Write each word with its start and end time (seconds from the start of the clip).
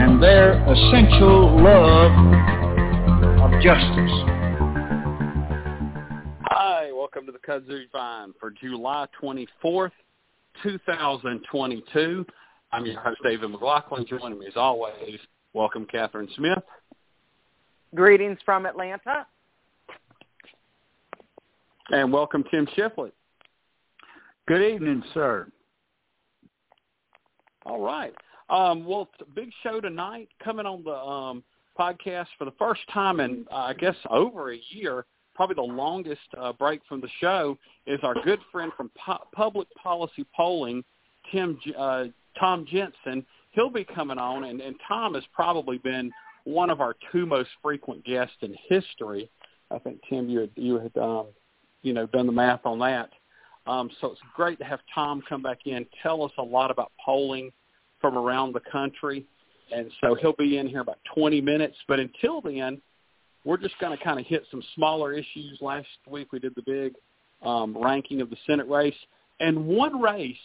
and 0.00 0.22
their 0.22 0.52
essential 0.52 1.60
love 1.60 2.12
of 3.42 3.50
justice. 3.60 4.12
Hi, 6.44 6.92
welcome 6.94 7.26
to 7.26 7.32
the 7.32 7.38
Kudzu 7.40 7.90
Vine 7.90 8.32
for 8.38 8.52
July 8.52 9.08
24th, 9.20 9.90
2022. 10.62 12.24
I'm 12.70 12.86
your 12.86 13.00
host, 13.00 13.18
David 13.24 13.50
McLaughlin. 13.50 14.06
Joining 14.06 14.38
me 14.38 14.46
as 14.46 14.52
always, 14.54 15.18
welcome 15.52 15.84
Catherine 15.84 16.28
Smith. 16.36 16.62
Greetings 17.96 18.38
from 18.44 18.66
Atlanta. 18.66 19.26
And 21.90 22.12
welcome 22.12 22.44
Tim 22.52 22.68
Shifley. 22.76 23.10
Good 24.46 24.62
evening, 24.62 25.02
sir. 25.12 25.48
All 27.66 27.80
right. 27.80 28.14
Um, 28.50 28.86
well, 28.86 29.08
big 29.34 29.50
show 29.62 29.80
tonight 29.80 30.28
coming 30.42 30.66
on 30.66 30.82
the 30.82 30.94
um, 30.94 31.42
podcast 31.78 32.26
for 32.38 32.44
the 32.44 32.54
first 32.58 32.80
time 32.92 33.20
in, 33.20 33.46
uh, 33.52 33.56
I 33.56 33.74
guess, 33.74 33.96
over 34.10 34.52
a 34.52 34.58
year. 34.70 35.04
Probably 35.34 35.54
the 35.54 35.62
longest 35.62 36.20
uh, 36.36 36.52
break 36.52 36.80
from 36.88 37.00
the 37.00 37.08
show 37.20 37.56
is 37.86 38.00
our 38.02 38.14
good 38.24 38.40
friend 38.50 38.72
from 38.76 38.90
Public 39.34 39.68
Policy 39.80 40.26
Polling, 40.34 40.82
Tim 41.30 41.60
uh, 41.78 42.04
Tom 42.40 42.66
Jensen. 42.68 43.24
He'll 43.52 43.70
be 43.70 43.84
coming 43.84 44.18
on, 44.18 44.44
and, 44.44 44.60
and 44.60 44.76
Tom 44.86 45.14
has 45.14 45.22
probably 45.32 45.78
been 45.78 46.10
one 46.44 46.70
of 46.70 46.80
our 46.80 46.96
two 47.12 47.26
most 47.26 47.50
frequent 47.62 48.04
guests 48.04 48.36
in 48.40 48.56
history. 48.68 49.30
I 49.70 49.78
think 49.78 50.00
Tim, 50.08 50.28
you 50.28 50.40
had, 50.40 50.50
you 50.56 50.78
had 50.78 50.96
um, 50.96 51.26
you 51.82 51.92
know 51.92 52.06
done 52.06 52.26
the 52.26 52.32
math 52.32 52.64
on 52.64 52.78
that. 52.80 53.10
Um, 53.66 53.90
so 54.00 54.08
it's 54.08 54.20
great 54.34 54.58
to 54.58 54.64
have 54.64 54.80
Tom 54.94 55.22
come 55.28 55.42
back 55.42 55.58
in, 55.66 55.86
tell 56.02 56.24
us 56.24 56.32
a 56.38 56.42
lot 56.42 56.70
about 56.70 56.90
polling 57.04 57.52
from 58.00 58.16
around 58.16 58.54
the 58.54 58.60
country. 58.60 59.24
And 59.74 59.90
so 60.00 60.14
he'll 60.14 60.34
be 60.34 60.58
in 60.58 60.66
here 60.66 60.80
about 60.80 60.98
20 61.14 61.40
minutes. 61.40 61.76
But 61.86 62.00
until 62.00 62.40
then, 62.40 62.80
we're 63.44 63.58
just 63.58 63.78
going 63.78 63.96
to 63.96 64.02
kind 64.02 64.18
of 64.18 64.26
hit 64.26 64.44
some 64.50 64.62
smaller 64.74 65.12
issues. 65.12 65.58
Last 65.60 65.88
week 66.08 66.32
we 66.32 66.38
did 66.38 66.54
the 66.54 66.62
big 66.62 66.94
um, 67.42 67.76
ranking 67.76 68.20
of 68.20 68.30
the 68.30 68.36
Senate 68.46 68.68
race. 68.68 68.94
And 69.40 69.66
one 69.66 70.00
race 70.00 70.36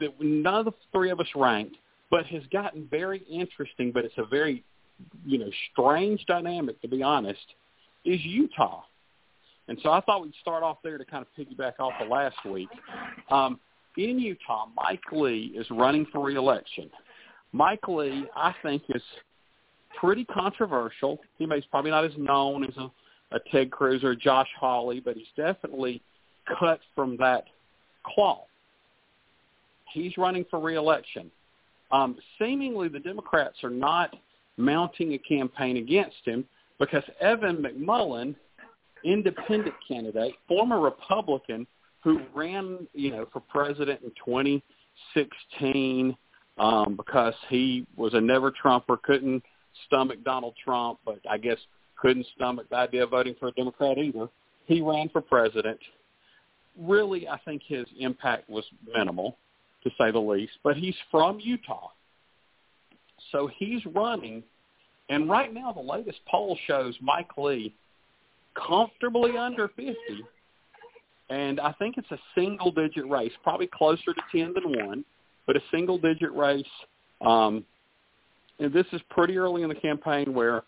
that 0.00 0.10
none 0.20 0.54
of 0.54 0.64
the 0.64 0.72
three 0.92 1.10
of 1.10 1.20
us 1.20 1.26
ranked, 1.34 1.76
but 2.10 2.26
has 2.26 2.42
gotten 2.52 2.88
very 2.90 3.22
interesting, 3.30 3.92
but 3.92 4.04
it's 4.04 4.16
a 4.16 4.24
very, 4.24 4.64
you 5.24 5.38
know, 5.38 5.50
strange 5.72 6.24
dynamic, 6.26 6.80
to 6.82 6.88
be 6.88 7.02
honest, 7.02 7.38
is 8.04 8.20
Utah. 8.24 8.82
And 9.68 9.78
so 9.82 9.92
I 9.92 10.00
thought 10.00 10.22
we'd 10.22 10.32
start 10.40 10.62
off 10.62 10.78
there 10.82 10.98
to 10.98 11.04
kind 11.04 11.24
of 11.24 11.28
piggyback 11.38 11.74
off 11.78 11.92
of 12.00 12.08
last 12.08 12.36
week. 12.44 12.68
Um, 13.30 13.60
in 13.96 14.18
Utah, 14.18 14.66
Mike 14.76 15.12
Lee 15.12 15.52
is 15.56 15.66
running 15.70 16.06
for 16.12 16.24
reelection. 16.24 16.90
Mike 17.52 17.86
Lee, 17.88 18.26
I 18.36 18.54
think, 18.62 18.82
is 18.90 19.02
pretty 19.98 20.24
controversial. 20.24 21.18
He 21.38 21.46
may 21.46 21.60
probably 21.70 21.90
not 21.90 22.04
as 22.04 22.12
known 22.16 22.64
as 22.64 22.76
a, 22.76 22.90
a 23.36 23.40
Ted 23.50 23.70
Cruz 23.70 24.04
or 24.04 24.14
Josh 24.14 24.48
Hawley, 24.58 25.00
but 25.00 25.16
he's 25.16 25.26
definitely 25.36 26.00
cut 26.58 26.80
from 26.94 27.16
that 27.18 27.44
cloth. 28.04 28.46
He's 29.92 30.16
running 30.16 30.44
for 30.50 30.60
reelection. 30.60 31.30
Um, 31.90 32.16
seemingly, 32.38 32.88
the 32.88 33.00
Democrats 33.00 33.56
are 33.64 33.70
not 33.70 34.14
mounting 34.56 35.14
a 35.14 35.18
campaign 35.18 35.76
against 35.78 36.18
him 36.24 36.44
because 36.78 37.02
Evan 37.20 37.56
McMullin, 37.56 38.34
independent 39.04 39.74
candidate, 39.86 40.34
former 40.46 40.80
Republican, 40.80 41.66
who 42.02 42.20
ran, 42.34 42.86
you 42.94 43.10
know, 43.10 43.26
for 43.32 43.40
president 43.40 44.00
in 44.02 44.10
2016 44.24 46.16
um, 46.58 46.96
because 46.96 47.34
he 47.48 47.86
was 47.96 48.14
a 48.14 48.20
never 48.20 48.50
Trumper, 48.50 48.96
couldn't 48.96 49.42
stomach 49.86 50.18
Donald 50.24 50.54
Trump, 50.62 50.98
but 51.04 51.18
I 51.28 51.38
guess 51.38 51.58
couldn't 52.00 52.26
stomach 52.34 52.66
the 52.70 52.76
idea 52.76 53.04
of 53.04 53.10
voting 53.10 53.34
for 53.38 53.48
a 53.48 53.52
Democrat 53.52 53.98
either. 53.98 54.28
He 54.66 54.80
ran 54.80 55.08
for 55.10 55.20
president. 55.20 55.78
Really, 56.78 57.28
I 57.28 57.38
think 57.44 57.62
his 57.66 57.86
impact 57.98 58.48
was 58.48 58.64
minimal, 58.94 59.36
to 59.84 59.90
say 59.98 60.10
the 60.10 60.18
least. 60.18 60.52
But 60.62 60.76
he's 60.76 60.94
from 61.10 61.40
Utah, 61.40 61.88
so 63.32 63.50
he's 63.58 63.84
running. 63.86 64.42
And 65.08 65.28
right 65.28 65.52
now, 65.52 65.72
the 65.72 65.80
latest 65.80 66.20
poll 66.30 66.56
shows 66.66 66.94
Mike 67.02 67.36
Lee 67.36 67.74
comfortably 68.54 69.36
under 69.36 69.68
50 69.68 69.92
and 71.30 71.60
I 71.60 71.72
think 71.72 71.96
it's 71.96 72.10
a 72.10 72.18
single 72.34 72.72
digit 72.72 73.08
race, 73.08 73.32
probably 73.42 73.68
closer 73.72 74.12
to 74.12 74.22
10 74.32 74.54
than 74.54 74.86
1, 74.86 75.04
but 75.46 75.56
a 75.56 75.60
single 75.70 75.96
digit 75.96 76.32
race. 76.32 76.64
Um, 77.24 77.64
and 78.58 78.72
this 78.72 78.86
is 78.92 79.00
pretty 79.10 79.38
early 79.38 79.62
in 79.62 79.68
the 79.68 79.74
campaign 79.74 80.34
where 80.34 80.64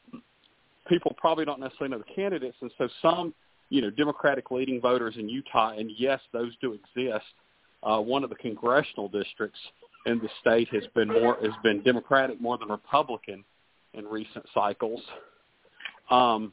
people 0.89 1.15
probably 1.19 1.45
don't 1.45 1.61
necessarily 1.61 1.91
know 1.97 2.03
the 2.06 2.15
candidates, 2.15 2.56
and 2.61 2.71
so 2.78 2.89
some, 3.03 3.34
you 3.71 3.83
know, 3.83 3.91
Democratic 3.91 4.51
leading 4.51 4.81
voters 4.81 5.17
in 5.19 5.28
Utah, 5.28 5.72
and 5.77 5.91
yes, 5.99 6.21
those 6.33 6.53
do 6.61 6.72
exist. 6.72 7.27
Uh, 7.83 7.99
one 7.99 8.22
of 8.22 8.31
the 8.31 8.37
congressional 8.37 9.09
districts 9.09 9.59
in 10.06 10.19
the 10.21 10.28
state 10.41 10.69
has 10.69 10.84
been 10.95 11.09
more 11.09 11.37
has 11.43 11.53
been 11.65 11.83
Democratic 11.83 12.41
more 12.41 12.56
than 12.56 12.69
Republican 12.69 13.45
in 13.95 14.05
recent 14.06 14.45
cycles. 14.55 15.01
Um, 16.11 16.53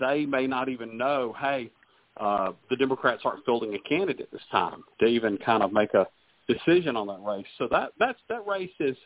they 0.00 0.24
may 0.24 0.46
not 0.46 0.68
even 0.68 0.96
know, 0.96 1.34
hey, 1.38 1.70
uh, 2.18 2.52
the 2.70 2.76
Democrats 2.76 3.22
aren't 3.24 3.44
fielding 3.44 3.74
a 3.74 3.78
candidate 3.88 4.30
this 4.32 4.42
time 4.50 4.84
to 5.00 5.06
even 5.06 5.38
kind 5.38 5.62
of 5.62 5.72
make 5.72 5.94
a 5.94 6.06
decision 6.48 6.96
on 6.96 7.06
that 7.06 7.22
race. 7.24 7.46
So 7.58 7.68
that 7.70 7.92
that's 7.98 8.18
that 8.28 8.46
race 8.46 8.70
is 8.80 8.96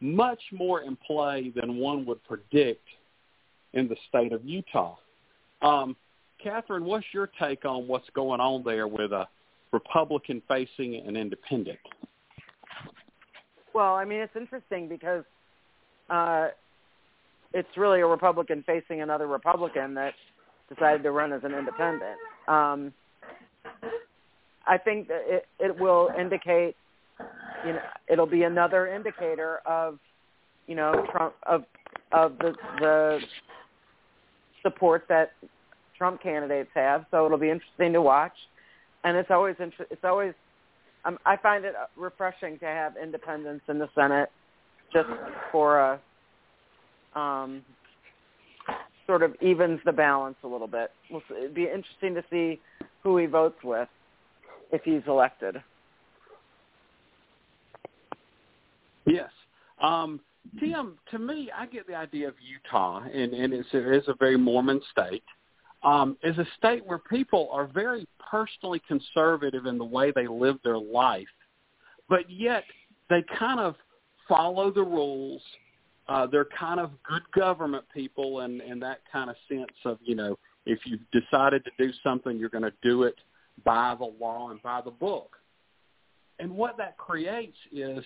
much 0.00 0.40
more 0.52 0.82
in 0.82 0.96
play 1.06 1.52
than 1.54 1.76
one 1.76 2.04
would 2.06 2.22
predict 2.24 2.86
in 3.72 3.88
the 3.88 3.96
state 4.08 4.32
of 4.32 4.44
Utah. 4.44 4.96
Um, 5.62 5.96
Catherine, 6.42 6.84
what's 6.84 7.06
your 7.12 7.30
take 7.40 7.64
on 7.64 7.88
what's 7.88 8.08
going 8.14 8.40
on 8.40 8.62
there 8.64 8.86
with 8.86 9.12
a 9.12 9.26
Republican 9.72 10.42
facing 10.48 10.96
an 11.06 11.16
independent? 11.16 11.78
Well, 13.74 13.94
I 13.94 14.04
mean, 14.04 14.20
it's 14.20 14.36
interesting 14.36 14.88
because 14.88 15.24
uh, 16.08 16.48
it's 17.52 17.68
really 17.76 18.00
a 18.00 18.06
Republican 18.06 18.62
facing 18.66 19.02
another 19.02 19.26
Republican 19.26 19.94
that 19.94 20.14
decided 20.72 21.02
to 21.02 21.10
run 21.10 21.32
as 21.32 21.42
an 21.44 21.52
independent. 21.52 22.18
Um, 22.48 22.92
I 24.66 24.78
think 24.78 25.08
that 25.08 25.22
it, 25.26 25.46
it 25.58 25.78
will 25.78 26.10
indicate, 26.18 26.74
you 27.64 27.72
know, 27.72 27.80
it'll 28.08 28.26
be 28.26 28.42
another 28.42 28.88
indicator 28.88 29.60
of, 29.66 29.98
you 30.66 30.74
know, 30.74 31.06
Trump 31.12 31.34
of 31.44 31.64
of 32.12 32.38
the 32.38 32.54
the 32.80 33.20
support 34.62 35.04
that 35.08 35.32
Trump 35.96 36.22
candidates 36.22 36.70
have. 36.74 37.06
So 37.10 37.26
it'll 37.26 37.38
be 37.38 37.50
interesting 37.50 37.92
to 37.92 38.02
watch, 38.02 38.34
and 39.04 39.16
it's 39.16 39.30
always 39.30 39.54
inter- 39.60 39.86
it's 39.90 40.04
always 40.04 40.34
um, 41.04 41.18
I 41.24 41.36
find 41.36 41.64
it 41.64 41.74
refreshing 41.96 42.58
to 42.58 42.66
have 42.66 42.94
independents 43.00 43.64
in 43.68 43.78
the 43.78 43.88
Senate, 43.94 44.28
just 44.92 45.08
for 45.52 45.78
a 45.78 46.00
um, 47.18 47.62
sort 49.06 49.22
of 49.22 49.34
evens 49.40 49.80
the 49.84 49.92
balance 49.92 50.36
a 50.42 50.46
little 50.46 50.66
bit. 50.66 50.90
It'd 51.10 51.54
be 51.54 51.64
interesting 51.64 52.14
to 52.14 52.24
see 52.30 52.60
who 53.02 53.16
he 53.18 53.26
votes 53.26 53.58
with 53.62 53.88
if 54.72 54.82
he's 54.82 55.02
elected. 55.06 55.62
Yes. 59.06 59.30
Um, 59.80 60.20
Tim, 60.58 60.94
to 61.10 61.18
me, 61.18 61.50
I 61.56 61.66
get 61.66 61.86
the 61.86 61.94
idea 61.94 62.28
of 62.28 62.34
Utah, 62.40 63.02
and, 63.02 63.32
and 63.32 63.52
it's, 63.52 63.68
it 63.72 63.86
is 63.86 64.08
a 64.08 64.14
very 64.14 64.36
Mormon 64.36 64.80
state, 64.90 65.22
um, 65.82 66.16
is 66.22 66.36
a 66.38 66.46
state 66.56 66.84
where 66.84 66.98
people 66.98 67.48
are 67.52 67.66
very 67.66 68.06
personally 68.30 68.82
conservative 68.88 69.66
in 69.66 69.78
the 69.78 69.84
way 69.84 70.10
they 70.10 70.26
live 70.26 70.56
their 70.64 70.78
life, 70.78 71.26
but 72.08 72.28
yet 72.28 72.64
they 73.08 73.24
kind 73.38 73.60
of 73.60 73.76
follow 74.28 74.72
the 74.72 74.82
rules 74.82 75.42
uh, 76.08 76.26
they're 76.26 76.48
kind 76.58 76.80
of 76.80 76.90
good 77.02 77.22
government 77.34 77.84
people 77.92 78.40
and 78.40 78.60
and 78.60 78.80
that 78.82 79.00
kind 79.12 79.30
of 79.30 79.36
sense 79.48 79.76
of 79.84 79.98
you 80.02 80.14
know 80.14 80.38
if 80.64 80.80
you've 80.84 81.00
decided 81.12 81.64
to 81.64 81.70
do 81.78 81.92
something 82.02 82.36
you're 82.36 82.48
going 82.48 82.62
to 82.62 82.72
do 82.82 83.04
it 83.04 83.16
by 83.64 83.94
the 83.98 84.12
law 84.20 84.50
and 84.50 84.62
by 84.62 84.80
the 84.80 84.90
book 84.90 85.36
and 86.38 86.50
what 86.50 86.76
that 86.76 86.96
creates 86.98 87.56
is 87.72 88.04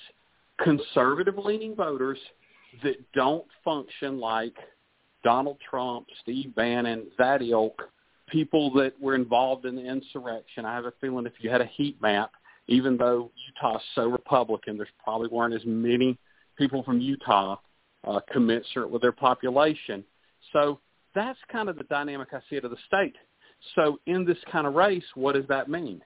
conservative 0.63 1.37
leaning 1.39 1.75
voters 1.75 2.19
that 2.83 2.97
don't 3.13 3.47
function 3.65 4.21
like 4.21 4.55
Donald 5.25 5.59
Trump, 5.69 6.07
Steve 6.23 6.55
Bannon, 6.55 7.07
that 7.19 7.43
ilk, 7.43 7.83
people 8.29 8.73
that 8.75 8.93
were 9.01 9.15
involved 9.15 9.67
in 9.67 9.75
the 9.75 9.85
insurrection. 9.85 10.65
I 10.65 10.75
have 10.75 10.85
a 10.85 10.93
feeling 11.01 11.27
if 11.27 11.33
you 11.41 11.51
had 11.51 11.61
a 11.61 11.67
heat 11.77 12.01
map, 12.01 12.31
even 12.69 12.97
though 12.97 13.31
Utah's 13.49 13.83
so 13.95 14.09
Republican, 14.09 14.77
there's 14.77 14.89
probably 15.03 15.29
weren't 15.29 15.55
as 15.55 15.63
many 15.65 16.17
people 16.57 16.83
from 16.85 17.01
Utah 17.01 17.57
uh, 18.05 18.21
commensurate 18.33 18.91
with 18.91 19.03
their 19.03 19.13
population. 19.13 20.05
So 20.53 20.81
that's 21.15 21.39
kind 21.51 21.69
of 21.69 21.77
the 21.77 21.85
dynamic 21.85 22.29
I 22.33 22.41
see 22.49 22.57
it 22.57 22.65
of 22.65 22.71
the 22.71 22.77
state. 22.87 23.17
So 23.75 23.99
in 24.07 24.25
this 24.25 24.39
kind 24.51 24.67
of 24.67 24.75
race, 24.75 25.05
what 25.15 25.35
does 25.35 25.47
that 25.49 25.69
mean? 25.69 26.01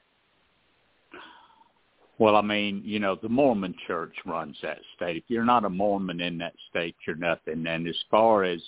Well, 2.19 2.37
I 2.37 2.43
mean, 2.43 2.83
you 2.85 3.01
know, 3.01 3.17
the 3.21 3.29
Mormon 3.29 3.75
church 3.87 4.15
runs 4.25 4.57
that 4.63 4.79
state. 4.97 5.17
If 5.17 5.25
you're 5.29 5.45
not 5.45 5.65
a 5.65 5.71
Mormon 5.71 6.21
in 6.21 6.39
that 6.39 6.55
state, 6.71 6.95
you're 7.07 7.17
nothing. 7.17 7.67
And 7.67 7.89
as 7.89 7.97
far 8.11 8.45
as 8.45 8.61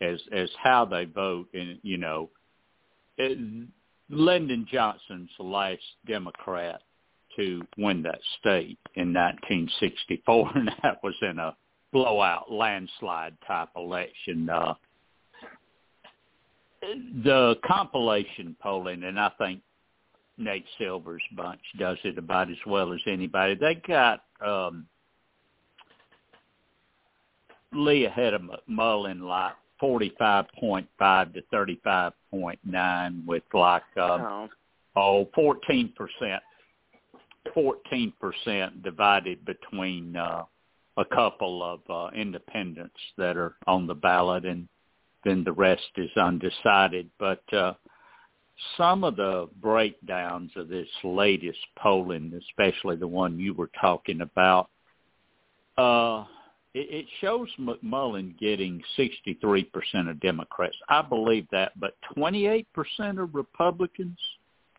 as 0.00 0.20
as 0.32 0.48
how 0.62 0.84
they 0.84 1.04
vote, 1.04 1.48
and 1.52 1.78
you 1.82 1.98
know, 1.98 2.30
it, 3.18 3.38
Lyndon 4.08 4.66
Johnson's 4.70 5.30
the 5.36 5.44
last 5.44 5.82
Democrat 6.06 6.80
to 7.36 7.62
win 7.76 8.02
that 8.02 8.20
state 8.40 8.78
in 8.94 9.12
1964, 9.12 10.52
and 10.54 10.70
that 10.82 11.02
was 11.02 11.14
in 11.20 11.38
a 11.38 11.54
blowout 11.94 12.50
landslide 12.50 13.36
type 13.46 13.68
election. 13.76 14.50
Uh, 14.50 14.74
the 17.22 17.54
compilation 17.64 18.54
polling, 18.60 19.04
and 19.04 19.18
I 19.18 19.30
think 19.38 19.62
Nate 20.36 20.66
Silver's 20.76 21.22
bunch 21.34 21.60
does 21.78 21.96
it 22.04 22.18
about 22.18 22.50
as 22.50 22.56
well 22.66 22.92
as 22.92 23.00
anybody. 23.06 23.54
They 23.54 23.76
got 23.86 24.24
um, 24.44 24.86
Lee 27.72 28.04
ahead 28.06 28.34
of 28.34 28.42
McMullin 28.42 29.22
like 29.22 29.54
45.5 29.80 31.34
to 31.34 31.42
35.9 31.52 33.26
with 33.26 33.42
like 33.54 33.82
um, 33.96 34.20
oh. 34.20 34.48
oh 34.96 35.28
14 35.34 35.92
percent 35.96 36.42
14 37.54 38.12
percent 38.20 38.82
divided 38.82 39.44
between 39.44 40.16
uh, 40.16 40.44
a 40.96 41.04
couple 41.04 41.62
of 41.62 41.80
uh, 41.88 42.14
independents 42.14 42.98
that 43.16 43.36
are 43.36 43.56
on 43.66 43.86
the 43.86 43.94
ballot 43.94 44.44
and 44.44 44.68
then 45.24 45.42
the 45.44 45.52
rest 45.52 45.90
is 45.96 46.10
undecided 46.16 47.08
but 47.18 47.42
uh, 47.52 47.72
some 48.76 49.04
of 49.04 49.16
the 49.16 49.48
breakdowns 49.60 50.50
of 50.56 50.68
this 50.68 50.88
latest 51.02 51.58
polling 51.76 52.32
especially 52.48 52.96
the 52.96 53.06
one 53.06 53.38
you 53.38 53.54
were 53.54 53.70
talking 53.80 54.20
about 54.20 54.70
uh 55.78 56.24
it, 56.74 56.88
it 56.90 57.06
shows 57.20 57.48
McMullin 57.58 58.38
getting 58.38 58.82
63% 58.98 60.10
of 60.10 60.20
Democrats. 60.20 60.76
I 60.88 61.02
believe 61.02 61.46
that, 61.52 61.78
but 61.78 61.96
28% 62.16 62.66
of 63.22 63.34
Republicans, 63.34 64.18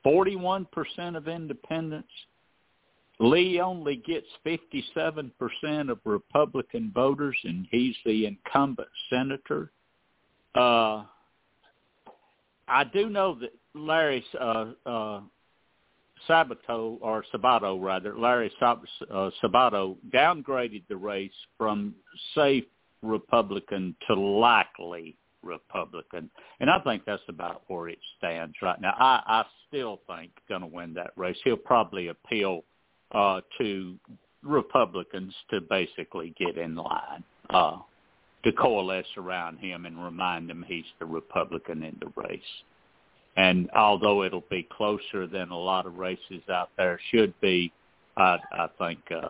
41% 0.05 0.67
of 1.15 1.27
independents. 1.27 2.09
Lee 3.19 3.61
only 3.61 3.95
gets 3.97 4.27
57% 4.45 5.89
of 5.89 5.99
Republican 6.03 6.91
voters, 6.93 7.37
and 7.43 7.65
he's 7.71 7.95
the 8.05 8.25
incumbent 8.25 8.89
senator. 9.09 9.71
Uh, 10.53 11.03
I 12.67 12.83
do 12.91 13.09
know 13.09 13.37
that 13.39 13.53
Larry 13.73 14.23
uh, 14.39 14.65
uh, 14.85 15.21
Sabato 16.27 16.97
or 17.01 17.23
Sabato 17.33 17.81
rather, 17.81 18.17
Larry 18.17 18.51
uh, 18.61 18.75
Sabato 19.43 19.95
downgraded 20.13 20.83
the 20.89 20.97
race 20.97 21.31
from 21.57 21.95
safe 22.33 22.65
Republican 23.01 23.95
to 24.07 24.15
likely 24.15 25.17
Republican, 25.43 26.29
and 26.59 26.69
I 26.69 26.79
think 26.79 27.03
that's 27.05 27.21
about 27.29 27.63
where 27.67 27.89
it 27.89 27.99
stands 28.17 28.55
right 28.61 28.81
now. 28.81 28.93
I, 28.97 29.21
I 29.25 29.45
still 29.67 30.01
think 30.07 30.31
going 30.49 30.61
to 30.61 30.67
win 30.67 30.93
that 30.95 31.11
race. 31.15 31.37
He'll 31.43 31.55
probably 31.55 32.07
appeal 32.07 32.63
uh, 33.11 33.41
to 33.57 33.95
Republicans 34.43 35.33
to 35.49 35.61
basically 35.61 36.33
get 36.37 36.57
in 36.57 36.75
line, 36.75 37.23
uh, 37.49 37.77
to 38.43 38.51
coalesce 38.53 39.05
around 39.17 39.57
him 39.57 39.85
and 39.85 40.03
remind 40.03 40.49
them 40.49 40.63
he's 40.67 40.85
the 40.99 41.05
Republican 41.05 41.83
in 41.83 41.97
the 41.99 42.11
race. 42.21 42.41
And 43.37 43.69
although 43.71 44.23
it'll 44.23 44.45
be 44.49 44.67
closer 44.71 45.27
than 45.27 45.49
a 45.49 45.57
lot 45.57 45.85
of 45.85 45.97
races 45.97 46.41
out 46.49 46.69
there 46.77 46.99
should 47.11 47.39
be, 47.41 47.71
I, 48.15 48.37
I 48.51 48.67
think 48.77 48.99
uh, 49.11 49.29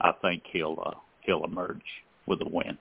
I 0.00 0.12
think 0.20 0.42
he'll 0.52 0.82
uh, 0.84 0.94
he'll 1.20 1.44
emerge 1.44 1.80
with 2.26 2.40
a 2.40 2.48
win. 2.48 2.76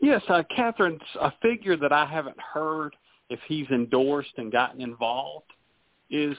Yes, 0.00 0.22
uh, 0.28 0.42
Catherine, 0.54 1.00
a 1.20 1.32
figure 1.42 1.76
that 1.76 1.92
I 1.92 2.04
haven't 2.04 2.38
heard 2.38 2.94
if 3.30 3.40
he's 3.48 3.66
endorsed 3.70 4.32
and 4.36 4.52
gotten 4.52 4.80
involved 4.80 5.50
is 6.10 6.36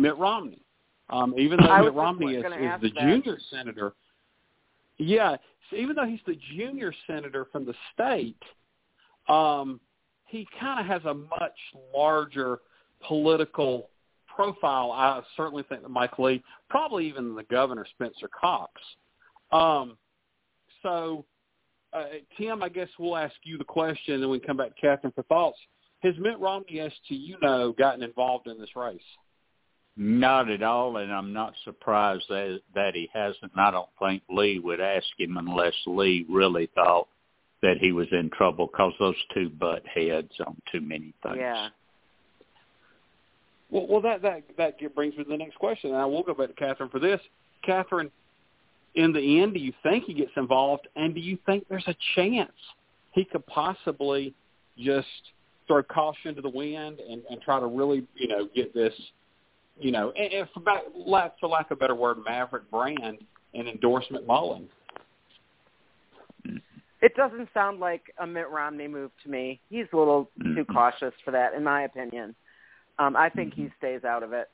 Mitt 0.00 0.16
Romney. 0.16 0.62
Um, 1.10 1.34
even 1.36 1.58
though 1.60 1.82
Mitt 1.82 1.94
Romney 1.94 2.34
is, 2.34 2.44
is 2.44 2.80
the 2.80 2.90
that. 2.94 3.00
junior 3.00 3.38
senator, 3.50 3.94
yeah, 4.98 5.36
so 5.68 5.76
even 5.76 5.96
though 5.96 6.06
he's 6.06 6.20
the 6.26 6.38
junior 6.56 6.92
senator 7.06 7.46
from 7.50 7.64
the 7.64 7.74
state, 7.92 8.42
um, 9.28 9.80
he 10.26 10.46
kind 10.58 10.80
of 10.80 10.86
has 10.86 11.04
a 11.04 11.14
much 11.14 11.56
larger 11.94 12.60
political 13.06 13.88
profile. 14.34 14.92
I 14.92 15.20
certainly 15.36 15.64
think 15.64 15.82
that 15.82 15.88
Mike 15.88 16.18
Lee, 16.18 16.42
probably 16.68 17.08
even 17.08 17.34
the 17.34 17.42
governor 17.44 17.86
Spencer 17.94 18.28
Cox. 18.28 18.72
Um, 19.52 19.96
so, 20.82 21.24
uh, 21.92 22.04
Tim, 22.38 22.62
I 22.62 22.68
guess 22.68 22.88
we'll 22.98 23.16
ask 23.16 23.34
you 23.42 23.58
the 23.58 23.64
question, 23.64 24.14
and 24.14 24.22
then 24.22 24.30
we 24.30 24.38
can 24.38 24.48
come 24.48 24.56
back 24.58 24.74
to 24.76 24.80
Catherine 24.80 25.12
for 25.12 25.24
thoughts. 25.24 25.58
Has 26.02 26.14
Mitt 26.18 26.38
Romney, 26.38 26.80
as 26.80 26.92
to 27.08 27.14
you 27.14 27.36
know, 27.42 27.72
gotten 27.72 28.02
involved 28.02 28.46
in 28.46 28.58
this 28.58 28.74
race? 28.76 29.00
Not 29.96 30.50
at 30.50 30.62
all, 30.62 30.96
and 30.96 31.12
I'm 31.12 31.32
not 31.32 31.52
surprised 31.64 32.24
that 32.28 32.60
that 32.74 32.94
he 32.94 33.08
hasn't. 33.12 33.52
I 33.56 33.70
don't 33.70 33.88
think 33.98 34.22
Lee 34.30 34.58
would 34.58 34.80
ask 34.80 35.06
him 35.18 35.36
unless 35.36 35.74
Lee 35.86 36.24
really 36.28 36.70
thought 36.74 37.08
that 37.62 37.76
he 37.78 37.92
was 37.92 38.06
in 38.12 38.30
trouble 38.30 38.66
because 38.66 38.92
those 38.98 39.16
two 39.34 39.50
butt 39.50 39.82
heads 39.86 40.32
on 40.46 40.56
too 40.72 40.80
many 40.80 41.12
things. 41.22 41.36
Yeah. 41.38 41.68
Well, 43.70 43.86
well, 43.88 44.00
that 44.00 44.22
that 44.22 44.42
that 44.56 44.94
brings 44.94 45.16
me 45.16 45.24
to 45.24 45.30
the 45.30 45.36
next 45.36 45.56
question, 45.56 45.90
and 45.90 45.98
I 45.98 46.06
will 46.06 46.22
go 46.22 46.34
back 46.34 46.48
to 46.48 46.54
Catherine 46.54 46.88
for 46.88 46.98
this. 46.98 47.20
Catherine, 47.62 48.10
in 48.94 49.12
the 49.12 49.42
end, 49.42 49.54
do 49.54 49.60
you 49.60 49.72
think 49.82 50.04
he 50.04 50.14
gets 50.14 50.32
involved, 50.36 50.88
and 50.96 51.14
do 51.14 51.20
you 51.20 51.38
think 51.46 51.66
there's 51.68 51.86
a 51.86 51.96
chance 52.14 52.52
he 53.12 53.24
could 53.24 53.46
possibly 53.46 54.34
just 54.78 55.06
throw 55.66 55.82
caution 55.82 56.34
to 56.34 56.42
the 56.42 56.48
wind 56.48 56.98
and, 57.00 57.22
and 57.30 57.40
try 57.42 57.60
to 57.60 57.66
really, 57.66 58.04
you 58.16 58.28
know, 58.28 58.48
get 58.54 58.74
this, 58.74 58.94
you 59.80 59.92
know, 59.92 60.12
and, 60.16 60.32
and 60.32 60.48
for, 60.52 60.60
back, 60.60 60.82
for 61.40 61.48
lack 61.48 61.70
of 61.70 61.78
a 61.78 61.80
better 61.80 61.94
word, 61.94 62.18
maverick 62.24 62.70
brand 62.70 63.18
and 63.54 63.68
endorse 63.68 64.04
McMullin? 64.10 64.66
It 67.02 67.14
doesn't 67.16 67.48
sound 67.54 67.80
like 67.80 68.02
a 68.18 68.26
Mitt 68.26 68.50
Romney 68.50 68.86
move 68.86 69.10
to 69.22 69.30
me. 69.30 69.60
He's 69.70 69.86
a 69.92 69.96
little 69.96 70.30
mm-hmm. 70.38 70.54
too 70.54 70.64
cautious 70.66 71.14
for 71.24 71.30
that, 71.30 71.54
in 71.54 71.64
my 71.64 71.82
opinion. 71.82 72.34
Um, 72.98 73.16
I 73.16 73.30
think 73.30 73.54
mm-hmm. 73.54 73.64
he 73.64 73.72
stays 73.78 74.04
out 74.04 74.22
of 74.22 74.32
it. 74.32 74.50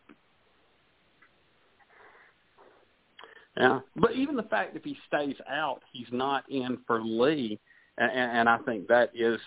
Yeah, 3.57 3.81
but 3.97 4.13
even 4.13 4.37
the 4.37 4.43
fact 4.45 4.75
that 4.75 4.85
he 4.85 4.97
stays 5.09 5.37
out, 5.51 5.81
he's 5.91 6.09
not 6.13 6.45
in 6.51 6.79
for 6.87 7.03
Lee, 7.03 7.59
and, 7.97 8.11
and 8.13 8.49
I 8.49 8.59
think 8.59 8.87
that 8.89 9.11
is 9.15 9.41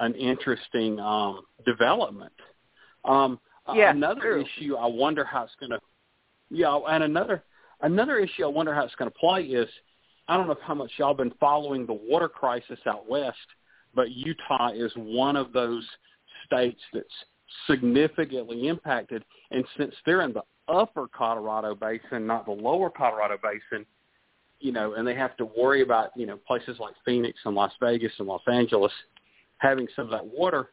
an 0.00 0.14
interesting 0.14 0.98
um, 0.98 1.42
development. 1.64 2.32
Um, 3.04 3.38
Uh, 3.66 3.74
yeah, 3.74 3.90
another 3.90 4.20
true. 4.20 4.44
issue, 4.44 4.76
I 4.76 4.86
wonder 4.86 5.24
how 5.24 5.44
it's 5.44 5.54
going 5.60 5.70
to. 5.70 5.78
Yeah, 6.50 6.78
and 6.88 7.04
another 7.04 7.44
another 7.80 8.18
issue, 8.18 8.44
I 8.44 8.48
wonder 8.48 8.74
how 8.74 8.84
it's 8.84 8.94
going 8.96 9.10
to 9.10 9.18
play 9.18 9.42
is 9.42 9.68
I 10.28 10.36
don't 10.36 10.46
know 10.46 10.56
how 10.62 10.74
much 10.74 10.90
y'all 10.96 11.14
been 11.14 11.32
following 11.40 11.86
the 11.86 11.92
water 11.92 12.28
crisis 12.28 12.78
out 12.86 13.08
west, 13.08 13.36
but 13.94 14.10
Utah 14.10 14.70
is 14.72 14.92
one 14.96 15.36
of 15.36 15.52
those 15.52 15.86
states 16.46 16.80
that's 16.92 17.06
significantly 17.66 18.68
impacted. 18.68 19.24
And 19.50 19.64
since 19.76 19.94
they're 20.06 20.22
in 20.22 20.32
the 20.32 20.42
upper 20.68 21.08
Colorado 21.08 21.74
Basin, 21.74 22.26
not 22.26 22.46
the 22.46 22.52
lower 22.52 22.90
Colorado 22.90 23.36
Basin, 23.42 23.84
you 24.60 24.72
know, 24.72 24.94
and 24.94 25.06
they 25.06 25.14
have 25.14 25.36
to 25.38 25.44
worry 25.44 25.82
about, 25.82 26.10
you 26.16 26.26
know, 26.26 26.36
places 26.36 26.78
like 26.78 26.94
Phoenix 27.04 27.38
and 27.44 27.54
Las 27.54 27.72
Vegas 27.80 28.12
and 28.18 28.28
Los 28.28 28.42
Angeles 28.46 28.92
having 29.58 29.88
some 29.94 30.06
of 30.06 30.10
that 30.12 30.24
water, 30.24 30.70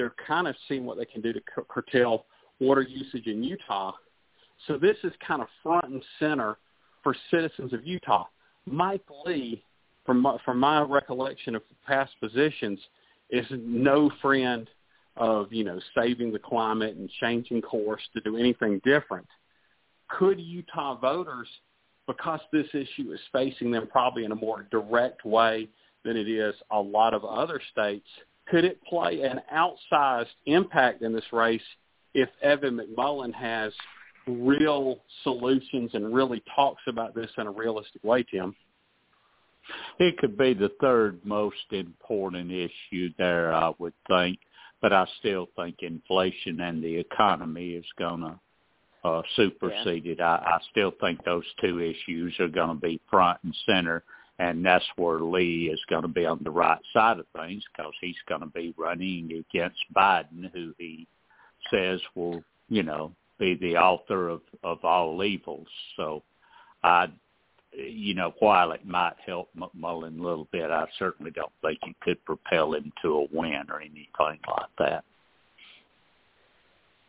they're 0.00 0.14
kind 0.26 0.48
of 0.48 0.56
seeing 0.66 0.86
what 0.86 0.96
they 0.96 1.04
can 1.04 1.20
do 1.20 1.30
to 1.30 1.40
curtail 1.68 2.24
water 2.58 2.80
usage 2.80 3.26
in 3.26 3.44
Utah. 3.44 3.92
So 4.66 4.78
this 4.78 4.96
is 5.04 5.12
kind 5.26 5.42
of 5.42 5.48
front 5.62 5.84
and 5.84 6.02
center 6.18 6.56
for 7.02 7.14
citizens 7.30 7.74
of 7.74 7.84
Utah. 7.84 8.24
Mike 8.64 9.04
Lee, 9.26 9.62
from 10.06 10.22
my, 10.22 10.38
from 10.42 10.58
my 10.58 10.80
recollection 10.80 11.54
of 11.54 11.62
past 11.86 12.12
positions, 12.18 12.78
is 13.28 13.44
no 13.50 14.10
friend 14.22 14.70
of 15.18 15.52
you 15.52 15.64
know 15.64 15.78
saving 15.94 16.32
the 16.32 16.38
climate 16.38 16.96
and 16.96 17.10
changing 17.20 17.60
course 17.60 18.00
to 18.14 18.22
do 18.22 18.38
anything 18.38 18.80
different. 18.82 19.26
Could 20.08 20.40
Utah 20.40 20.98
voters 20.98 21.48
because 22.06 22.40
this 22.54 22.66
issue 22.72 23.12
is 23.12 23.20
facing 23.32 23.70
them 23.70 23.86
probably 23.86 24.24
in 24.24 24.32
a 24.32 24.36
more 24.36 24.66
direct 24.70 25.26
way 25.26 25.68
than 26.04 26.16
it 26.16 26.26
is 26.26 26.54
a 26.72 26.80
lot 26.80 27.12
of 27.12 27.22
other 27.22 27.60
states, 27.70 28.08
could 28.48 28.64
it 28.64 28.80
play 28.84 29.22
an 29.22 29.40
outsized 29.54 30.26
impact 30.46 31.02
in 31.02 31.12
this 31.12 31.32
race 31.32 31.62
if 32.14 32.28
Evan 32.42 32.78
McMullin 32.78 33.32
has 33.34 33.72
real 34.26 34.98
solutions 35.22 35.90
and 35.94 36.14
really 36.14 36.42
talks 36.54 36.82
about 36.88 37.14
this 37.14 37.30
in 37.38 37.46
a 37.46 37.50
realistic 37.50 38.02
way, 38.04 38.24
Tim? 38.24 38.54
It 39.98 40.18
could 40.18 40.36
be 40.36 40.54
the 40.54 40.72
third 40.80 41.20
most 41.24 41.56
important 41.70 42.50
issue 42.50 43.10
there, 43.18 43.52
I 43.52 43.72
would 43.78 43.94
think. 44.08 44.38
But 44.80 44.92
I 44.94 45.06
still 45.18 45.48
think 45.56 45.76
inflation 45.80 46.60
and 46.60 46.82
the 46.82 46.96
economy 46.96 47.72
is 47.72 47.84
going 47.98 48.20
to 48.22 48.40
uh, 49.04 49.22
supersede 49.36 50.04
yeah. 50.06 50.12
it. 50.12 50.20
I, 50.20 50.36
I 50.36 50.58
still 50.70 50.92
think 51.00 51.22
those 51.24 51.44
two 51.60 51.80
issues 51.80 52.34
are 52.40 52.48
going 52.48 52.68
to 52.68 52.80
be 52.80 53.00
front 53.10 53.38
and 53.44 53.54
center, 53.66 54.02
and 54.40 54.64
that's 54.64 54.84
where 54.96 55.20
Lee 55.20 55.70
is 55.70 55.80
going 55.90 56.00
to 56.00 56.08
be 56.08 56.24
on 56.24 56.40
the 56.42 56.50
right 56.50 56.80
side 56.94 57.18
of 57.18 57.26
things 57.36 57.62
because 57.76 57.92
he's 58.00 58.16
going 58.26 58.40
to 58.40 58.46
be 58.46 58.74
running 58.78 59.44
against 59.52 59.78
Biden, 59.94 60.50
who 60.54 60.72
he 60.78 61.06
says 61.70 62.00
will, 62.14 62.42
you 62.70 62.82
know, 62.82 63.12
be 63.38 63.54
the 63.56 63.76
author 63.76 64.30
of 64.30 64.40
of 64.64 64.82
all 64.82 65.22
evils. 65.22 65.66
So, 65.96 66.22
I, 66.82 67.08
you 67.76 68.14
know, 68.14 68.32
while 68.38 68.72
it 68.72 68.86
might 68.86 69.16
help 69.26 69.50
McMullin 69.54 70.18
a 70.18 70.22
little 70.22 70.48
bit, 70.50 70.70
I 70.70 70.86
certainly 70.98 71.32
don't 71.32 71.52
think 71.60 71.78
it 71.82 71.96
could 72.00 72.24
propel 72.24 72.72
him 72.74 72.90
to 73.02 73.08
a 73.18 73.26
win 73.36 73.64
or 73.68 73.82
anything 73.82 74.08
like 74.16 74.70
that. 74.78 75.04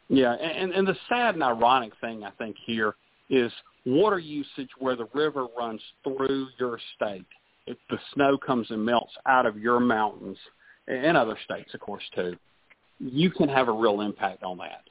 Yeah, 0.09 0.33
and 0.33 0.73
and 0.73 0.85
the 0.85 0.97
sad 1.07 1.35
and 1.35 1.43
ironic 1.45 1.93
thing 2.01 2.25
I 2.25 2.31
think 2.31 2.57
here 2.65 2.95
is 3.29 3.53
water 3.85 4.19
usage 4.19 4.69
where 4.79 4.95
the 4.95 5.07
river 5.13 5.47
runs 5.57 5.81
through 6.03 6.47
your 6.59 6.79
state. 6.95 7.25
If 7.67 7.77
the 7.89 7.97
snow 8.13 8.37
comes 8.37 8.69
and 8.71 8.83
melts 8.83 9.13
out 9.27 9.45
of 9.45 9.57
your 9.57 9.79
mountains 9.79 10.37
and 10.87 11.15
other 11.15 11.37
states, 11.45 11.73
of 11.73 11.79
course, 11.79 12.03
too, 12.15 12.35
you 12.99 13.31
can 13.31 13.49
have 13.49 13.67
a 13.67 13.71
real 13.71 14.01
impact 14.01 14.43
on 14.43 14.57
that. 14.57 14.83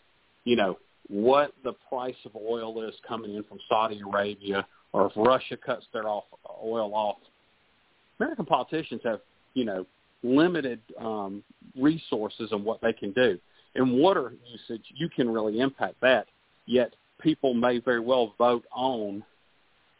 You 0.44 0.56
know, 0.56 0.78
what 1.09 1.52
the 1.64 1.73
price 1.88 2.16
of 2.25 2.37
oil 2.37 2.82
is 2.88 2.94
coming 3.06 3.35
in 3.35 3.42
from 3.44 3.59
Saudi 3.68 4.00
Arabia, 4.00 4.66
or 4.92 5.06
if 5.06 5.12
Russia 5.16 5.56
cuts 5.56 5.85
their 5.92 6.09
off, 6.09 6.25
oil 6.64 6.94
off. 6.94 7.18
American 8.18 8.47
politicians 8.47 9.00
have, 9.04 9.20
you 9.54 9.64
know, 9.64 9.87
limited 10.23 10.80
um, 11.00 11.42
resources 11.76 12.52
on 12.52 12.64
what 12.64 12.80
they 12.80 12.92
can 12.92 13.12
do. 13.12 13.38
In 13.75 13.99
water 13.99 14.32
usage, 14.50 14.85
you 14.94 15.09
can 15.09 15.30
really 15.30 15.61
impact 15.61 15.94
that. 16.02 16.26
Yet 16.66 16.92
people 17.21 17.55
may 17.55 17.79
very 17.79 18.00
well 18.00 18.35
vote 18.39 18.65
on, 18.73 19.25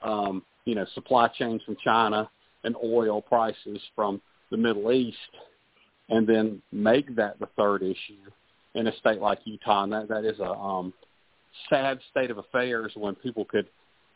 um, 0.03 0.43
you 0.65 0.75
know, 0.75 0.87
supply 0.95 1.29
chains 1.29 1.63
from 1.65 1.77
China 1.83 2.29
and 2.65 2.77
oil 2.83 3.23
prices 3.23 3.81
from 3.95 4.21
the 4.51 4.57
Middle 4.57 4.93
East, 4.93 5.17
and 6.09 6.27
then 6.27 6.61
make 6.73 7.15
that 7.17 7.39
the 7.39 7.49
third 7.57 7.83
issue 7.83 8.31
in 8.75 8.87
a 8.87 8.97
state 8.99 9.21
like 9.21 9.39
Utah. 9.45 9.85
And 9.85 9.93
that 9.93 10.09
that 10.09 10.25
is 10.25 10.39
a 10.41 10.51
um, 10.51 10.93
sad 11.69 11.99
state 12.11 12.31
of 12.31 12.39
affairs 12.39 12.93
when 12.95 13.15
people 13.15 13.45
could, 13.45 13.69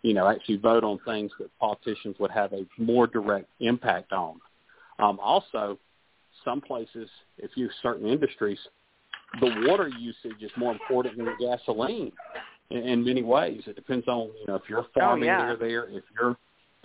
you 0.02 0.14
know, 0.14 0.28
actually 0.28 0.56
vote 0.56 0.84
on 0.84 0.98
things 1.04 1.30
that 1.38 1.50
politicians 1.58 2.16
would 2.18 2.30
have 2.30 2.52
a 2.52 2.66
more 2.78 3.06
direct 3.06 3.48
impact 3.60 4.12
on. 4.12 4.40
Um, 4.98 5.18
also, 5.20 5.78
some 6.44 6.60
places, 6.60 7.08
if 7.38 7.52
you 7.54 7.68
certain 7.82 8.06
industries, 8.06 8.58
the 9.40 9.66
water 9.66 9.88
usage 9.88 10.42
is 10.42 10.50
more 10.56 10.72
important 10.72 11.16
than 11.16 11.26
the 11.26 11.36
gasoline 11.40 12.12
in, 12.70 12.78
in 12.78 13.04
many 13.04 13.22
ways. 13.22 13.62
It 13.66 13.76
depends 13.76 14.06
on 14.08 14.30
you 14.40 14.46
know 14.48 14.56
if 14.56 14.62
you're 14.68 14.86
farming 14.94 15.28
oh, 15.28 15.32
yeah. 15.32 15.44
near 15.44 15.56
there, 15.56 15.84
if 15.90 16.04
you're 16.18 16.36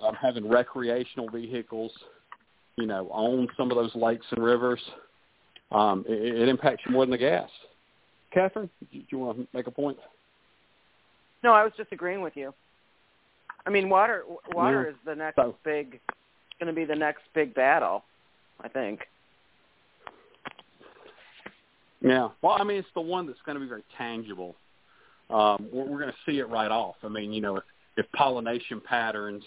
um, 0.02 0.16
having 0.16 0.48
recreational 0.48 1.30
vehicles, 1.30 1.92
you 2.78 2.86
know, 2.86 3.08
on 3.10 3.48
some 3.58 3.72
of 3.72 3.78
those 3.78 3.94
lakes 3.96 4.26
and 4.32 4.44
rivers. 4.44 4.82
Um, 5.72 6.04
it, 6.08 6.36
it 6.36 6.50
impacts 6.50 6.82
you 6.86 6.92
more 6.92 7.06
than 7.06 7.12
the 7.12 7.18
gas. 7.18 7.50
Catherine, 8.34 8.70
do 8.92 9.02
you 9.10 9.20
want 9.20 9.38
to 9.38 9.48
make 9.54 9.68
a 9.68 9.72
point? 9.72 9.98
No, 11.44 11.54
I 11.54 11.64
was 11.64 11.74
just 11.78 11.92
agreeing 11.92 12.22
with 12.22 12.36
you. 12.36 12.54
I 13.66 13.70
mean, 13.70 13.90
water 13.90 14.24
water 14.54 14.84
yeah. 14.84 14.90
is 14.90 14.96
the 15.06 15.16
next 15.16 15.36
so, 15.36 15.56
big, 15.64 16.00
going 16.60 16.68
to 16.68 16.74
be 16.74 16.86
the 16.86 16.96
next 16.96 17.22
big 17.34 17.54
battle, 17.54 18.04
I 18.62 18.68
think. 18.68 19.02
Yeah. 22.02 22.30
Well, 22.42 22.58
I 22.60 22.64
mean, 22.64 22.78
it's 22.78 22.88
the 22.96 23.02
one 23.02 23.28
that's 23.28 23.40
going 23.46 23.56
to 23.56 23.60
be 23.60 23.68
very 23.68 23.84
tangible. 23.98 24.56
Um, 25.30 25.68
we're, 25.72 25.86
we're 25.86 26.00
going 26.00 26.12
to 26.12 26.32
see 26.32 26.40
it 26.40 26.50
right 26.50 26.72
off. 26.72 26.96
I 27.04 27.08
mean, 27.08 27.32
you 27.32 27.42
know, 27.42 27.58
if, 27.58 27.64
if 27.98 28.12
pollination 28.14 28.82
patterns, 28.82 29.44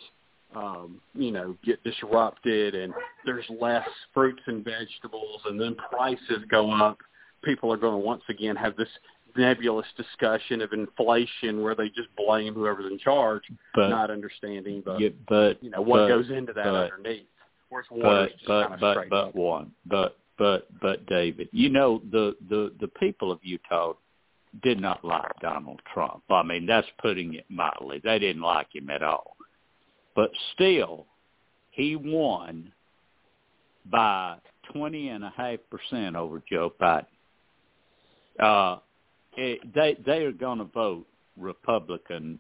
um, 0.55 1.01
you 1.15 1.33
know, 1.33 1.57
get 1.65 1.83
disrupted 1.83 2.75
and 2.75 2.93
there's 3.25 3.45
less 3.61 3.89
fruits 4.13 4.43
and 4.47 4.65
vegetables 4.65 5.41
and 5.47 5.61
then 5.61 5.75
prices 5.91 6.45
go 6.51 6.71
up, 6.71 6.99
people 7.43 7.73
are 7.73 7.77
going 7.77 7.95
to 7.95 7.99
once 8.07 8.23
again 8.29 8.55
have 8.57 8.77
this 8.77 8.89
nebulous 9.37 9.87
discussion 9.97 10.61
of 10.61 10.73
inflation 10.73 11.63
where 11.63 11.75
they 11.75 11.89
just 11.89 12.09
blame 12.17 12.55
whoever's 12.55 12.91
in 12.91 12.99
charge, 12.99 13.43
but, 13.75 13.89
not 13.89 14.11
understanding 14.11 14.83
the, 14.85 14.97
yeah, 14.99 15.09
but, 15.29 15.63
you 15.63 15.71
know, 15.71 15.81
what 15.81 16.01
but, 16.01 16.09
goes 16.09 16.31
into 16.31 16.53
that 16.53 16.65
but, 16.65 16.93
underneath. 16.93 17.27
Whereas 17.71 17.87
water 17.91 18.29
but, 18.47 18.47
but, 18.47 18.63
kind 18.63 18.75
of 18.75 18.81
but, 18.81 19.09
but 19.09 19.35
one, 19.35 19.73
but 19.87 20.19
but 20.39 20.67
but 20.81 21.07
David, 21.07 21.49
you 21.53 21.71
know 21.71 22.03
the 22.11 22.37
the 22.51 22.73
the 22.81 22.89
people 22.89 23.33
of 23.33 23.39
Utah 23.43 23.95
did 24.63 24.81
not 24.81 25.05
like 25.05 25.33
Donald 25.41 25.81
Trump. 25.93 26.23
I 26.31 26.43
mean, 26.43 26.67
that's 26.67 26.87
putting 27.01 27.35
it 27.35 27.47
mildly. 27.49 28.01
They 28.05 28.19
didn't 28.19 28.43
like 28.43 28.75
him 28.75 28.91
at 28.91 29.03
all. 29.03 29.37
But 30.15 30.31
still, 30.53 31.07
he 31.71 31.97
won 31.97 32.73
by 33.91 34.37
twenty 34.73 35.09
and 35.09 35.25
a 35.25 35.33
half 35.37 35.59
percent 35.71 36.17
over 36.17 36.43
Joe 36.51 36.73
Biden. 36.81 37.07
Uh, 38.39 38.79
it, 39.37 39.61
they 39.75 39.97
they 40.05 40.25
are 40.25 40.33
going 40.33 40.59
to 40.59 40.65
vote 40.65 41.07
Republican 41.39 42.39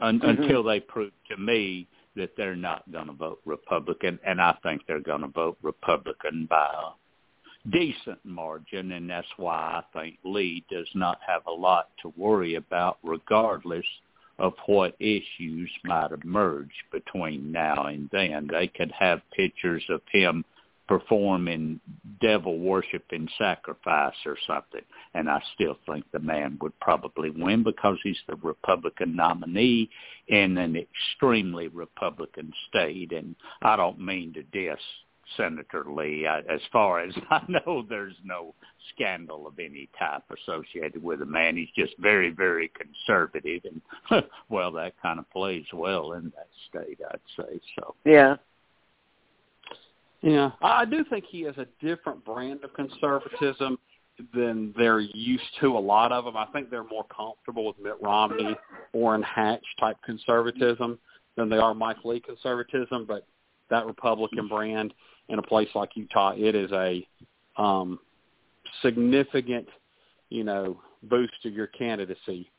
un, 0.00 0.20
Mm-hmm. 0.20 0.42
until 0.42 0.62
they 0.62 0.80
prove 0.80 1.12
to 1.28 1.36
me 1.36 1.86
that 2.16 2.30
they're 2.36 2.56
not 2.56 2.90
going 2.90 3.06
to 3.08 3.12
vote 3.12 3.40
Republican, 3.44 4.18
and 4.26 4.40
I 4.40 4.56
think 4.62 4.82
they're 4.86 5.00
going 5.00 5.20
to 5.20 5.28
vote 5.28 5.58
Republican 5.62 6.46
by 6.48 6.72
decent 7.70 8.24
margin, 8.24 8.92
and 8.92 9.10
that's 9.10 9.26
why 9.36 9.82
I 9.82 9.98
think 9.98 10.18
Lee 10.24 10.64
does 10.70 10.88
not 10.94 11.18
have 11.26 11.42
a 11.46 11.52
lot 11.52 11.88
to 12.02 12.12
worry 12.16 12.54
about, 12.54 12.98
regardless 13.02 13.86
of 14.38 14.52
what 14.66 14.94
issues 15.00 15.70
might 15.84 16.10
emerge 16.12 16.70
between 16.92 17.50
now 17.50 17.86
and 17.86 18.08
then. 18.12 18.48
They 18.50 18.68
could 18.68 18.92
have 18.92 19.20
pictures 19.34 19.84
of 19.88 20.02
him 20.12 20.44
performing 20.88 21.80
devil 22.20 22.58
worship 22.58 23.04
and 23.10 23.28
sacrifice 23.38 24.14
or 24.24 24.36
something. 24.46 24.82
And 25.14 25.28
I 25.28 25.42
still 25.54 25.76
think 25.86 26.04
the 26.12 26.20
man 26.20 26.58
would 26.60 26.78
probably 26.80 27.30
win 27.30 27.64
because 27.64 27.98
he's 28.04 28.20
the 28.28 28.36
Republican 28.36 29.16
nominee 29.16 29.90
in 30.28 30.56
an 30.58 30.76
extremely 30.76 31.68
Republican 31.68 32.52
state. 32.68 33.12
And 33.12 33.34
I 33.62 33.74
don't 33.76 34.00
mean 34.00 34.32
to 34.34 34.42
diss 34.42 34.80
Senator 35.36 35.84
Lee. 35.88 36.26
I, 36.26 36.40
as 36.40 36.60
far 36.72 37.00
as 37.00 37.14
I 37.30 37.42
know, 37.48 37.84
there's 37.88 38.16
no 38.24 38.54
scandal 38.94 39.46
of 39.46 39.58
any 39.58 39.88
type 39.98 40.22
associated 40.30 41.02
with 41.02 41.20
the 41.20 41.26
man. 41.26 41.56
He's 41.56 41.68
just 41.76 41.94
very, 41.98 42.30
very 42.30 42.70
conservative, 42.70 43.62
and 43.64 44.24
well, 44.48 44.72
that 44.72 44.94
kind 45.00 45.18
of 45.18 45.30
plays 45.30 45.66
well 45.72 46.12
in 46.12 46.32
that 46.36 46.48
state, 46.68 46.98
I'd 47.10 47.20
say. 47.36 47.60
So 47.78 47.94
Yeah. 48.04 48.36
Yeah, 50.22 50.50
I 50.62 50.84
do 50.86 51.04
think 51.04 51.24
he 51.28 51.42
has 51.42 51.56
a 51.58 51.66
different 51.80 52.24
brand 52.24 52.64
of 52.64 52.72
conservatism 52.72 53.78
than 54.34 54.74
they're 54.76 55.00
used 55.00 55.44
to. 55.60 55.76
A 55.76 55.78
lot 55.78 56.10
of 56.10 56.24
them, 56.24 56.36
I 56.36 56.46
think, 56.46 56.70
they're 56.70 56.84
more 56.84 57.04
comfortable 57.14 57.66
with 57.66 57.78
Mitt 57.78 57.96
Romney, 58.00 58.56
Orrin 58.92 59.22
Hatch 59.22 59.64
type 59.78 59.98
conservatism 60.04 60.98
than 61.36 61.48
they 61.48 61.58
are 61.58 61.74
Mike 61.74 62.04
Lee 62.04 62.20
conservatism. 62.20 63.04
But 63.06 63.26
that 63.70 63.86
Republican 63.86 64.48
brand 64.48 64.94
in 65.28 65.38
a 65.38 65.42
place 65.42 65.68
like 65.74 65.90
Utah, 65.94 66.34
it 66.36 66.54
is 66.54 66.70
a 66.72 67.06
um, 67.56 67.98
significant, 68.82 69.66
you 70.28 70.44
know, 70.44 70.80
boost 71.04 71.32
to 71.42 71.48
your 71.48 71.66
candidacy, 71.68 72.50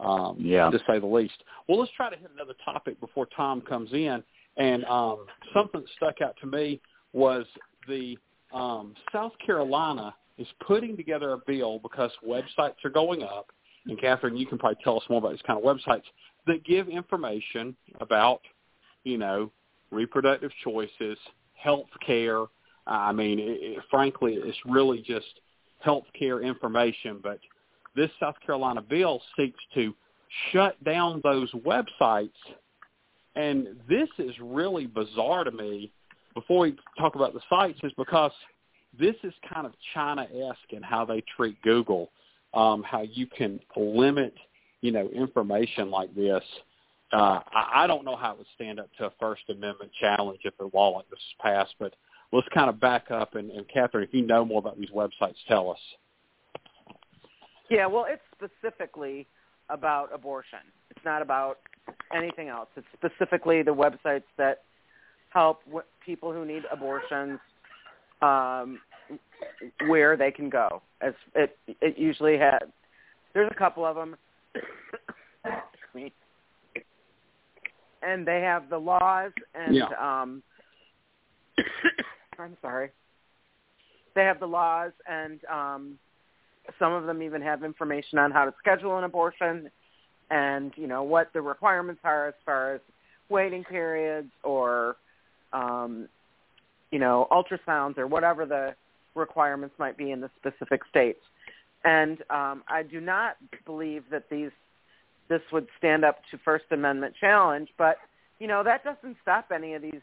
um, 0.00 0.36
Yeah. 0.38 0.70
to 0.70 0.78
say 0.86 0.98
the 0.98 1.06
least. 1.06 1.42
Well, 1.68 1.78
let's 1.78 1.92
try 1.92 2.10
to 2.10 2.16
hit 2.16 2.30
another 2.34 2.54
topic 2.64 3.00
before 3.00 3.26
Tom 3.26 3.60
comes 3.60 3.92
in. 3.92 4.22
And 4.56 4.84
um, 4.84 5.26
something 5.54 5.80
that 5.80 5.90
stuck 5.96 6.20
out 6.20 6.36
to 6.40 6.46
me 6.46 6.80
was 7.12 7.46
the 7.88 8.18
um, 8.52 8.94
South 9.12 9.32
Carolina 9.44 10.14
is 10.38 10.46
putting 10.66 10.96
together 10.96 11.32
a 11.32 11.38
bill 11.38 11.78
because 11.78 12.10
websites 12.26 12.84
are 12.84 12.90
going 12.90 13.22
up. 13.22 13.46
And 13.86 13.98
Catherine, 14.00 14.36
you 14.36 14.46
can 14.46 14.58
probably 14.58 14.78
tell 14.84 14.96
us 14.96 15.02
more 15.08 15.18
about 15.18 15.32
these 15.32 15.42
kind 15.46 15.58
of 15.58 15.64
websites 15.64 16.04
that 16.46 16.64
give 16.64 16.88
information 16.88 17.74
about, 18.00 18.40
you 19.04 19.18
know, 19.18 19.50
reproductive 19.90 20.50
choices, 20.62 21.18
health 21.62 21.90
care. 22.04 22.44
I 22.86 23.12
mean, 23.12 23.38
it, 23.40 23.78
frankly, 23.90 24.34
it's 24.34 24.58
really 24.66 25.00
just 25.00 25.40
health 25.80 26.04
care 26.18 26.40
information. 26.40 27.20
But 27.22 27.38
this 27.94 28.10
South 28.18 28.36
Carolina 28.44 28.82
bill 28.82 29.20
seeks 29.36 29.60
to 29.74 29.94
shut 30.50 30.82
down 30.84 31.20
those 31.22 31.50
websites 31.52 32.30
And 33.34 33.68
this 33.88 34.08
is 34.18 34.34
really 34.40 34.86
bizarre 34.86 35.44
to 35.44 35.50
me. 35.50 35.90
Before 36.34 36.60
we 36.60 36.76
talk 36.98 37.14
about 37.14 37.34
the 37.34 37.40
sites, 37.48 37.78
is 37.82 37.92
because 37.96 38.32
this 38.98 39.14
is 39.22 39.32
kind 39.52 39.66
of 39.66 39.72
China-esque 39.94 40.72
in 40.72 40.82
how 40.82 41.04
they 41.04 41.22
treat 41.36 41.60
Google. 41.62 42.10
Um, 42.54 42.82
how 42.82 43.00
you 43.00 43.26
can 43.26 43.60
limit, 43.76 44.34
you 44.82 44.92
know, 44.92 45.08
information 45.08 45.90
like 45.90 46.14
this. 46.14 46.42
Uh, 47.12 47.40
I, 47.52 47.84
I 47.84 47.86
don't 47.86 48.04
know 48.04 48.16
how 48.16 48.32
it 48.32 48.38
would 48.38 48.46
stand 48.54 48.80
up 48.80 48.88
to 48.98 49.06
a 49.06 49.12
First 49.20 49.42
Amendment 49.50 49.90
challenge 50.00 50.40
if 50.44 50.54
a 50.60 50.76
law 50.76 50.90
like 50.90 51.08
this 51.10 51.18
is 51.18 51.34
passed, 51.40 51.74
but 51.78 51.94
let's 52.32 52.48
kind 52.54 52.70
of 52.70 52.80
back 52.80 53.10
up 53.10 53.34
and, 53.34 53.50
and 53.50 53.66
Catherine, 53.68 54.04
if 54.04 54.14
you 54.14 54.26
know 54.26 54.44
more 54.44 54.58
about 54.58 54.78
these 54.78 54.90
websites, 54.90 55.36
tell 55.46 55.70
us. 55.70 55.78
Yeah, 57.70 57.86
well, 57.86 58.06
it's 58.08 58.22
specifically 58.34 59.26
about 59.68 60.10
abortion. 60.12 60.58
It's 60.90 61.04
not 61.04 61.22
about 61.22 61.58
anything 62.14 62.48
else. 62.48 62.68
It's 62.76 62.86
specifically 62.92 63.62
the 63.62 63.74
websites 63.74 64.24
that 64.36 64.62
help 65.30 65.64
w- 65.66 65.84
people 66.04 66.32
who 66.32 66.44
need 66.44 66.64
abortions 66.70 67.38
um, 68.20 68.80
where 69.86 70.16
they 70.16 70.30
can 70.30 70.50
go. 70.50 70.82
As 71.00 71.14
it 71.34 71.56
it 71.80 71.98
usually 71.98 72.38
has. 72.38 72.62
There's 73.34 73.50
a 73.50 73.58
couple 73.58 73.84
of 73.84 73.96
them. 73.96 74.16
and 78.02 78.26
they 78.26 78.40
have 78.40 78.68
the 78.68 78.78
laws 78.78 79.32
and 79.54 79.76
yeah. 79.76 79.86
um 80.00 80.42
I'm 82.38 82.56
sorry. 82.60 82.90
They 84.14 84.24
have 84.24 84.40
the 84.40 84.46
laws 84.46 84.92
and 85.08 85.40
um 85.46 85.98
some 86.78 86.92
of 86.92 87.06
them 87.06 87.22
even 87.22 87.42
have 87.42 87.64
information 87.64 88.18
on 88.18 88.30
how 88.30 88.44
to 88.44 88.54
schedule 88.58 88.96
an 88.98 89.04
abortion 89.04 89.68
and, 90.30 90.72
you 90.76 90.86
know, 90.86 91.02
what 91.02 91.32
the 91.32 91.40
requirements 91.40 92.00
are 92.04 92.28
as 92.28 92.34
far 92.44 92.74
as 92.74 92.80
waiting 93.28 93.64
periods 93.64 94.30
or 94.42 94.96
um 95.52 96.08
you 96.90 96.98
know, 96.98 97.26
ultrasounds 97.30 97.96
or 97.96 98.06
whatever 98.06 98.44
the 98.44 98.74
requirements 99.14 99.74
might 99.78 99.96
be 99.96 100.10
in 100.10 100.20
the 100.20 100.30
specific 100.38 100.82
states. 100.88 101.20
And 101.84 102.22
um 102.30 102.62
I 102.68 102.82
do 102.82 103.00
not 103.00 103.36
believe 103.64 104.04
that 104.10 104.28
these 104.30 104.50
this 105.32 105.40
would 105.50 105.66
stand 105.78 106.04
up 106.04 106.18
to 106.30 106.36
First 106.44 106.66
Amendment 106.70 107.14
challenge, 107.18 107.70
but 107.78 107.96
you 108.38 108.46
know 108.46 108.62
that 108.62 108.84
doesn't 108.84 109.16
stop 109.22 109.46
any 109.54 109.72
of 109.72 109.80
these 109.80 110.02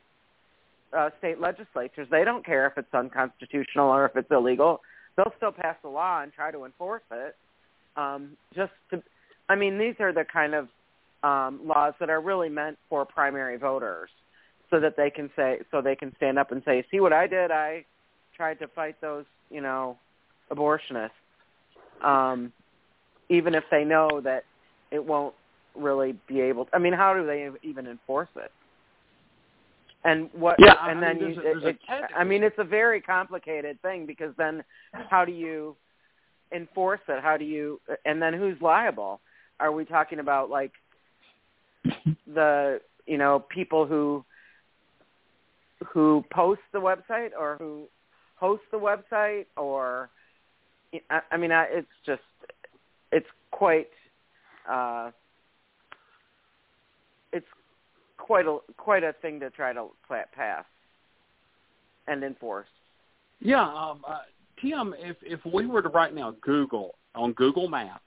uh, 0.97 1.11
state 1.19 1.39
legislatures. 1.39 2.07
They 2.09 2.23
don't 2.23 2.43
care 2.43 2.65
if 2.65 2.77
it's 2.77 2.91
unconstitutional 2.95 3.89
or 3.89 4.05
if 4.05 4.15
it's 4.15 4.31
illegal. 4.31 4.81
They'll 5.15 5.33
still 5.37 5.51
pass 5.51 5.75
a 5.83 5.87
law 5.87 6.23
and 6.23 6.33
try 6.33 6.49
to 6.49 6.65
enforce 6.65 7.03
it. 7.11 7.35
Um, 7.95 8.37
just 8.55 8.71
to, 8.89 9.03
I 9.49 9.55
mean, 9.55 9.77
these 9.77 9.93
are 9.99 10.11
the 10.11 10.25
kind 10.25 10.55
of 10.55 10.67
um, 11.21 11.61
laws 11.63 11.93
that 11.99 12.09
are 12.09 12.21
really 12.21 12.49
meant 12.49 12.79
for 12.89 13.05
primary 13.05 13.57
voters, 13.57 14.09
so 14.71 14.79
that 14.79 14.97
they 14.97 15.11
can 15.11 15.29
say, 15.35 15.59
so 15.69 15.79
they 15.79 15.95
can 15.95 16.15
stand 16.15 16.39
up 16.39 16.51
and 16.51 16.63
say, 16.65 16.83
"See 16.89 17.01
what 17.01 17.13
I 17.13 17.27
did? 17.27 17.51
I 17.51 17.85
tried 18.35 18.57
to 18.59 18.67
fight 18.67 18.95
those, 18.99 19.25
you 19.51 19.61
know, 19.61 19.95
abortionists." 20.51 21.11
Um, 22.01 22.51
even 23.29 23.53
if 23.53 23.65
they 23.69 23.83
know 23.83 24.21
that 24.23 24.45
it 24.91 25.03
won't 25.03 25.33
really 25.75 26.15
be 26.27 26.41
able. 26.41 26.65
To, 26.65 26.75
I 26.75 26.79
mean, 26.79 26.93
how 26.93 27.13
do 27.13 27.25
they 27.25 27.49
even 27.63 27.87
enforce 27.87 28.29
it? 28.35 28.51
And 30.03 30.29
what? 30.33 30.55
Yeah, 30.59 30.75
and 30.81 30.99
I 30.99 31.01
then 31.01 31.19
mean, 31.19 31.29
you. 31.29 31.41
there's 31.41 31.57
a, 31.57 31.61
there's 31.61 31.75
it, 31.75 32.11
I 32.17 32.23
mean, 32.23 32.43
it's 32.43 32.57
a 32.57 32.63
very 32.63 33.01
complicated 33.01 33.81
thing 33.81 34.05
because 34.05 34.33
then, 34.37 34.63
how 35.09 35.25
do 35.25 35.31
you 35.31 35.75
enforce 36.53 37.01
it? 37.07 37.21
How 37.21 37.35
do 37.37 37.45
you? 37.45 37.81
And 38.05 38.21
then 38.21 38.33
who's 38.33 38.59
liable? 38.61 39.19
Are 39.59 39.73
we 39.73 39.83
talking 39.83 40.19
about 40.19 40.49
like 40.49 40.71
the 42.33 42.79
you 43.05 43.17
know 43.17 43.43
people 43.49 43.85
who 43.85 44.23
who 45.93 46.23
post 46.31 46.61
the 46.71 46.79
website 46.79 47.31
or 47.37 47.57
who 47.57 47.83
host 48.35 48.63
the 48.71 48.77
website 48.77 49.45
or 49.57 50.09
I, 51.09 51.19
I 51.31 51.37
mean 51.37 51.51
I, 51.51 51.65
it's 51.69 51.87
just 52.05 52.21
it's 53.11 53.27
quite 53.51 53.87
uh, 54.69 55.11
it's 57.33 57.47
quite 58.17 58.45
a 58.45 58.59
quite 58.77 59.03
a 59.03 59.13
thing 59.21 59.39
to 59.39 59.49
try 59.49 59.73
to 59.73 59.87
pass 60.35 60.65
and 62.07 62.23
enforce. 62.23 62.67
Yeah, 63.39 63.61
um, 63.61 64.03
uh, 64.07 64.19
Tim, 64.61 64.93
if 64.97 65.17
if 65.21 65.39
we 65.51 65.65
were 65.65 65.81
to 65.81 65.89
right 65.89 66.13
now 66.13 66.35
Google 66.41 66.95
on 67.15 67.33
Google 67.33 67.67
Maps 67.67 68.01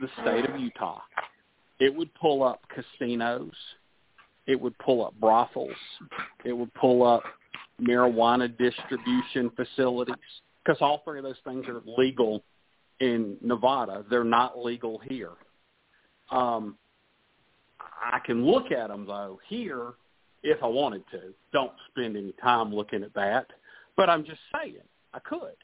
the 0.00 0.08
state 0.20 0.48
of 0.48 0.58
Utah, 0.58 1.00
it 1.78 1.94
would 1.94 2.12
pull 2.14 2.42
up 2.42 2.60
casinos, 2.74 3.52
it 4.46 4.60
would 4.60 4.76
pull 4.78 5.06
up 5.06 5.14
brothels, 5.20 5.70
it 6.44 6.52
would 6.52 6.72
pull 6.74 7.06
up 7.06 7.22
marijuana 7.80 8.48
distribution 8.58 9.50
facilities 9.56 10.16
because 10.64 10.80
all 10.80 11.02
three 11.04 11.18
of 11.18 11.24
those 11.24 11.36
things 11.44 11.66
are 11.68 11.80
legal 11.98 12.42
in 13.00 13.36
Nevada. 13.40 14.04
They're 14.10 14.24
not 14.24 14.58
legal 14.58 15.00
here. 15.08 15.32
Um, 16.32 16.76
I 17.80 18.18
can 18.24 18.44
look 18.44 18.72
at 18.72 18.88
them 18.88 19.06
though 19.06 19.38
here 19.48 19.92
if 20.42 20.62
I 20.62 20.66
wanted 20.66 21.04
to. 21.12 21.32
Don't 21.52 21.72
spend 21.90 22.16
any 22.16 22.32
time 22.42 22.74
looking 22.74 23.02
at 23.02 23.14
that, 23.14 23.46
but 23.96 24.10
I'm 24.10 24.24
just 24.24 24.40
saying 24.52 24.76
I 25.14 25.20
could. 25.20 25.54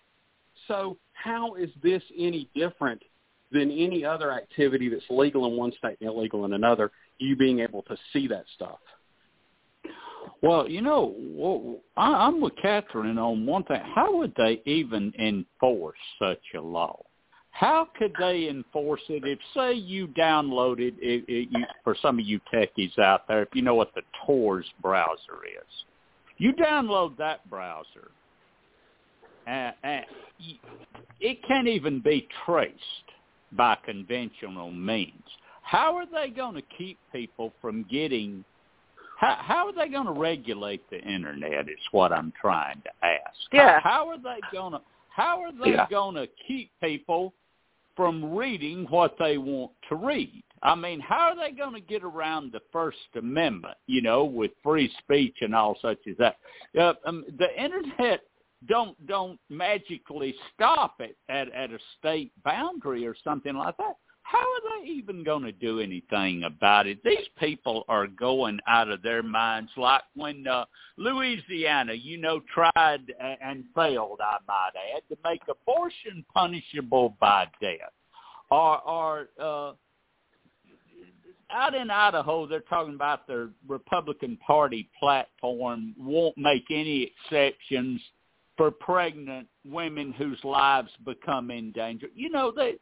So 0.68 0.96
how 1.14 1.54
is 1.54 1.70
this 1.82 2.02
any 2.16 2.48
different 2.54 3.02
than 3.50 3.70
any 3.70 4.04
other 4.04 4.32
activity 4.32 4.88
that's 4.88 5.04
legal 5.08 5.46
in 5.46 5.56
one 5.56 5.72
state 5.78 5.96
and 6.00 6.10
illegal 6.10 6.44
in 6.44 6.52
another? 6.52 6.92
You 7.18 7.34
being 7.34 7.60
able 7.60 7.82
to 7.82 7.96
see 8.12 8.28
that 8.28 8.44
stuff. 8.54 8.78
Well, 10.42 10.68
you 10.68 10.82
know, 10.82 11.80
I'm 11.96 12.40
with 12.40 12.54
Catherine 12.60 13.18
on 13.18 13.46
one 13.46 13.64
thing. 13.64 13.80
How 13.94 14.16
would 14.16 14.34
they 14.36 14.62
even 14.66 15.12
enforce 15.18 15.98
such 16.20 16.42
a 16.54 16.60
law? 16.60 17.02
How 17.58 17.88
could 17.98 18.14
they 18.20 18.48
enforce 18.48 19.00
it 19.08 19.24
if, 19.26 19.40
say, 19.52 19.72
you 19.72 20.06
downloaded 20.06 20.94
it, 21.00 21.24
it, 21.26 21.48
you, 21.50 21.64
for 21.82 21.96
some 22.00 22.20
of 22.20 22.24
you 22.24 22.38
techies 22.54 22.96
out 23.00 23.26
there, 23.26 23.42
if 23.42 23.48
you 23.52 23.62
know 23.62 23.74
what 23.74 23.92
the 23.96 24.02
Tor 24.24 24.62
browser 24.80 25.44
is, 25.44 25.66
you 26.36 26.52
download 26.52 27.16
that 27.16 27.48
browser, 27.50 28.12
uh, 29.48 29.50
uh, 29.50 29.72
and, 29.82 30.04
and 30.38 30.98
it 31.18 31.38
can't 31.48 31.66
even 31.66 31.98
be 31.98 32.28
traced 32.46 33.08
by 33.50 33.76
conventional 33.84 34.70
means. 34.70 35.24
How 35.62 35.96
are 35.96 36.06
they 36.06 36.30
going 36.30 36.54
to 36.54 36.62
keep 36.76 36.96
people 37.10 37.52
from 37.60 37.84
getting? 37.90 38.44
How, 39.16 39.36
how 39.40 39.66
are 39.66 39.72
they 39.72 39.88
going 39.88 40.06
to 40.06 40.12
regulate 40.12 40.88
the 40.90 41.00
internet? 41.00 41.68
Is 41.68 41.76
what 41.90 42.12
I'm 42.12 42.32
trying 42.40 42.80
to 42.82 42.90
ask. 43.04 43.36
Yeah. 43.52 43.80
How, 43.80 44.04
how 44.04 44.08
are 44.10 44.18
they 44.18 44.40
going 44.52 44.74
to? 44.74 44.80
How 45.08 45.42
are 45.42 45.50
they 45.50 45.72
Yeah. 45.72 45.86
going 45.90 46.14
to 46.14 46.28
keep 46.46 46.70
people 46.80 47.32
from 47.98 48.32
reading 48.36 48.86
what 48.90 49.16
they 49.18 49.38
want 49.38 49.72
to 49.88 49.96
read. 49.96 50.44
I 50.62 50.76
mean, 50.76 51.00
how 51.00 51.32
are 51.32 51.36
they 51.36 51.50
going 51.50 51.74
to 51.74 51.80
get 51.80 52.04
around 52.04 52.52
the 52.52 52.60
First 52.72 52.96
Amendment, 53.16 53.74
you 53.88 54.02
know, 54.02 54.24
with 54.24 54.52
free 54.62 54.88
speech 55.00 55.34
and 55.40 55.52
all 55.52 55.76
such 55.82 55.98
as 56.08 56.16
that? 56.18 56.36
Uh, 56.80 56.92
um, 57.04 57.24
the 57.38 57.48
internet 57.60 58.20
don't 58.68 58.96
don't 59.08 59.38
magically 59.50 60.32
stop 60.54 61.00
it 61.00 61.16
at 61.28 61.52
at 61.52 61.72
a 61.72 61.78
state 61.98 62.30
boundary 62.44 63.04
or 63.04 63.16
something 63.24 63.56
like 63.56 63.76
that. 63.78 63.96
How 64.30 64.40
are 64.40 64.82
they 64.82 64.88
even 64.90 65.24
going 65.24 65.44
to 65.44 65.52
do 65.52 65.80
anything 65.80 66.42
about 66.42 66.86
it? 66.86 67.02
These 67.02 67.28
people 67.38 67.86
are 67.88 68.06
going 68.06 68.58
out 68.68 68.90
of 68.90 69.00
their 69.00 69.22
minds, 69.22 69.70
like 69.78 70.02
when 70.14 70.46
uh, 70.46 70.66
Louisiana, 70.98 71.94
you 71.94 72.18
know, 72.18 72.42
tried 72.52 73.10
and 73.18 73.64
failed, 73.74 74.20
I 74.22 74.36
might 74.46 74.72
add, 74.94 75.02
to 75.08 75.16
make 75.24 75.40
abortion 75.48 76.26
punishable 76.34 77.16
by 77.18 77.46
death. 77.58 77.92
Or, 78.50 78.82
or 78.86 79.28
uh, 79.40 79.72
out 81.50 81.74
in 81.74 81.90
Idaho, 81.90 82.46
they're 82.46 82.60
talking 82.60 82.96
about 82.96 83.26
their 83.26 83.48
Republican 83.66 84.36
Party 84.46 84.90
platform 85.00 85.94
won't 85.98 86.36
make 86.36 86.64
any 86.70 87.14
exceptions 87.24 88.02
for 88.58 88.70
pregnant 88.70 89.48
women 89.64 90.12
whose 90.12 90.38
lives 90.44 90.90
become 91.06 91.50
in 91.50 91.72
danger. 91.72 92.08
You 92.14 92.28
know, 92.28 92.52
they 92.54 92.74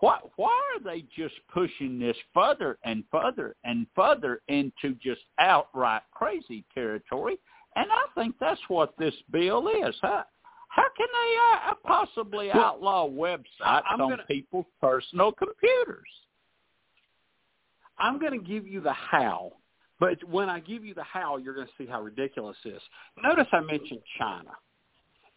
why 0.00 0.18
why 0.36 0.56
are 0.74 0.82
they 0.82 1.04
just 1.16 1.34
pushing 1.52 1.98
this 1.98 2.16
further 2.32 2.78
and 2.84 3.04
further 3.10 3.56
and 3.64 3.86
further 3.96 4.40
into 4.48 4.94
just 5.02 5.22
outright 5.38 6.02
crazy 6.12 6.64
territory? 6.74 7.38
And 7.76 7.86
I 7.90 8.04
think 8.20 8.34
that's 8.40 8.60
what 8.68 8.96
this 8.98 9.14
bill 9.30 9.68
is. 9.68 9.94
How, 10.02 10.24
how 10.68 10.84
can 10.96 11.06
they 11.12 11.68
uh, 11.70 11.74
possibly 11.86 12.48
Well, 12.52 12.64
outlaw 12.64 13.08
websites 13.08 13.82
I'm 13.88 14.00
on 14.00 14.10
gonna- 14.10 14.24
people's 14.26 14.66
personal 14.80 15.32
computers? 15.32 16.08
I'm 17.98 18.18
going 18.20 18.38
to 18.38 18.44
give 18.46 18.66
you 18.66 18.80
the 18.80 18.92
how, 18.92 19.52
but 19.98 20.22
when 20.28 20.48
I 20.48 20.60
give 20.60 20.84
you 20.84 20.94
the 20.94 21.02
how, 21.02 21.36
you're 21.36 21.54
going 21.54 21.66
to 21.66 21.72
see 21.76 21.86
how 21.88 22.00
ridiculous 22.00 22.56
this 22.64 22.74
is. 22.74 22.82
Notice 23.22 23.48
I 23.52 23.60
mentioned 23.60 24.00
China. 24.18 24.50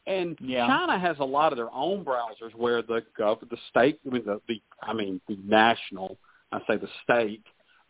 And 0.08 0.38
Yeah. 0.42 0.68
China 0.68 0.98
has 0.98 1.20
a 1.20 1.26
lot 1.26 1.54
of 1.54 1.58
their 1.58 1.72
own 1.72 2.04
browsers 2.04 2.54
where 2.56 2.82
the 2.82 3.06
gov, 3.18 3.48
the 3.48 3.58
state, 3.70 4.00
I 4.06 4.10
mean 4.10 4.26
the, 4.26 4.42
the 4.48 4.62
I 4.82 4.94
mean 4.94 5.22
the 5.28 5.38
national, 5.44 6.18
I 6.52 6.60
say 6.68 6.78
the 6.78 6.90
state, 7.04 7.44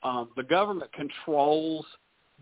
um, 0.04 0.30
the 0.36 0.44
government 0.44 0.92
controls 0.94 1.86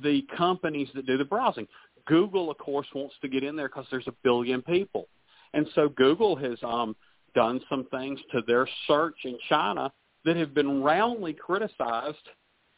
the 0.01 0.23
companies 0.35 0.89
that 0.95 1.05
do 1.05 1.17
the 1.17 1.25
browsing. 1.25 1.67
Google, 2.05 2.49
of 2.49 2.57
course, 2.57 2.87
wants 2.95 3.15
to 3.21 3.27
get 3.27 3.43
in 3.43 3.55
there 3.55 3.67
because 3.67 3.85
there's 3.91 4.07
a 4.07 4.13
billion 4.23 4.61
people, 4.63 5.07
and 5.53 5.67
so 5.75 5.89
Google 5.89 6.35
has 6.35 6.57
um, 6.63 6.95
done 7.35 7.61
some 7.69 7.85
things 7.91 8.19
to 8.31 8.41
their 8.47 8.67
search 8.87 9.17
in 9.25 9.37
China 9.47 9.91
that 10.25 10.35
have 10.35 10.53
been 10.53 10.81
roundly 10.81 11.33
criticized 11.33 12.17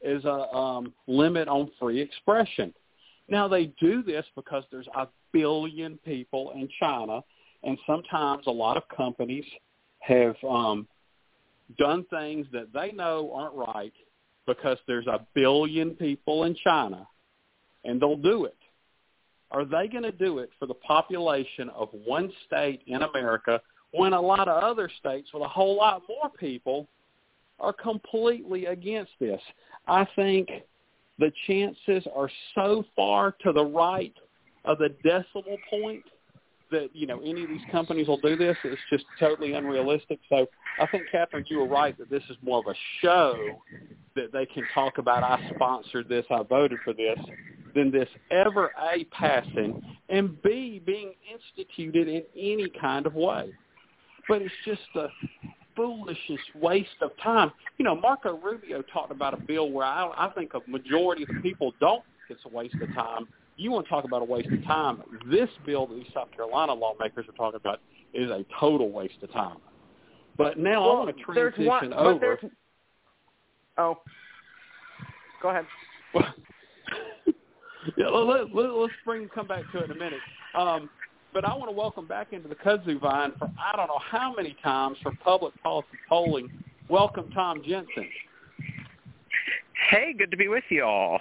as 0.06 0.26
a 0.26 0.54
um, 0.56 0.94
limit 1.08 1.48
on 1.48 1.72
free 1.80 2.02
expression. 2.02 2.74
Now 3.30 3.48
they 3.48 3.68
do 3.80 4.04
this 4.04 4.26
because 4.36 4.64
there's 4.72 4.88
a 4.96 5.08
billion 5.32 5.98
people 6.00 6.52
in 6.52 6.68
China, 6.80 7.22
and 7.64 7.78
sometimes 7.86 8.44
a 8.48 8.52
lot 8.52 8.78
of 8.78 8.84
companies 8.96 9.46
have 10.00 10.36
um, 10.48 10.88
done 11.78 12.06
things 12.10 12.48
that 12.52 12.74
they 12.74 12.92
know 12.92 13.32
aren't 13.34 13.56
right 13.56 13.94
because 14.48 14.78
there's 14.88 15.08
a 15.08 15.26
billion 15.34 15.92
people 15.92 16.44
in 16.44 16.56
China, 16.64 17.08
and 17.86 18.02
they'll 18.02 18.18
do 18.18 18.46
it. 18.46 18.58
Are 19.52 19.66
they 19.66 19.88
going 19.88 20.04
to 20.04 20.12
do 20.12 20.40
it 20.40 20.50
for 20.58 20.66
the 20.66 20.74
population 20.74 21.70
of 21.70 21.90
one 22.06 22.32
state 22.48 22.82
in 22.88 23.02
America 23.04 23.62
when 23.92 24.14
a 24.14 24.22
lot 24.22 24.48
of 24.48 24.64
other 24.64 24.90
states 25.00 25.30
with 25.34 25.44
a 25.44 25.48
whole 25.48 25.76
lot 25.76 26.04
more 26.08 26.30
people 26.40 26.88
are 27.60 27.74
completely 27.74 28.66
against 28.66 29.12
this? 29.20 29.42
I 29.88 30.08
think 30.16 30.50
the 31.20 31.32
chances 31.48 32.08
are 32.16 32.30
so 32.56 32.86
far 32.96 33.36
to 33.44 33.52
the 33.52 33.64
right 33.64 34.14
of 34.66 34.78
the 34.78 34.90
decimal 35.04 35.58
point 35.70 36.04
that 36.72 36.90
you 36.94 37.06
know 37.06 37.20
any 37.20 37.44
of 37.44 37.50
these 37.50 37.62
companies 37.72 38.08
will 38.08 38.20
do 38.20 38.36
this. 38.36 38.58
It's 38.64 38.82
just 38.90 39.06
totally 39.20 39.54
unrealistic. 39.54 40.20
So 40.30 40.48
I 40.80 40.88
think 40.88 41.04
Catherine, 41.12 41.46
you 41.48 41.60
were 41.60 41.68
right 41.68 41.98
that 41.98 42.10
this 42.10 42.24
is 42.30 42.38
more 42.42 42.60
of 42.60 42.68
a 42.68 42.76
show 43.02 43.36
that 44.16 44.32
they 44.32 44.46
can 44.46 44.64
talk 44.74 44.98
about. 44.98 45.24
I 45.24 45.52
sponsored 45.56 46.10
this. 46.10 46.26
I 46.30 46.44
voted 46.44 46.80
for 46.84 46.94
this. 46.94 47.20
Than 47.74 47.90
this 47.90 48.10
ever 48.32 48.72
a 48.92 49.06
passing 49.06 49.82
and 50.10 50.42
b 50.42 50.82
being 50.86 51.14
instituted 51.32 52.10
in 52.10 52.24
any 52.36 52.70
kind 52.70 53.06
of 53.06 53.16
way. 53.16 53.54
But 54.28 54.42
it's 54.42 54.54
just 54.66 54.82
a 54.96 55.08
foolishest 55.74 56.54
waste 56.56 56.90
of 57.02 57.12
time. 57.24 57.50
You 57.78 57.86
know, 57.86 57.96
Marco 57.96 58.38
Rubio 58.38 58.84
talked 58.94 59.12
about 59.12 59.34
a 59.34 59.38
bill 59.38 59.72
where 59.72 59.86
I, 59.86 60.12
I 60.18 60.30
think 60.32 60.54
a 60.54 60.60
majority 60.70 61.24
of 61.24 61.30
the 61.30 61.42
people 61.42 61.74
don't 61.80 62.04
think 62.28 62.38
it's 62.38 62.46
a 62.46 62.56
waste 62.56 62.76
of 62.82 62.94
time 62.94 63.28
you 63.58 63.72
want 63.72 63.86
to 63.86 63.90
talk 63.90 64.06
about 64.06 64.22
a 64.22 64.26
waste 64.26 64.50
of 64.52 64.64
time. 64.66 65.02
This 65.30 65.50
bill 65.66 65.88
that 65.88 65.96
these 65.96 66.08
South 66.14 66.32
Carolina 66.36 66.74
lawmakers 66.74 67.26
are 67.28 67.34
talking 67.34 67.60
about 67.60 67.80
is 68.14 68.30
a 68.30 68.46
total 68.60 68.92
waste 68.92 69.22
of 69.22 69.32
time. 69.32 69.58
But 70.38 70.58
now 70.58 70.82
well, 70.82 70.92
I 70.92 71.06
want 71.06 71.18
to 71.18 71.24
transition 71.24 71.66
one, 71.66 71.94
over. 71.94 72.40
Oh, 73.78 74.00
go 75.42 75.50
ahead. 75.50 75.66
yeah, 77.98 78.08
let, 78.08 78.54
let, 78.54 78.72
let's 78.72 78.94
bring 79.06 79.30
come 79.30 79.48
back 79.48 79.64
to 79.72 79.80
it 79.80 79.86
in 79.86 79.92
a 79.92 79.96
minute. 79.96 80.20
Um, 80.56 80.90
but 81.34 81.46
I 81.46 81.54
want 81.56 81.70
to 81.70 81.76
welcome 81.76 82.08
back 82.08 82.34
into 82.34 82.50
the 82.50 82.56
kudzu 82.56 83.00
vine 83.00 83.32
for 83.40 83.50
I 83.58 83.76
don't 83.78 83.88
know 83.88 84.02
how 84.04 84.34
many 84.36 84.56
times 84.64 84.98
for 85.02 85.14
public 85.24 85.54
policy 85.64 85.88
polling. 86.10 86.50
Welcome, 86.90 87.32
Tom 87.32 87.62
Jensen. 87.66 88.10
Hey, 89.90 90.14
good 90.18 90.32
to 90.32 90.38
be 90.38 90.48
with 90.48 90.64
you 90.70 90.84
all. 90.84 91.20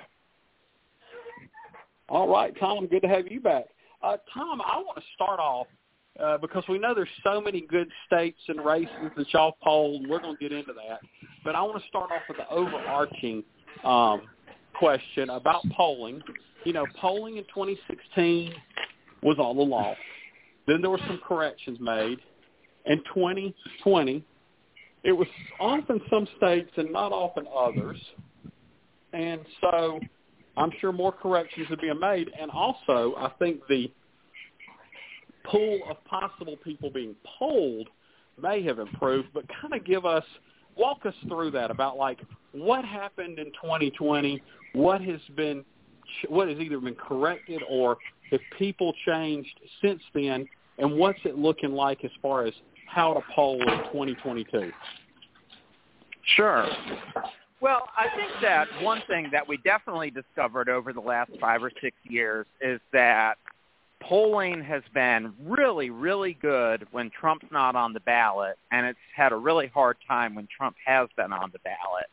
All 2.11 2.29
right, 2.29 2.53
Tom, 2.59 2.88
good 2.88 3.03
to 3.03 3.09
have 3.09 3.29
you 3.31 3.40
back. 3.40 3.66
Uh, 4.03 4.16
Tom, 4.35 4.61
I 4.61 4.79
want 4.79 4.96
to 4.96 5.05
start 5.14 5.38
off 5.38 5.68
uh, 6.20 6.38
because 6.38 6.64
we 6.68 6.77
know 6.77 6.92
there's 6.92 7.09
so 7.23 7.40
many 7.40 7.61
good 7.61 7.88
states 8.09 8.40
and 8.49 8.64
races 8.64 9.12
that 9.16 9.33
y'all 9.33 9.57
polled. 9.62 10.09
We're 10.09 10.18
going 10.18 10.37
to 10.37 10.40
get 10.40 10.51
into 10.51 10.73
that, 10.73 10.99
but 11.44 11.55
I 11.55 11.62
want 11.62 11.81
to 11.81 11.88
start 11.88 12.11
off 12.11 12.23
with 12.29 12.38
the 12.38 12.49
overarching 12.51 13.44
um, 13.85 14.23
question 14.75 15.31
about 15.31 15.62
polling. 15.77 16.20
You 16.64 16.73
know, 16.73 16.85
polling 17.01 17.37
in 17.37 17.44
2016 17.44 18.55
was 19.23 19.37
all 19.38 19.55
the 19.55 19.62
law. 19.62 19.94
Then 20.66 20.81
there 20.81 20.90
were 20.90 21.01
some 21.07 21.20
corrections 21.25 21.79
made. 21.81 22.18
In 22.87 22.99
2020, 23.14 24.25
it 25.05 25.12
was 25.12 25.29
often 25.61 26.01
some 26.11 26.27
states 26.38 26.73
and 26.77 26.92
not 26.92 27.12
often 27.12 27.44
others. 27.57 27.99
And 29.12 29.42
so 29.61 30.01
I'm 30.61 30.70
sure 30.81 30.92
more 30.92 31.12
corrections 31.12 31.66
are 31.70 31.77
being 31.77 31.99
made. 31.99 32.31
And 32.38 32.51
also, 32.51 33.14
I 33.16 33.31
think 33.38 33.61
the 33.68 33.90
pool 35.44 35.81
of 35.88 36.03
possible 36.05 36.57
people 36.62 36.90
being 36.90 37.16
polled 37.38 37.88
may 38.40 38.62
have 38.64 38.79
improved, 38.79 39.29
but 39.33 39.44
kind 39.61 39.75
of 39.75 39.85
give 39.85 40.05
us, 40.05 40.25
walk 40.77 41.07
us 41.07 41.14
through 41.29 41.51
that 41.53 41.70
about 41.70 41.96
like 41.96 42.20
what 42.53 42.85
happened 42.85 43.38
in 43.38 43.46
2020, 43.46 44.42
what 44.75 45.01
has 45.01 45.20
been, 45.37 45.64
what 46.29 46.49
has 46.49 46.59
either 46.59 46.79
been 46.79 46.94
corrected 46.94 47.62
or 47.68 47.96
if 48.31 48.40
people 48.59 48.92
changed 49.07 49.59
since 49.83 50.01
then, 50.14 50.46
and 50.79 50.99
what's 50.99 51.18
it 51.25 51.37
looking 51.38 51.73
like 51.73 52.05
as 52.05 52.11
far 52.23 52.44
as 52.44 52.55
how 52.87 53.14
to 53.14 53.20
poll 53.35 53.61
in 53.62 53.79
2022? 53.92 54.70
Sure. 56.37 56.66
Well, 57.61 57.88
I 57.96 58.09
think 58.16 58.31
that 58.40 58.68
one 58.83 59.03
thing 59.07 59.29
that 59.33 59.46
we 59.46 59.59
definitely 59.59 60.11
discovered 60.11 60.68
over 60.70 60.92
the 60.92 61.01
last 61.01 61.31
five 61.38 61.62
or 61.62 61.70
six 61.83 61.94
years 62.05 62.46
is 62.62 62.81
that 62.92 63.37
polling 64.01 64.62
has 64.62 64.83
been 64.94 65.35
really, 65.44 65.90
really 65.90 66.33
good 66.40 66.87
when 66.90 67.11
Trump's 67.11 67.46
not 67.51 67.77
on 67.77 67.92
the 67.92 68.01
ballot, 68.01 68.57
and 68.73 68.87
it's 68.87 68.99
had 69.14 69.33
a 69.33 69.37
really 69.37 69.66
hard 69.66 69.99
time 70.09 70.35
when 70.35 70.49
Trump 70.57 70.75
has 70.87 71.09
been 71.16 71.33
on 71.35 71.51
the 71.53 71.59
ballot. 71.59 72.07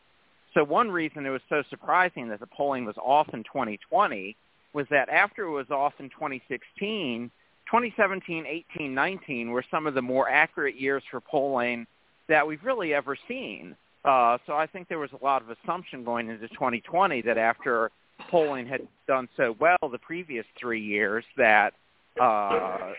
So 0.52 0.64
one 0.64 0.90
reason 0.90 1.24
it 1.24 1.30
was 1.30 1.40
so 1.48 1.62
surprising 1.70 2.28
that 2.28 2.40
the 2.40 2.46
polling 2.46 2.84
was 2.84 2.96
off 2.98 3.28
in 3.32 3.42
2020 3.44 4.36
was 4.74 4.86
that 4.90 5.08
after 5.08 5.44
it 5.44 5.50
was 5.50 5.70
off 5.70 5.94
in 5.98 6.10
2016, 6.10 7.30
2017, 7.66 8.44
18, 8.46 8.94
19 8.94 9.50
were 9.50 9.64
some 9.70 9.86
of 9.86 9.94
the 9.94 10.02
more 10.02 10.28
accurate 10.28 10.78
years 10.78 11.02
for 11.10 11.20
polling 11.20 11.86
that 12.28 12.46
we've 12.46 12.62
really 12.64 12.92
ever 12.92 13.16
seen. 13.26 13.76
Uh, 14.04 14.38
so 14.46 14.54
I 14.54 14.66
think 14.66 14.88
there 14.88 14.98
was 14.98 15.10
a 15.20 15.24
lot 15.24 15.42
of 15.42 15.48
assumption 15.50 16.04
going 16.04 16.28
into 16.28 16.48
2020 16.48 17.22
that 17.22 17.36
after 17.36 17.90
polling 18.30 18.66
had 18.66 18.86
done 19.06 19.28
so 19.36 19.56
well 19.58 19.76
the 19.90 19.98
previous 19.98 20.44
three 20.58 20.80
years 20.80 21.24
that 21.36 21.74
uh, 22.20 22.92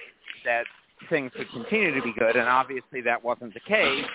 that 0.46 0.66
things 1.10 1.32
would 1.38 1.50
continue 1.52 1.94
to 1.94 2.02
be 2.02 2.14
good, 2.18 2.36
and 2.36 2.48
obviously 2.48 3.02
that 3.02 3.24
wasn't 3.24 3.54
the 3.54 3.60
case. 3.62 4.06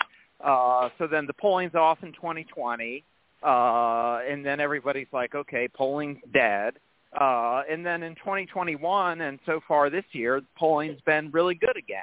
Uh, 0.42 0.88
so 0.98 1.06
then 1.06 1.26
the 1.26 1.32
polling's 1.34 1.74
off 1.74 1.98
in 2.02 2.12
2020, 2.12 3.02
uh, 3.42 4.20
and 4.28 4.44
then 4.44 4.60
everybody's 4.60 5.06
like, 5.12 5.34
okay, 5.34 5.68
polling's 5.68 6.18
dead. 6.32 6.74
Uh, 7.18 7.62
and 7.70 7.86
then 7.86 8.02
in 8.02 8.14
2021 8.16 9.20
and 9.20 9.38
so 9.46 9.60
far 9.68 9.88
this 9.88 10.04
year, 10.12 10.42
polling's 10.58 11.00
been 11.02 11.30
really 11.30 11.54
good 11.54 11.76
again. 11.76 12.00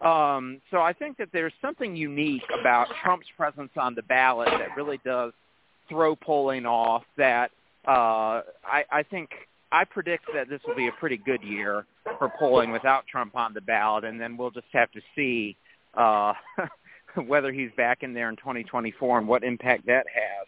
Um, 0.00 0.60
so 0.70 0.78
I 0.80 0.92
think 0.92 1.16
that 1.18 1.28
there's 1.32 1.54
something 1.62 1.96
unique 1.96 2.42
about 2.60 2.88
Trump's 3.02 3.26
presence 3.36 3.70
on 3.76 3.94
the 3.94 4.02
ballot 4.02 4.48
that 4.50 4.76
really 4.76 5.00
does 5.04 5.32
throw 5.88 6.14
polling 6.14 6.66
off. 6.66 7.04
That 7.16 7.50
uh, 7.86 8.42
I, 8.64 8.84
I 8.90 9.02
think 9.02 9.30
I 9.72 9.84
predict 9.84 10.26
that 10.34 10.48
this 10.48 10.60
will 10.66 10.74
be 10.74 10.88
a 10.88 10.92
pretty 10.92 11.16
good 11.16 11.42
year 11.42 11.86
for 12.18 12.30
polling 12.38 12.72
without 12.72 13.06
Trump 13.06 13.36
on 13.36 13.54
the 13.54 13.60
ballot, 13.60 14.04
and 14.04 14.20
then 14.20 14.36
we'll 14.36 14.50
just 14.50 14.66
have 14.72 14.90
to 14.92 15.00
see 15.14 15.56
uh, 15.94 16.34
whether 17.26 17.50
he's 17.50 17.70
back 17.76 18.02
in 18.02 18.12
there 18.12 18.28
in 18.28 18.36
2024 18.36 19.18
and 19.18 19.28
what 19.28 19.44
impact 19.44 19.86
that 19.86 20.06
has. 20.12 20.46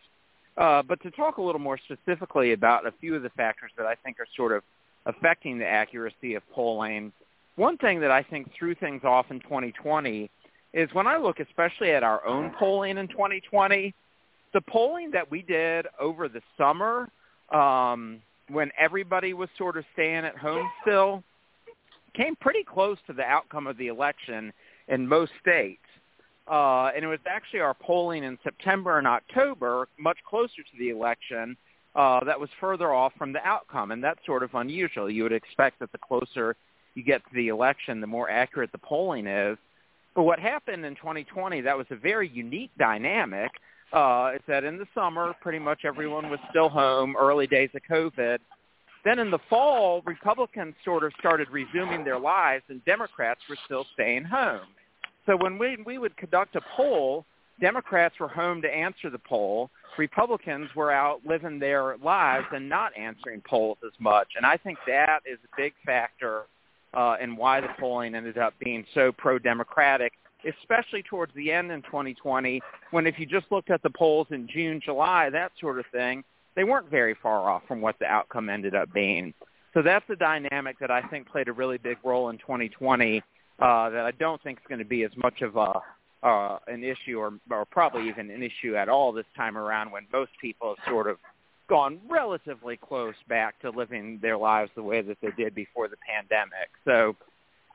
Uh, 0.58 0.82
but 0.82 1.00
to 1.02 1.10
talk 1.12 1.38
a 1.38 1.42
little 1.42 1.60
more 1.60 1.78
specifically 1.78 2.52
about 2.52 2.86
a 2.86 2.92
few 3.00 3.14
of 3.14 3.22
the 3.22 3.30
factors 3.30 3.70
that 3.78 3.86
I 3.86 3.94
think 3.94 4.18
are 4.20 4.26
sort 4.36 4.52
of 4.52 4.62
affecting 5.06 5.58
the 5.58 5.66
accuracy 5.66 6.34
of 6.34 6.42
polling 6.52 7.12
one 7.58 7.76
thing 7.76 8.00
that 8.00 8.10
I 8.10 8.22
think 8.22 8.50
threw 8.56 8.74
things 8.74 9.02
off 9.04 9.26
in 9.30 9.40
2020 9.40 10.30
is 10.72 10.88
when 10.92 11.06
I 11.06 11.16
look 11.16 11.40
especially 11.40 11.90
at 11.90 12.02
our 12.02 12.24
own 12.24 12.52
polling 12.58 12.98
in 12.98 13.08
2020, 13.08 13.92
the 14.54 14.60
polling 14.62 15.10
that 15.10 15.28
we 15.30 15.42
did 15.42 15.86
over 16.00 16.28
the 16.28 16.40
summer 16.56 17.10
um, 17.52 18.20
when 18.48 18.70
everybody 18.78 19.34
was 19.34 19.48
sort 19.58 19.76
of 19.76 19.84
staying 19.92 20.24
at 20.24 20.36
home 20.36 20.70
still 20.82 21.22
came 22.14 22.36
pretty 22.36 22.62
close 22.62 22.96
to 23.06 23.12
the 23.12 23.24
outcome 23.24 23.66
of 23.66 23.76
the 23.76 23.88
election 23.88 24.52
in 24.86 25.06
most 25.06 25.32
states. 25.40 25.82
Uh, 26.50 26.90
and 26.94 27.04
it 27.04 27.08
was 27.08 27.18
actually 27.28 27.60
our 27.60 27.74
polling 27.74 28.24
in 28.24 28.38
September 28.42 28.98
and 28.98 29.06
October, 29.06 29.88
much 29.98 30.16
closer 30.28 30.62
to 30.62 30.78
the 30.78 30.90
election, 30.90 31.56
uh, 31.94 32.22
that 32.24 32.38
was 32.38 32.48
further 32.60 32.94
off 32.94 33.12
from 33.18 33.32
the 33.32 33.44
outcome. 33.44 33.90
And 33.90 34.02
that's 34.02 34.24
sort 34.24 34.42
of 34.42 34.54
unusual. 34.54 35.10
You 35.10 35.24
would 35.24 35.32
expect 35.32 35.80
that 35.80 35.92
the 35.92 35.98
closer 35.98 36.56
you 36.98 37.04
get 37.04 37.22
to 37.24 37.30
the 37.34 37.48
election, 37.48 38.00
the 38.00 38.06
more 38.06 38.28
accurate 38.28 38.72
the 38.72 38.78
polling 38.78 39.26
is. 39.28 39.56
But 40.16 40.24
what 40.24 40.40
happened 40.40 40.84
in 40.84 40.96
2020, 40.96 41.60
that 41.60 41.78
was 41.78 41.86
a 41.90 41.96
very 41.96 42.28
unique 42.28 42.72
dynamic. 42.76 43.52
Uh, 43.92 44.32
is 44.34 44.42
that 44.48 44.64
in 44.64 44.76
the 44.76 44.86
summer, 44.94 45.32
pretty 45.40 45.60
much 45.60 45.84
everyone 45.84 46.28
was 46.28 46.40
still 46.50 46.68
home, 46.68 47.16
early 47.16 47.46
days 47.46 47.70
of 47.74 47.80
COVID. 47.88 48.38
Then 49.04 49.20
in 49.20 49.30
the 49.30 49.38
fall, 49.48 50.02
Republicans 50.04 50.74
sort 50.84 51.04
of 51.04 51.12
started 51.18 51.48
resuming 51.50 52.04
their 52.04 52.18
lives, 52.18 52.64
and 52.68 52.84
Democrats 52.84 53.40
were 53.48 53.56
still 53.64 53.86
staying 53.94 54.24
home. 54.24 54.66
So 55.24 55.36
when 55.36 55.56
we, 55.56 55.78
we 55.86 55.98
would 55.98 56.16
conduct 56.16 56.56
a 56.56 56.60
poll, 56.76 57.24
Democrats 57.60 58.16
were 58.18 58.28
home 58.28 58.60
to 58.62 58.68
answer 58.68 59.08
the 59.08 59.18
poll, 59.18 59.70
Republicans 59.96 60.68
were 60.74 60.90
out 60.90 61.20
living 61.24 61.58
their 61.58 61.96
lives 61.98 62.46
and 62.52 62.68
not 62.68 62.92
answering 62.96 63.40
polls 63.48 63.78
as 63.86 63.92
much. 64.00 64.28
And 64.36 64.44
I 64.44 64.56
think 64.56 64.78
that 64.86 65.20
is 65.24 65.38
a 65.44 65.56
big 65.56 65.72
factor 65.86 66.42
uh, 66.94 67.16
in 67.20 67.36
why 67.36 67.60
the 67.60 67.68
polling 67.78 68.14
ended 68.14 68.38
up 68.38 68.54
being 68.58 68.84
so 68.94 69.12
pro-democratic, 69.12 70.12
especially 70.60 71.02
towards 71.02 71.34
the 71.34 71.52
end 71.52 71.70
in 71.70 71.82
2020, 71.82 72.60
when 72.90 73.06
if 73.06 73.18
you 73.18 73.26
just 73.26 73.46
looked 73.50 73.70
at 73.70 73.82
the 73.82 73.90
polls 73.90 74.26
in 74.30 74.48
June, 74.48 74.80
July, 74.84 75.30
that 75.30 75.52
sort 75.60 75.78
of 75.78 75.84
thing, 75.92 76.24
they 76.56 76.64
weren't 76.64 76.90
very 76.90 77.14
far 77.22 77.48
off 77.50 77.62
from 77.68 77.80
what 77.80 77.98
the 77.98 78.06
outcome 78.06 78.48
ended 78.48 78.74
up 78.74 78.92
being. 78.92 79.34
So 79.74 79.82
that's 79.82 80.08
a 80.10 80.16
dynamic 80.16 80.78
that 80.80 80.90
I 80.90 81.02
think 81.02 81.28
played 81.28 81.48
a 81.48 81.52
really 81.52 81.78
big 81.78 81.98
role 82.02 82.30
in 82.30 82.38
2020 82.38 83.22
uh, 83.58 83.90
that 83.90 84.04
I 84.04 84.12
don't 84.12 84.42
think 84.42 84.58
is 84.58 84.64
going 84.68 84.78
to 84.78 84.84
be 84.84 85.04
as 85.04 85.10
much 85.16 85.42
of 85.42 85.56
a 85.56 85.80
uh, 86.22 86.58
an 86.66 86.82
issue 86.82 87.18
or, 87.18 87.32
or 87.50 87.64
probably 87.64 88.08
even 88.08 88.28
an 88.30 88.42
issue 88.42 88.74
at 88.74 88.88
all 88.88 89.12
this 89.12 89.26
time 89.36 89.56
around 89.56 89.90
when 89.92 90.04
most 90.12 90.32
people 90.40 90.74
have 90.76 90.92
sort 90.92 91.06
of 91.06 91.16
gone 91.68 92.00
relatively 92.08 92.76
close 92.76 93.14
back 93.28 93.60
to 93.60 93.70
living 93.70 94.18
their 94.22 94.36
lives 94.36 94.70
the 94.74 94.82
way 94.82 95.02
that 95.02 95.18
they 95.20 95.30
did 95.36 95.54
before 95.54 95.88
the 95.88 95.96
pandemic. 96.08 96.70
So 96.84 97.16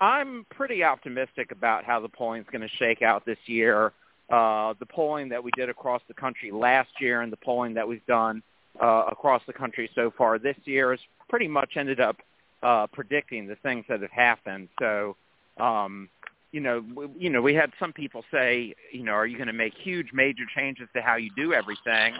I'm 0.01 0.45
pretty 0.49 0.83
optimistic 0.83 1.51
about 1.51 1.85
how 1.85 1.99
the 1.99 2.09
polling 2.09 2.41
is 2.41 2.47
going 2.51 2.61
to 2.61 2.75
shake 2.77 3.01
out 3.01 3.25
this 3.25 3.37
year. 3.45 3.93
Uh, 4.29 4.73
the 4.79 4.85
polling 4.85 5.29
that 5.29 5.43
we 5.43 5.51
did 5.55 5.69
across 5.69 6.01
the 6.07 6.13
country 6.13 6.51
last 6.51 6.89
year 6.99 7.21
and 7.21 7.31
the 7.31 7.37
polling 7.37 7.73
that 7.75 7.87
we've 7.87 8.05
done 8.05 8.41
uh, 8.81 9.05
across 9.11 9.41
the 9.45 9.53
country 9.53 9.89
so 9.93 10.11
far 10.17 10.39
this 10.39 10.57
year 10.65 10.91
has 10.91 10.99
pretty 11.29 11.47
much 11.47 11.73
ended 11.75 11.99
up 11.99 12.17
uh, 12.63 12.87
predicting 12.87 13.47
the 13.47 13.55
things 13.57 13.85
that 13.89 14.01
have 14.01 14.11
happened. 14.11 14.69
So 14.79 15.15
um, 15.57 16.09
you 16.51 16.59
know, 16.59 16.83
you 17.17 17.29
know, 17.31 17.41
we 17.41 17.55
had 17.55 17.71
some 17.79 17.91
people 17.91 18.23
say, 18.31 18.75
you 18.91 19.03
know, 19.03 19.13
are 19.13 19.25
you 19.25 19.37
going 19.37 19.47
to 19.47 19.53
make 19.53 19.73
huge 19.73 20.13
major 20.13 20.43
changes 20.55 20.87
to 20.95 21.01
how 21.01 21.15
you 21.15 21.31
do 21.35 21.51
everything? 21.53 22.13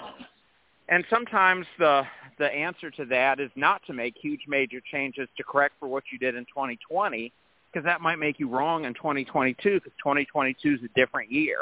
And 0.89 1.05
sometimes 1.09 1.65
the 1.79 2.03
the 2.39 2.47
answer 2.47 2.89
to 2.91 3.05
that 3.05 3.39
is 3.39 3.51
not 3.55 3.81
to 3.85 3.93
make 3.93 4.15
huge 4.19 4.41
major 4.47 4.81
changes 4.91 5.29
to 5.37 5.43
correct 5.43 5.75
for 5.79 5.87
what 5.87 6.03
you 6.11 6.17
did 6.17 6.35
in 6.35 6.45
2020 6.45 7.31
because 7.71 7.85
that 7.85 8.01
might 8.01 8.17
make 8.17 8.39
you 8.39 8.49
wrong 8.49 8.85
in 8.85 8.93
2022 8.93 9.75
because 9.75 9.91
2022 9.99 10.73
is 10.73 10.79
a 10.83 10.99
different 10.99 11.31
year. 11.31 11.57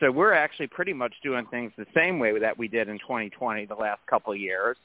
So 0.00 0.10
we're 0.10 0.32
actually 0.32 0.68
pretty 0.68 0.92
much 0.92 1.14
doing 1.22 1.46
things 1.46 1.72
the 1.76 1.86
same 1.94 2.18
way 2.18 2.38
that 2.38 2.56
we 2.56 2.68
did 2.68 2.88
in 2.88 2.98
2020 2.98 3.66
the 3.66 3.74
last 3.74 4.00
couple 4.06 4.32
of 4.32 4.38
years. 4.38 4.76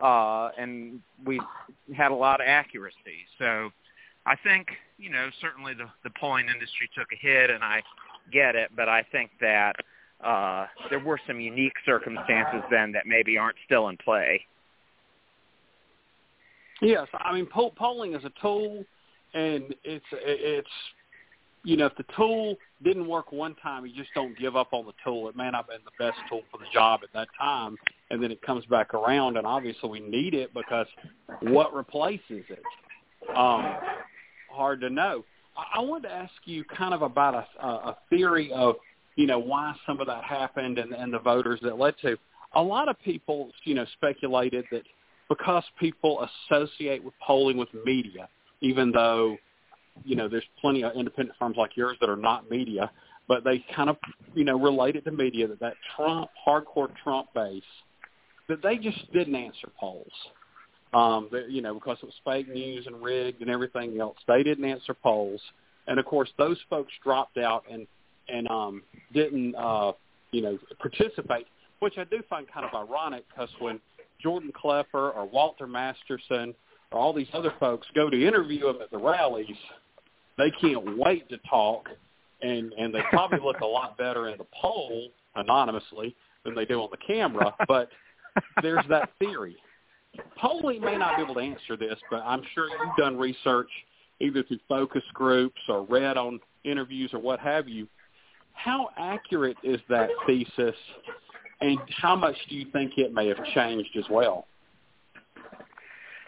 Uh, 0.00 0.50
and 0.58 1.00
we 1.24 1.40
had 1.94 2.10
a 2.10 2.14
lot 2.14 2.40
of 2.40 2.46
accuracy. 2.48 3.26
So 3.38 3.70
I 4.26 4.36
think, 4.36 4.68
you 4.98 5.10
know, 5.10 5.28
certainly 5.40 5.74
the, 5.74 5.86
the 6.04 6.10
polling 6.18 6.46
industry 6.46 6.88
took 6.96 7.08
a 7.12 7.16
hit, 7.16 7.50
and 7.50 7.62
I 7.62 7.82
get 8.32 8.56
it, 8.56 8.70
but 8.74 8.88
I 8.88 9.02
think 9.12 9.30
that 9.40 9.76
uh, 10.24 10.66
there 10.90 11.00
were 11.00 11.18
some 11.26 11.40
unique 11.40 11.74
circumstances 11.84 12.62
then 12.70 12.92
that 12.92 13.06
maybe 13.06 13.36
aren't 13.36 13.56
still 13.66 13.88
in 13.88 13.96
play. 13.96 14.44
Yes, 16.80 17.06
I 17.12 17.32
mean 17.32 17.46
poll, 17.46 17.72
polling 17.76 18.14
is 18.14 18.24
a 18.24 18.32
tool, 18.40 18.84
and 19.34 19.74
it's 19.84 20.04
it's 20.12 20.68
you 21.64 21.76
know 21.76 21.86
if 21.86 21.96
the 21.96 22.04
tool 22.16 22.56
didn't 22.82 23.06
work 23.06 23.30
one 23.30 23.54
time, 23.56 23.86
you 23.86 23.94
just 23.94 24.10
don't 24.14 24.36
give 24.38 24.56
up 24.56 24.72
on 24.72 24.84
the 24.84 24.92
tool. 25.04 25.28
It 25.28 25.36
may 25.36 25.44
not 25.44 25.54
have 25.54 25.68
been 25.68 25.78
the 25.84 26.04
best 26.04 26.18
tool 26.28 26.42
for 26.50 26.58
the 26.58 26.66
job 26.72 27.00
at 27.04 27.12
that 27.14 27.28
time, 27.38 27.76
and 28.10 28.22
then 28.22 28.32
it 28.32 28.42
comes 28.42 28.64
back 28.66 28.94
around, 28.94 29.36
and 29.36 29.46
obviously 29.46 29.88
we 29.88 30.00
need 30.00 30.34
it 30.34 30.52
because 30.54 30.86
what 31.40 31.74
replaces 31.74 32.44
it? 32.48 32.62
Um, 33.36 33.76
hard 34.50 34.80
to 34.80 34.90
know. 34.90 35.24
I, 35.56 35.78
I 35.78 35.80
wanted 35.80 36.08
to 36.08 36.14
ask 36.14 36.32
you 36.44 36.64
kind 36.64 36.94
of 36.94 37.02
about 37.02 37.46
a, 37.60 37.66
a 37.66 37.96
theory 38.10 38.50
of, 38.52 38.76
you 39.16 39.26
know, 39.26 39.38
why 39.38 39.74
some 39.86 40.00
of 40.00 40.06
that 40.06 40.24
happened 40.24 40.78
and, 40.78 40.92
and 40.92 41.12
the 41.12 41.18
voters 41.18 41.60
that 41.62 41.78
led 41.78 41.94
to. 42.02 42.16
A 42.54 42.62
lot 42.62 42.88
of 42.88 42.98
people, 43.00 43.50
you 43.64 43.74
know, 43.74 43.86
speculated 43.94 44.64
that 44.70 44.82
because 45.28 45.64
people 45.78 46.26
associate 46.50 47.02
with 47.02 47.14
polling 47.24 47.56
with 47.56 47.68
media, 47.84 48.28
even 48.60 48.90
though, 48.92 49.36
you 50.04 50.16
know, 50.16 50.28
there's 50.28 50.44
plenty 50.60 50.84
of 50.84 50.94
independent 50.94 51.36
firms 51.38 51.56
like 51.56 51.76
yours 51.76 51.96
that 52.00 52.10
are 52.10 52.16
not 52.16 52.50
media, 52.50 52.90
but 53.28 53.44
they 53.44 53.64
kind 53.74 53.88
of, 53.88 53.96
you 54.34 54.44
know, 54.44 54.58
related 54.58 55.04
to 55.04 55.10
media 55.10 55.46
that 55.46 55.60
that 55.60 55.74
Trump, 55.96 56.30
hardcore 56.46 56.90
Trump 57.02 57.28
base, 57.34 57.62
that 58.48 58.62
they 58.62 58.76
just 58.76 59.10
didn't 59.12 59.34
answer 59.34 59.68
polls 59.78 60.12
um, 60.92 61.28
that, 61.32 61.50
you 61.50 61.62
know, 61.62 61.74
because 61.74 61.98
it 62.02 62.06
was 62.06 62.14
fake 62.24 62.48
news 62.48 62.86
and 62.86 63.02
rigged 63.02 63.40
and 63.40 63.50
everything 63.50 63.98
else. 64.00 64.16
They 64.28 64.42
didn't 64.42 64.64
answer 64.64 64.94
polls, 64.94 65.40
and 65.86 65.98
of 65.98 66.04
course, 66.04 66.30
those 66.36 66.58
folks 66.68 66.92
dropped 67.02 67.38
out 67.38 67.64
and 67.70 67.86
and 68.28 68.48
um, 68.48 68.82
didn't, 69.12 69.54
uh, 69.54 69.92
you 70.30 70.42
know, 70.42 70.58
participate, 70.78 71.46
which 71.80 71.94
I 71.98 72.04
do 72.04 72.22
find 72.28 72.46
kind 72.52 72.66
of 72.66 72.74
ironic 72.74 73.24
because 73.28 73.50
when 73.58 73.80
Jordan 74.22 74.52
Klepper 74.54 75.10
or 75.10 75.26
Walter 75.26 75.66
Masterson 75.66 76.54
or 76.90 76.98
all 76.98 77.12
these 77.12 77.28
other 77.32 77.52
folks 77.58 77.86
go 77.94 78.08
to 78.08 78.26
interview 78.26 78.66
them 78.66 78.78
at 78.82 78.90
the 78.90 78.98
rallies, 78.98 79.56
they 80.38 80.50
can't 80.60 80.98
wait 80.98 81.28
to 81.28 81.38
talk, 81.48 81.88
and 82.40 82.72
and 82.72 82.94
they 82.94 83.00
probably 83.10 83.40
look 83.42 83.60
a 83.60 83.66
lot 83.66 83.98
better 83.98 84.28
in 84.28 84.38
the 84.38 84.46
poll 84.60 85.08
anonymously 85.36 86.14
than 86.44 86.54
they 86.54 86.64
do 86.64 86.80
on 86.80 86.88
the 86.90 86.98
camera. 87.06 87.54
But 87.68 87.90
there's 88.62 88.84
that 88.88 89.10
theory 89.18 89.56
polling 90.38 90.80
may 90.80 90.96
not 90.96 91.16
be 91.16 91.22
able 91.22 91.34
to 91.34 91.40
answer 91.40 91.76
this, 91.76 91.98
but 92.10 92.22
I'm 92.24 92.42
sure 92.54 92.68
you've 92.68 92.96
done 92.96 93.18
research 93.18 93.70
either 94.20 94.42
through 94.42 94.58
focus 94.68 95.02
groups 95.14 95.60
or 95.68 95.82
read 95.84 96.16
on 96.16 96.40
interviews 96.64 97.10
or 97.12 97.20
what 97.20 97.40
have 97.40 97.68
you. 97.68 97.88
How 98.54 98.90
accurate 98.96 99.56
is 99.62 99.80
that 99.88 100.08
thesis, 100.26 100.76
and 101.60 101.78
how 102.00 102.16
much 102.16 102.36
do 102.48 102.54
you 102.54 102.66
think 102.72 102.92
it 102.96 103.12
may 103.12 103.28
have 103.28 103.44
changed 103.54 103.96
as 103.96 104.04
well? 104.10 104.46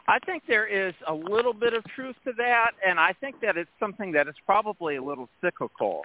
I 0.06 0.18
think 0.26 0.42
there 0.46 0.66
is 0.66 0.94
a 1.08 1.14
little 1.14 1.54
bit 1.54 1.72
of 1.72 1.82
truth 1.94 2.16
to 2.24 2.32
that, 2.36 2.72
and 2.86 3.00
I 3.00 3.14
think 3.14 3.40
that 3.40 3.56
it's 3.56 3.70
something 3.80 4.12
that 4.12 4.28
is 4.28 4.34
probably 4.44 4.96
a 4.96 5.02
little 5.02 5.28
cyclical. 5.40 6.02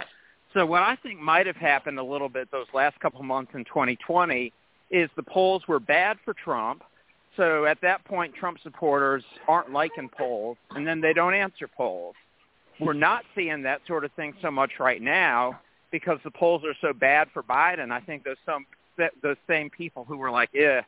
So 0.54 0.66
what 0.66 0.84
I 0.84 0.96
think 0.96 1.20
might 1.20 1.48
have 1.48 1.58
happened 1.58 2.00
a 2.00 2.04
little 2.04 2.30
bit 2.30 2.50
those 2.52 2.68
last 2.74 3.00
couple 3.02 3.22
months 3.24 3.52
in 3.56 3.66
2020 3.66 4.54
is 4.90 5.10
the 5.16 5.24
polls 5.24 5.64
were 5.68 5.80
bad 5.80 6.18
for 6.24 6.34
Trump– 6.34 6.84
so 7.40 7.66
at 7.66 7.80
that 7.82 8.04
point, 8.04 8.36
Trump 8.36 8.58
supporters 8.64 9.24
aren't 9.48 9.72
liking 9.72 10.10
polls, 10.10 10.58
and 10.72 10.86
then 10.86 11.00
they 11.00 11.14
don't 11.14 11.34
answer 11.34 11.70
polls. 11.70 12.16
We're 12.82 12.92
not 12.92 13.24
seeing 13.34 13.62
that 13.64 13.80
sort 13.88 14.04
of 14.04 14.12
thing 14.14 14.34
so 14.42 14.52
much 14.52 14.72
right 14.78 15.02
now 15.02 15.60
because 15.92 16.20
the 16.24 16.32
polls 16.32 16.64
are 16.64 16.76
so 16.82 16.94
bad 16.94 17.30
for 17.34 17.44
Biden. 17.44 17.92
I 17.92 18.00
think 18.00 18.24
those 18.24 18.38
some 18.46 18.66
those 19.22 19.38
same 19.48 19.70
people 19.70 20.04
who 20.06 20.18
were 20.18 20.32
like, 20.32 20.50
"Yeah, 20.54 20.82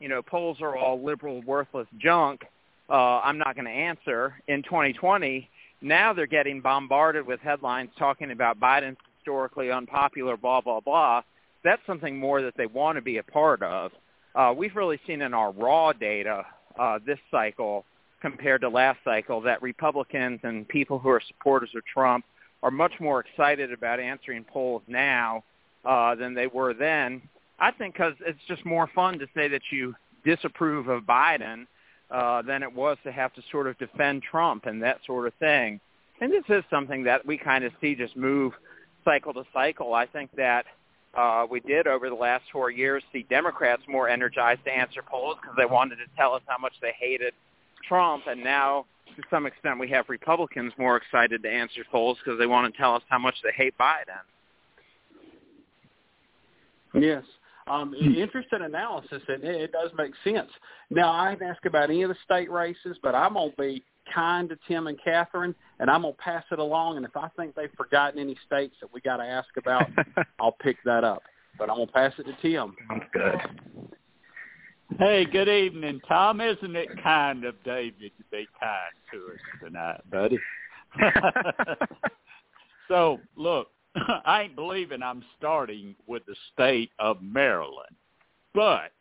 you 0.00 0.08
know, 0.08 0.22
polls 0.22 0.58
are 0.60 0.76
all 0.76 1.02
liberal, 1.02 1.42
worthless 1.42 1.88
junk. 1.98 2.44
Uh, 2.88 3.20
I'm 3.20 3.38
not 3.38 3.54
going 3.54 3.66
to 3.66 3.70
answer." 3.70 4.34
In 4.48 4.62
2020, 4.62 5.48
now 5.80 6.12
they're 6.12 6.26
getting 6.26 6.60
bombarded 6.60 7.26
with 7.26 7.40
headlines 7.40 7.90
talking 7.98 8.30
about 8.30 8.60
Biden's 8.60 8.98
historically 9.18 9.70
unpopular, 9.70 10.36
blah 10.36 10.60
blah 10.60 10.80
blah. 10.80 11.22
That's 11.62 11.82
something 11.86 12.18
more 12.18 12.42
that 12.42 12.56
they 12.56 12.66
want 12.66 12.96
to 12.96 13.02
be 13.02 13.16
a 13.16 13.22
part 13.22 13.62
of 13.62 13.92
uh, 14.34 14.52
we've 14.56 14.74
really 14.74 14.98
seen 15.06 15.22
in 15.22 15.32
our 15.34 15.52
raw 15.52 15.92
data 15.92 16.44
uh, 16.78 16.98
this 17.06 17.18
cycle 17.30 17.84
compared 18.20 18.60
to 18.62 18.68
last 18.68 18.98
cycle 19.04 19.40
that 19.42 19.62
Republicans 19.62 20.40
and 20.42 20.66
people 20.68 20.98
who 20.98 21.08
are 21.08 21.22
supporters 21.26 21.70
of 21.76 21.84
Trump 21.84 22.24
are 22.64 22.70
much 22.70 22.94
more 22.98 23.20
excited 23.20 23.72
about 23.72 24.00
answering 24.00 24.42
polls 24.42 24.82
now 24.88 25.44
uh, 25.84 26.14
than 26.14 26.32
they 26.32 26.46
were 26.46 26.72
then. 26.72 27.20
I 27.60 27.70
think 27.70 27.94
because 27.94 28.14
it's 28.26 28.40
just 28.48 28.64
more 28.64 28.88
fun 28.94 29.18
to 29.18 29.26
say 29.34 29.48
that 29.48 29.60
you 29.70 29.94
disapprove 30.24 30.88
of 30.88 31.02
Biden 31.02 31.66
uh, 32.10 32.40
than 32.40 32.62
it 32.62 32.74
was 32.74 32.96
to 33.04 33.12
have 33.12 33.34
to 33.34 33.42
sort 33.52 33.66
of 33.66 33.76
defend 33.78 34.22
Trump 34.22 34.64
and 34.64 34.82
that 34.82 34.98
sort 35.06 35.26
of 35.26 35.34
thing. 35.34 35.78
And 36.22 36.32
this 36.32 36.44
is 36.48 36.64
something 36.70 37.04
that 37.04 37.26
we 37.26 37.36
kind 37.36 37.64
of 37.64 37.72
see 37.82 37.94
just 37.94 38.16
move 38.16 38.54
cycle 39.04 39.34
to 39.34 39.44
cycle. 39.52 39.92
I 39.92 40.06
think 40.06 40.30
that 40.36 40.64
uh, 41.12 41.46
we 41.48 41.60
did 41.60 41.86
over 41.86 42.08
the 42.08 42.14
last 42.14 42.44
four 42.50 42.70
years 42.70 43.02
see 43.12 43.26
Democrats 43.28 43.82
more 43.86 44.08
energized 44.08 44.64
to 44.64 44.72
answer 44.72 45.02
polls 45.02 45.36
because 45.40 45.56
they 45.58 45.66
wanted 45.66 45.96
to 45.96 46.06
tell 46.16 46.32
us 46.32 46.42
how 46.46 46.56
much 46.56 46.72
they 46.80 46.94
hated 46.98 47.34
Trump, 47.86 48.24
and 48.26 48.42
now 48.42 48.86
to 49.16 49.22
some 49.30 49.46
extent 49.46 49.78
we 49.78 49.88
have 49.90 50.08
Republicans 50.08 50.72
more 50.78 50.96
excited 50.96 51.42
to 51.42 51.50
answer 51.50 51.82
polls 51.90 52.18
because 52.24 52.38
they 52.38 52.46
want 52.46 52.72
to 52.72 52.78
tell 52.78 52.94
us 52.94 53.02
how 53.08 53.18
much 53.18 53.34
they 53.42 53.52
hate 53.52 53.74
Biden. 53.78 54.22
Yes. 56.94 57.24
Um, 57.66 57.94
interesting 57.94 58.60
analysis, 58.62 59.22
and 59.28 59.42
it, 59.42 59.62
it 59.62 59.72
does 59.72 59.90
make 59.96 60.12
sense. 60.22 60.50
Now, 60.90 61.10
I 61.10 61.30
didn't 61.30 61.48
ask 61.48 61.64
about 61.64 61.90
any 61.90 62.02
of 62.02 62.10
the 62.10 62.16
state 62.24 62.50
races, 62.50 62.98
but 63.02 63.14
I'm 63.14 63.34
going 63.34 63.50
to 63.52 63.56
be 63.56 63.84
kind 64.12 64.48
to 64.48 64.58
Tim 64.68 64.86
and 64.86 64.98
Catherine, 65.02 65.54
and 65.80 65.90
I'm 65.90 66.02
gonna 66.02 66.14
pass 66.14 66.44
it 66.50 66.58
along. 66.58 66.98
And 66.98 67.06
if 67.06 67.16
I 67.16 67.28
think 67.36 67.54
they've 67.54 67.72
forgotten 67.76 68.18
any 68.18 68.36
states 68.46 68.74
that 68.80 68.92
we 68.92 69.00
got 69.00 69.18
to 69.18 69.24
ask 69.24 69.48
about, 69.56 69.88
I'll 70.40 70.52
pick 70.52 70.76
that 70.84 71.04
up. 71.04 71.22
But 71.58 71.70
I'm 71.70 71.76
gonna 71.76 71.86
pass 71.86 72.12
it 72.18 72.24
to 72.24 72.36
Tim. 72.42 72.74
Sounds 72.88 73.04
good. 73.12 73.90
Hey, 74.96 75.24
good 75.24 75.48
evening, 75.48 76.00
Tom. 76.06 76.40
Isn't 76.40 76.76
it 76.76 76.88
kind 77.02 77.44
of 77.44 77.56
David 77.64 78.12
to 78.16 78.24
be 78.30 78.46
kind 78.60 78.94
to 79.10 79.32
us 79.32 79.40
tonight, 79.60 80.00
buddy? 80.08 80.38
so, 82.88 83.18
look, 83.34 83.68
I 84.24 84.42
ain't 84.42 84.54
believing 84.54 85.02
I'm 85.02 85.24
starting 85.36 85.96
with 86.06 86.24
the 86.26 86.36
state 86.52 86.92
of 87.00 87.20
Maryland. 87.20 87.96
but 88.54 88.92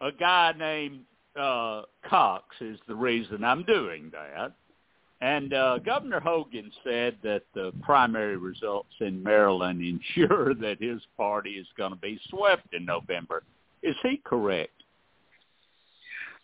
a 0.00 0.12
guy 0.12 0.54
named 0.56 1.00
uh, 1.38 1.82
Cox 2.08 2.44
is 2.60 2.78
the 2.86 2.94
reason 2.94 3.42
I'm 3.42 3.64
doing 3.64 4.12
that. 4.12 4.52
And 5.20 5.52
uh, 5.52 5.78
Governor 5.78 6.20
Hogan 6.20 6.70
said 6.84 7.16
that 7.24 7.42
the 7.54 7.72
primary 7.82 8.36
results 8.36 8.94
in 9.00 9.20
Maryland 9.20 9.82
ensure 10.16 10.54
that 10.54 10.76
his 10.80 11.02
party 11.16 11.54
is 11.54 11.66
going 11.76 11.90
to 11.90 11.98
be 11.98 12.20
swept 12.30 12.72
in 12.72 12.84
November. 12.84 13.42
Is 13.82 13.96
he 14.04 14.20
correct? 14.24 14.77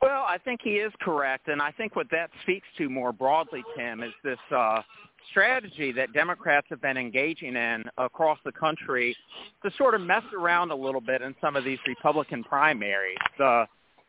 Well, 0.05 0.27
I 0.29 0.37
think 0.37 0.61
he 0.63 0.73
is 0.73 0.93
correct, 1.01 1.49
and 1.49 1.63
I 1.63 1.71
think 1.71 1.97
what 1.97 2.11
that 2.11 2.29
speaks 2.43 2.67
to 2.77 2.91
more 2.91 3.11
broadly, 3.11 3.65
Tim, 3.75 4.03
is 4.03 4.13
this 4.23 4.39
uh, 4.55 4.83
strategy 5.31 5.93
that 5.93 6.13
Democrats 6.13 6.67
have 6.69 6.83
been 6.83 6.99
engaging 6.99 7.57
in 7.57 7.85
across 7.97 8.39
the 8.45 8.53
country 8.53 9.17
to 9.63 9.71
sort 9.79 9.95
of 9.95 10.03
mess 10.03 10.23
around 10.39 10.71
a 10.73 10.75
little 10.75 11.01
bit 11.01 11.23
in 11.23 11.35
some 11.41 11.57
of 11.57 11.65
these 11.65 11.79
Republican 11.87 12.45
primaries. 12.45 13.17
The 13.39 13.65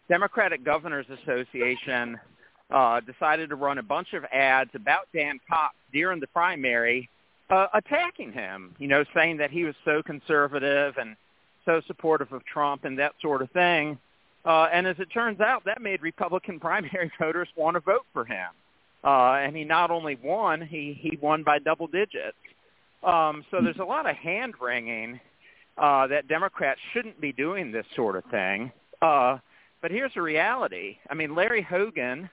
Democratic 0.09 0.65
Governors 0.65 1.05
Association 1.23 2.19
uh, 2.71 2.99
decided 2.99 3.47
to 3.47 3.55
run 3.55 3.77
a 3.77 3.83
bunch 3.83 4.11
of 4.11 4.25
ads 4.33 4.71
about 4.73 5.07
Dan 5.13 5.39
Cox 5.49 5.75
during 5.93 6.19
the 6.19 6.27
primary, 6.27 7.09
uh, 7.49 7.67
attacking 7.73 8.33
him, 8.33 8.75
you 8.79 8.89
know, 8.89 9.05
saying 9.15 9.37
that 9.37 9.49
he 9.49 9.63
was 9.63 9.75
so 9.85 10.03
conservative 10.03 10.95
and 10.99 11.15
so 11.63 11.79
supportive 11.87 12.33
of 12.33 12.43
Trump 12.43 12.83
and 12.83 12.99
that 12.99 13.13
sort 13.21 13.41
of 13.41 13.49
thing. 13.51 13.97
Uh, 14.45 14.67
and 14.71 14.85
as 14.85 14.95
it 14.99 15.07
turns 15.13 15.41
out, 15.41 15.63
that 15.65 15.81
made 15.81 16.01
Republican 16.01 16.59
primary 16.61 17.11
voters 17.19 17.47
want 17.55 17.75
to 17.75 17.81
vote 17.81 18.05
for 18.13 18.25
him. 18.25 18.49
Uh, 19.03 19.33
and 19.33 19.55
he 19.55 19.63
not 19.63 19.91
only 19.91 20.17
won, 20.23 20.61
he, 20.61 20.97
he 20.99 21.17
won 21.21 21.43
by 21.43 21.59
double 21.59 21.87
digits. 21.87 22.37
Um, 23.03 23.45
so 23.51 23.59
there's 23.61 23.77
a 23.79 23.83
lot 23.83 24.09
of 24.09 24.15
hand 24.15 24.55
wringing 24.59 25.19
uh, 25.77 26.07
that 26.07 26.27
Democrats 26.27 26.79
shouldn't 26.93 27.21
be 27.21 27.31
doing 27.31 27.71
this 27.71 27.85
sort 27.95 28.15
of 28.15 28.23
thing. 28.31 28.71
Uh, 29.01 29.37
but 29.81 29.91
here's 29.91 30.13
the 30.15 30.21
reality. 30.21 30.97
I 31.09 31.13
mean, 31.13 31.35
Larry 31.35 31.61
Hogan 31.61 32.29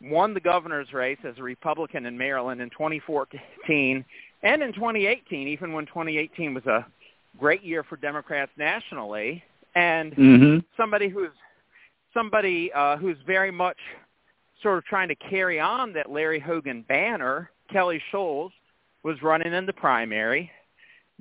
won 0.00 0.34
the 0.34 0.40
governor's 0.40 0.92
race 0.92 1.18
as 1.24 1.38
a 1.38 1.42
Republican 1.42 2.06
in 2.06 2.18
Maryland 2.18 2.60
in 2.60 2.70
2014 2.70 4.04
and 4.42 4.62
in 4.62 4.72
2018, 4.72 5.46
even 5.46 5.72
when 5.72 5.86
2018 5.86 6.54
was 6.54 6.66
a 6.66 6.84
great 7.38 7.62
year 7.62 7.84
for 7.84 7.96
Democrats 7.96 8.50
nationally. 8.56 9.44
And 9.74 10.12
mm-hmm. 10.12 10.58
somebody 10.76 11.08
who's 11.08 11.30
somebody 12.14 12.70
uh, 12.74 12.96
who's 12.96 13.16
very 13.26 13.50
much 13.50 13.78
sort 14.62 14.78
of 14.78 14.84
trying 14.84 15.08
to 15.08 15.14
carry 15.14 15.58
on 15.58 15.92
that 15.94 16.10
Larry 16.10 16.38
Hogan 16.38 16.82
banner, 16.88 17.50
Kelly 17.70 18.00
Schulz, 18.10 18.52
was 19.02 19.20
running 19.22 19.52
in 19.52 19.66
the 19.66 19.72
primary. 19.72 20.50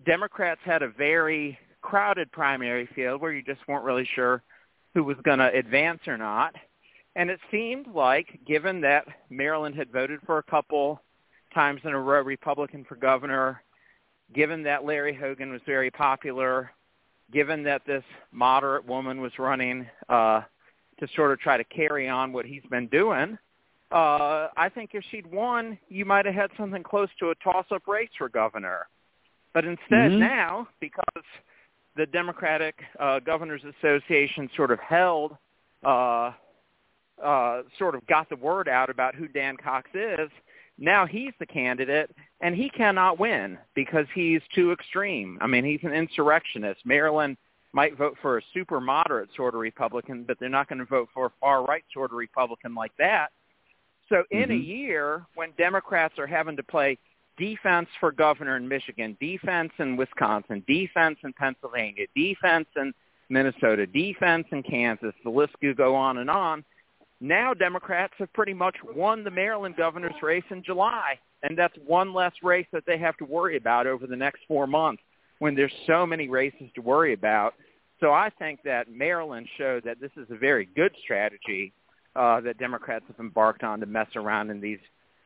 Democrats 0.06 0.62
had 0.64 0.82
a 0.82 0.90
very 0.90 1.58
crowded 1.82 2.32
primary 2.32 2.88
field 2.94 3.22
where 3.22 3.32
you 3.32 3.42
just 3.42 3.68
weren't 3.68 3.84
really 3.84 4.08
sure 4.16 4.44
who 4.94 5.04
was 5.04 5.18
going 5.24 5.40
to 5.40 5.54
advance 5.54 6.02
or 6.08 6.18
not. 6.18 6.56
And 7.16 7.30
it 7.30 7.40
seemed 7.50 7.88
like, 7.88 8.40
given 8.48 8.82
that 8.82 9.06
Maryland 9.30 9.76
had 9.76 9.92
voted 9.92 10.20
for 10.26 10.38
a 10.38 10.44
couple 10.44 11.02
times 11.54 11.82
in 11.84 11.92
a 11.92 12.00
row 12.00 12.22
Republican 12.22 12.86
for 12.86 12.96
governor, 12.96 13.64
given 14.34 14.64
that 14.64 14.86
Larry 14.86 15.14
Hogan 15.14 15.52
was 15.52 15.62
very 15.66 15.92
popular, 15.92 16.72
given 17.32 17.64
that 17.64 17.86
this 17.86 18.04
moderate 18.32 18.86
woman 18.86 19.22
was 19.22 19.32
running 19.40 19.88
uh, 20.10 20.42
to 21.00 21.08
sort 21.16 21.32
of 21.32 21.40
try 21.40 21.58
to 21.58 21.64
carry 21.64 22.08
on 22.08 22.34
what 22.34 22.46
he's 22.46 22.64
been 22.70 22.88
doing, 22.88 23.38
uh, 23.92 24.48
I 24.56 24.70
think 24.74 24.92
if 24.94 25.04
she'd 25.12 25.30
won, 25.30 25.78
you 25.90 26.06
might 26.06 26.26
have 26.26 26.36
had 26.36 26.52
something 26.58 26.84
close 26.84 27.10
to 27.20 27.32
a 27.32 27.36
toss-up 27.36 27.88
race 27.88 28.10
for 28.18 28.30
governor. 28.30 28.88
But 29.54 29.66
instead 29.66 30.12
mm-hmm. 30.12 30.20
now, 30.20 30.68
because 30.80 31.24
the 31.98 32.06
Democratic 32.06 32.76
uh, 33.00 33.20
Governors 33.20 33.62
Association 33.80 34.50
sort 34.56 34.72
of 34.72 34.80
held 34.80 35.36
uh, 35.84 36.32
uh, 37.22 37.62
sort 37.78 37.96
of 37.96 38.06
got 38.08 38.30
the 38.30 38.36
word 38.36 38.70
out 38.70 38.90
about 38.90 39.14
who 39.14 39.28
Dan 39.28 39.58
Cox 39.58 39.90
is, 39.94 40.30
now 40.78 41.06
he's 41.06 41.34
the 41.40 41.46
candidate, 41.46 42.10
and 42.42 42.56
he 42.56 42.70
cannot 42.70 43.20
win 43.20 43.58
because 43.76 44.06
he's 44.14 44.42
too 44.54 44.72
extreme. 44.72 45.38
I 45.42 45.48
mean, 45.48 45.64
he's 45.64 45.84
an 45.84 45.94
insurrectionist. 45.94 46.82
Maryland 46.86 47.38
might 47.74 47.98
vote 47.98 48.18
for 48.22 48.38
a 48.38 48.42
super 48.54 48.82
moderate 48.82 49.30
sort 49.36 49.54
of 49.54 49.62
Republican, 49.62 50.24
but 50.28 50.38
they're 50.40 50.50
not 50.50 50.68
going 50.68 50.80
to 50.80 50.86
vote 50.86 51.10
for 51.14 51.28
a 51.28 51.32
far 51.40 51.64
right 51.64 51.84
sort 51.94 52.12
of 52.12 52.18
Republican 52.18 52.76
like 52.76 52.92
that. 52.98 53.28
So 54.10 54.24
in 54.32 54.44
mm-hmm. 54.44 54.52
a 54.52 54.56
year 54.56 55.26
when 55.36 55.52
Democrats 55.58 56.16
are 56.18 56.28
having 56.28 56.58
to 56.58 56.64
play 56.64 56.98
defense 57.38 57.88
for 58.00 58.12
governor 58.12 58.58
in 58.58 58.68
Michigan, 58.68 59.18
defense 59.22 59.72
in 59.80 59.96
Wisconsin, 59.96 60.64
defense 60.68 61.18
in 61.24 61.32
Pennsylvania, 61.34 62.06
defense 62.16 62.68
in 62.76 62.94
Minnesota, 63.30 63.88
defense 63.88 64.46
in 64.52 64.64
Kansas, 64.64 65.14
the 65.24 65.30
list 65.30 65.54
could 65.62 65.78
go 65.78 65.96
on 65.96 66.18
and 66.18 66.30
on, 66.30 66.66
now 67.22 67.54
Democrats 67.54 68.14
have 68.18 68.34
pretty 68.34 68.54
much 68.54 68.76
won 68.96 69.24
the 69.24 69.32
Maryland 69.32 69.76
governor's 69.78 70.22
race 70.22 70.44
in 70.50 70.64
July, 70.64 71.20
and 71.44 71.58
that's 71.58 71.76
one 71.86 72.14
less 72.14 72.34
race 72.44 72.68
that 72.74 72.84
they 72.86 72.98
have 72.98 73.16
to 73.18 73.26
worry 73.26 73.58
about 73.58 73.88
over 73.88 74.08
the 74.08 74.16
next 74.16 74.42
four 74.48 74.68
months 74.68 75.02
when 75.40 75.56
there's 75.56 75.72
so 75.88 76.06
many 76.06 76.28
races 76.28 76.70
to 76.76 76.82
worry 76.82 77.14
about. 77.14 77.54
So 78.00 78.12
I 78.12 78.30
think 78.40 78.62
that 78.64 78.92
Maryland 78.92 79.48
showed 79.58 79.84
that 79.84 80.02
this 80.02 80.12
is 80.18 80.28
a 80.32 80.36
very 80.36 80.68
good 80.76 80.92
strategy 81.04 81.74
uh, 82.16 82.42
that 82.42 82.58
Democrats 82.58 83.06
have 83.08 83.20
embarked 83.20 83.64
on 83.64 83.80
to 83.80 83.86
mess 83.86 84.08
around 84.16 84.50
in 84.50 84.60
these 84.60 84.80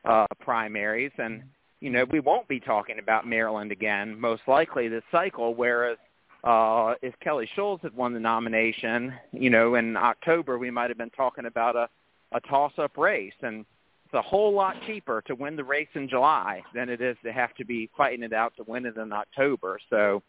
uh, 0.04 0.26
primaries. 0.40 1.12
And, 1.18 1.42
you 1.80 1.90
know, 1.90 2.04
we 2.10 2.20
won't 2.20 2.46
be 2.48 2.60
talking 2.60 2.98
about 2.98 3.26
Maryland 3.26 3.72
again, 3.72 4.20
most 4.20 4.42
likely 4.46 4.88
this 4.88 5.02
cycle, 5.10 5.54
whereas 5.54 5.98
uh, 6.46 6.94
if 7.02 7.18
Kelly 7.20 7.48
Schulz 7.54 7.82
had 7.82 7.94
won 7.94 8.14
the 8.14 8.20
nomination, 8.20 9.12
you 9.32 9.50
know, 9.50 9.74
in 9.74 9.96
October, 9.96 10.58
we 10.58 10.70
might 10.70 10.90
have 10.90 10.98
been 10.98 11.10
talking 11.10 11.46
about 11.46 11.74
a, 11.74 11.88
a 12.32 12.40
toss-up 12.42 12.96
race. 12.96 13.34
And 13.42 13.66
it's 14.04 14.14
a 14.14 14.22
whole 14.22 14.54
lot 14.54 14.76
cheaper 14.86 15.22
to 15.26 15.34
win 15.34 15.56
the 15.56 15.64
race 15.64 15.88
in 15.94 16.08
July 16.08 16.62
than 16.72 16.88
it 16.88 17.00
is 17.00 17.16
to 17.24 17.32
have 17.32 17.52
to 17.56 17.64
be 17.64 17.90
fighting 17.96 18.22
it 18.22 18.32
out 18.32 18.52
to 18.58 18.62
win 18.68 18.86
it 18.86 18.96
in 18.96 19.12
October. 19.12 19.80
So 19.90 20.22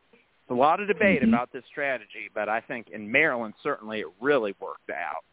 a 0.49 0.53
lot 0.55 0.79
of 0.79 0.87
debate 0.87 1.21
mm-hmm. 1.21 1.29
about 1.29 1.53
this 1.53 1.63
strategy, 1.69 2.31
but 2.33 2.49
I 2.49 2.61
think 2.61 2.87
in 2.91 3.11
Maryland, 3.11 3.53
certainly 3.61 3.99
it 3.99 4.07
really 4.19 4.55
worked 4.59 4.89
out. 4.89 5.23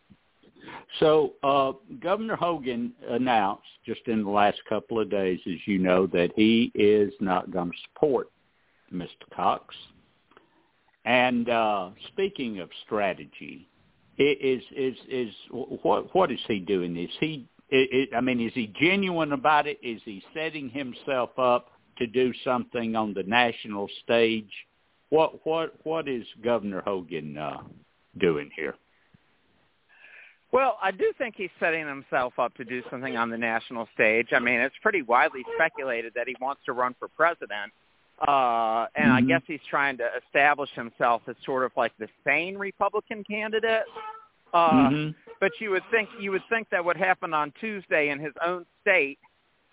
So 1.01 1.33
uh, 1.43 1.73
Governor 2.01 2.37
Hogan 2.37 2.93
announced 3.09 3.65
just 3.87 4.03
in 4.07 4.23
the 4.23 4.31
last 4.31 4.61
couple 4.69 5.01
of 5.01 5.11
days, 5.11 5.41
as 5.47 5.59
you 5.67 5.79
know, 5.79 6.07
that 6.09 6.33
he 6.37 6.71
is 6.75 7.13
not 7.21 7.51
going 7.51 7.71
to 7.71 7.77
support 7.89 8.31
Mr. 8.93 9.09
Cox. 9.35 9.75
And 11.05 11.49
uh, 11.49 11.91
speaking 12.09 12.61
of 12.61 12.71
strategy, 12.85 13.69
is 14.17 14.63
is 14.75 14.97
is 15.09 15.35
what 15.51 16.15
what 16.15 16.31
is 16.31 16.41
he 16.47 16.61
doing? 16.61 16.97
Is 16.97 17.11
he? 17.21 17.47
It, 17.71 18.11
I 18.15 18.21
mean, 18.21 18.41
is 18.41 18.53
he 18.55 18.73
genuine 18.81 19.33
about 19.33 19.67
it? 19.67 19.79
Is 19.83 20.01
he 20.05 20.23
setting 20.33 20.69
himself 20.69 21.31
up 21.39 21.71
to 21.99 22.07
do 22.07 22.33
something 22.45 22.95
on 22.95 23.15
the 23.15 23.23
national 23.25 23.89
stage? 24.03 24.51
What 25.11 25.45
what 25.47 25.75
what 25.85 26.09
is 26.09 26.25
Governor 26.43 26.83
Hogan 26.85 27.37
uh, 27.37 27.63
doing 28.19 28.51
here? 28.55 28.75
Well, 30.53 30.79
I 30.81 30.93
do 30.93 31.13
think 31.19 31.35
he's 31.37 31.51
setting 31.59 31.87
himself 31.87 32.39
up 32.39 32.55
to 32.55 32.65
do 32.65 32.81
something 32.89 33.17
on 33.17 33.29
the 33.29 33.37
national 33.37 33.89
stage. 33.93 34.29
I 34.33 34.39
mean, 34.39 34.61
it's 34.61 34.77
pretty 34.81 35.03
widely 35.03 35.43
speculated 35.57 36.13
that 36.15 36.29
he 36.29 36.37
wants 36.41 36.63
to 36.67 36.73
run 36.73 36.95
for 36.99 37.09
president 37.09 37.73
uh, 38.21 38.87
and 38.95 39.07
mm-hmm. 39.07 39.13
I 39.13 39.21
guess 39.23 39.43
he's 39.47 39.61
trying 39.69 39.99
to 39.99 40.09
establish 40.25 40.71
himself 40.75 41.23
as 41.27 41.37
sort 41.45 41.65
of 41.65 41.73
like 41.77 41.93
the 41.99 42.09
sane 42.25 42.57
Republican 42.57 43.25
candidate. 43.25 43.85
Uh, 44.53 44.71
mm-hmm. 44.71 45.11
But 45.41 45.51
you 45.61 45.71
would 45.71 45.83
think 45.91 46.09
you 46.21 46.31
would 46.31 46.45
think 46.49 46.69
that 46.71 46.85
what 46.85 46.97
happened 46.97 47.35
on 47.35 47.53
Tuesday 47.61 48.11
in 48.11 48.21
his 48.21 48.33
own 48.45 48.65
state 48.81 49.19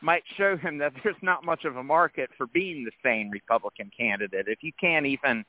might 0.02 0.24
show 0.38 0.58
him 0.58 0.80
that 0.80 0.94
there's 1.04 1.16
not 1.22 1.46
much 1.46 1.66
of 1.66 1.78
a 1.78 1.84
market 1.84 2.30
for 2.38 2.48
being 2.48 2.84
the 2.84 2.92
sane 3.04 3.30
Republican 3.30 3.92
candidate. 3.96 4.48
If 4.48 4.64
you 4.64 4.72
can't 4.80 5.06
even 5.06 5.46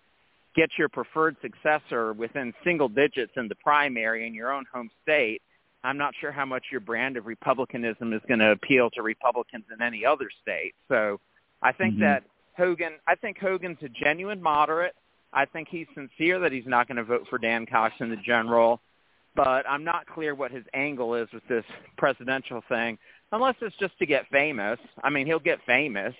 get 0.55 0.69
your 0.79 0.91
preferred 0.91 1.37
successor 1.41 2.13
within 2.13 2.53
single 2.63 2.89
digits 2.89 3.33
in 3.37 3.49
the 3.49 3.55
primary 3.55 4.27
in 4.27 4.35
your 4.35 4.53
own 4.53 4.67
home 4.71 4.91
state, 5.03 5.41
I'm 5.83 5.97
not 5.97 6.15
sure 6.21 6.31
how 6.31 6.45
much 6.45 6.65
your 6.71 6.81
brand 6.81 7.17
of 7.17 7.27
republicanism 7.27 8.13
is 8.13 8.21
going 8.29 8.41
to 8.41 8.53
appeal 8.53 8.91
to 8.91 9.03
Republicans 9.03 9.65
in 9.73 9.83
any 9.83 10.05
other 10.05 10.29
state. 10.43 10.75
So 10.89 11.19
I 11.63 11.73
think 11.73 11.95
mm-hmm. 11.95 12.03
that 12.03 12.25
Hogan, 12.57 12.93
I 13.07 13.15
think 13.15 13.39
Hogan's 13.39 13.79
a 13.83 13.89
genuine 13.89 14.43
moderate. 14.43 14.95
I 15.33 15.47
think 15.47 15.69
he's 15.71 15.87
sincere 15.95 16.39
that 16.41 16.53
he's 16.53 16.67
not 16.67 16.89
going 16.89 16.99
to 16.99 17.05
vote 17.05 17.27
for 17.31 17.39
Dan 17.39 17.65
Cox 17.67 17.95
in 18.01 18.11
the 18.11 18.17
general, 18.17 18.81
but 19.35 19.65
I'm 19.69 19.83
not 19.83 20.07
clear 20.07 20.35
what 20.35 20.51
his 20.51 20.65
angle 20.75 21.15
is 21.15 21.29
with 21.33 21.47
this 21.49 21.65
presidential 21.97 22.63
thing, 22.69 22.99
unless 23.33 23.55
it's 23.63 23.77
just 23.77 23.99
to 23.99 24.07
get 24.07 24.27
famous. 24.31 24.79
I 25.03 25.09
mean, 25.09 25.27
he'll 25.27 25.39
get 25.39 25.59
famous. 25.67 26.15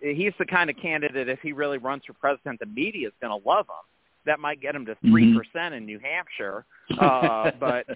He's 0.00 0.32
the 0.38 0.46
kind 0.46 0.70
of 0.70 0.76
candidate, 0.80 1.28
if 1.28 1.40
he 1.40 1.52
really 1.52 1.78
runs 1.78 2.02
for 2.06 2.14
president, 2.14 2.60
the 2.60 2.66
media 2.66 3.08
is 3.08 3.14
going 3.20 3.38
to 3.38 3.48
love 3.48 3.66
him. 3.66 3.84
That 4.24 4.40
might 4.40 4.60
get 4.60 4.74
him 4.74 4.86
to 4.86 4.94
3% 4.94 4.98
mm-hmm. 5.04 5.38
percent 5.38 5.74
in 5.74 5.84
New 5.84 6.00
Hampshire, 6.00 6.64
uh, 6.98 7.50
but 7.60 7.86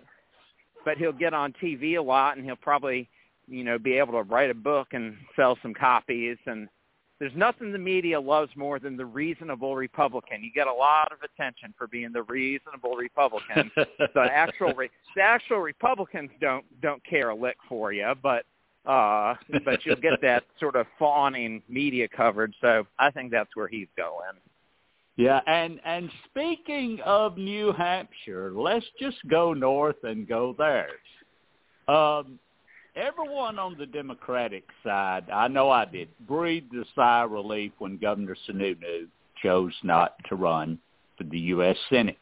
but 0.84 0.96
he'll 0.96 1.12
get 1.12 1.34
on 1.34 1.52
TV 1.62 1.98
a 1.98 2.02
lot, 2.02 2.36
and 2.36 2.46
he'll 2.46 2.56
probably, 2.56 3.08
you 3.48 3.64
know, 3.64 3.78
be 3.78 3.98
able 3.98 4.12
to 4.12 4.22
write 4.22 4.50
a 4.50 4.54
book 4.54 4.88
and 4.92 5.16
sell 5.36 5.58
some 5.62 5.74
copies 5.74 6.38
and 6.46 6.68
there's 7.20 7.36
nothing 7.36 7.70
the 7.70 7.78
media 7.78 8.18
loves 8.18 8.50
more 8.56 8.78
than 8.78 8.96
the 8.96 9.04
reasonable 9.04 9.76
Republican. 9.76 10.42
You 10.42 10.50
get 10.52 10.66
a 10.66 10.72
lot 10.72 11.12
of 11.12 11.18
attention 11.22 11.74
for 11.76 11.86
being 11.86 12.12
the 12.12 12.22
reasonable 12.22 12.96
Republican. 12.96 13.70
the 13.76 14.28
actual 14.32 14.72
re- 14.72 14.90
the 15.14 15.22
actual 15.22 15.58
Republicans 15.58 16.30
don't 16.40 16.64
don't 16.80 17.04
care 17.04 17.28
a 17.28 17.34
lick 17.34 17.58
for 17.68 17.92
you, 17.92 18.14
but 18.22 18.46
uh 18.86 19.34
but 19.66 19.84
you'll 19.84 19.96
get 19.96 20.20
that 20.22 20.44
sort 20.58 20.76
of 20.76 20.86
fawning 20.98 21.62
media 21.68 22.08
coverage. 22.08 22.54
So 22.62 22.86
I 22.98 23.10
think 23.10 23.30
that's 23.30 23.54
where 23.54 23.68
he's 23.68 23.88
going. 23.98 24.40
Yeah, 25.16 25.40
and 25.46 25.78
and 25.84 26.10
speaking 26.30 27.00
of 27.04 27.36
New 27.36 27.72
Hampshire, 27.72 28.52
let's 28.54 28.86
just 28.98 29.18
go 29.28 29.52
north 29.52 30.02
and 30.04 30.26
go 30.26 30.54
there. 30.56 30.88
Um, 31.94 32.38
everyone 32.96 33.58
on 33.58 33.76
the 33.78 33.86
Democratic 33.86 34.64
side, 34.84 35.28
I 35.30 35.48
know 35.48 35.70
I 35.70 35.84
did, 35.84 36.08
breathed 36.26 36.74
a 36.74 36.84
sigh 36.94 37.24
of 37.24 37.30
relief 37.30 37.72
when 37.78 37.96
Governor 37.98 38.36
Sununu 38.48 39.06
chose 39.42 39.72
not 39.82 40.14
to 40.28 40.36
run 40.36 40.78
for 41.16 41.24
the 41.24 41.38
U.S. 41.38 41.76
Senate. 41.88 42.18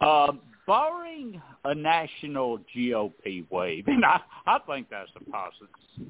Uh, 0.00 0.32
barring 0.66 1.40
a 1.64 1.74
national 1.74 2.58
GOP 2.74 3.44
wave, 3.50 3.84
and 3.86 4.04
I, 4.04 4.20
I 4.46 4.58
think 4.66 4.88
that's 4.90 5.10
a 5.16 5.30
possi- 5.30 6.06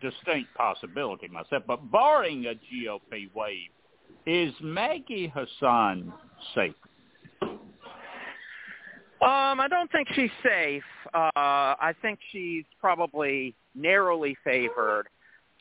distinct 0.00 0.54
possibility 0.54 1.28
myself, 1.28 1.62
but 1.66 1.90
barring 1.90 2.46
a 2.46 2.54
GOP 2.54 3.32
wave, 3.34 3.70
is 4.26 4.52
Maggie 4.60 5.32
Hassan 5.34 6.12
safe? 6.54 6.74
Um, 9.22 9.60
I 9.60 9.66
don't 9.68 9.90
think 9.92 10.08
she's 10.14 10.30
safe. 10.42 10.82
Uh, 11.12 11.30
I 11.34 11.94
think 12.00 12.18
she's 12.32 12.64
probably 12.80 13.54
narrowly 13.74 14.36
favored. 14.42 15.08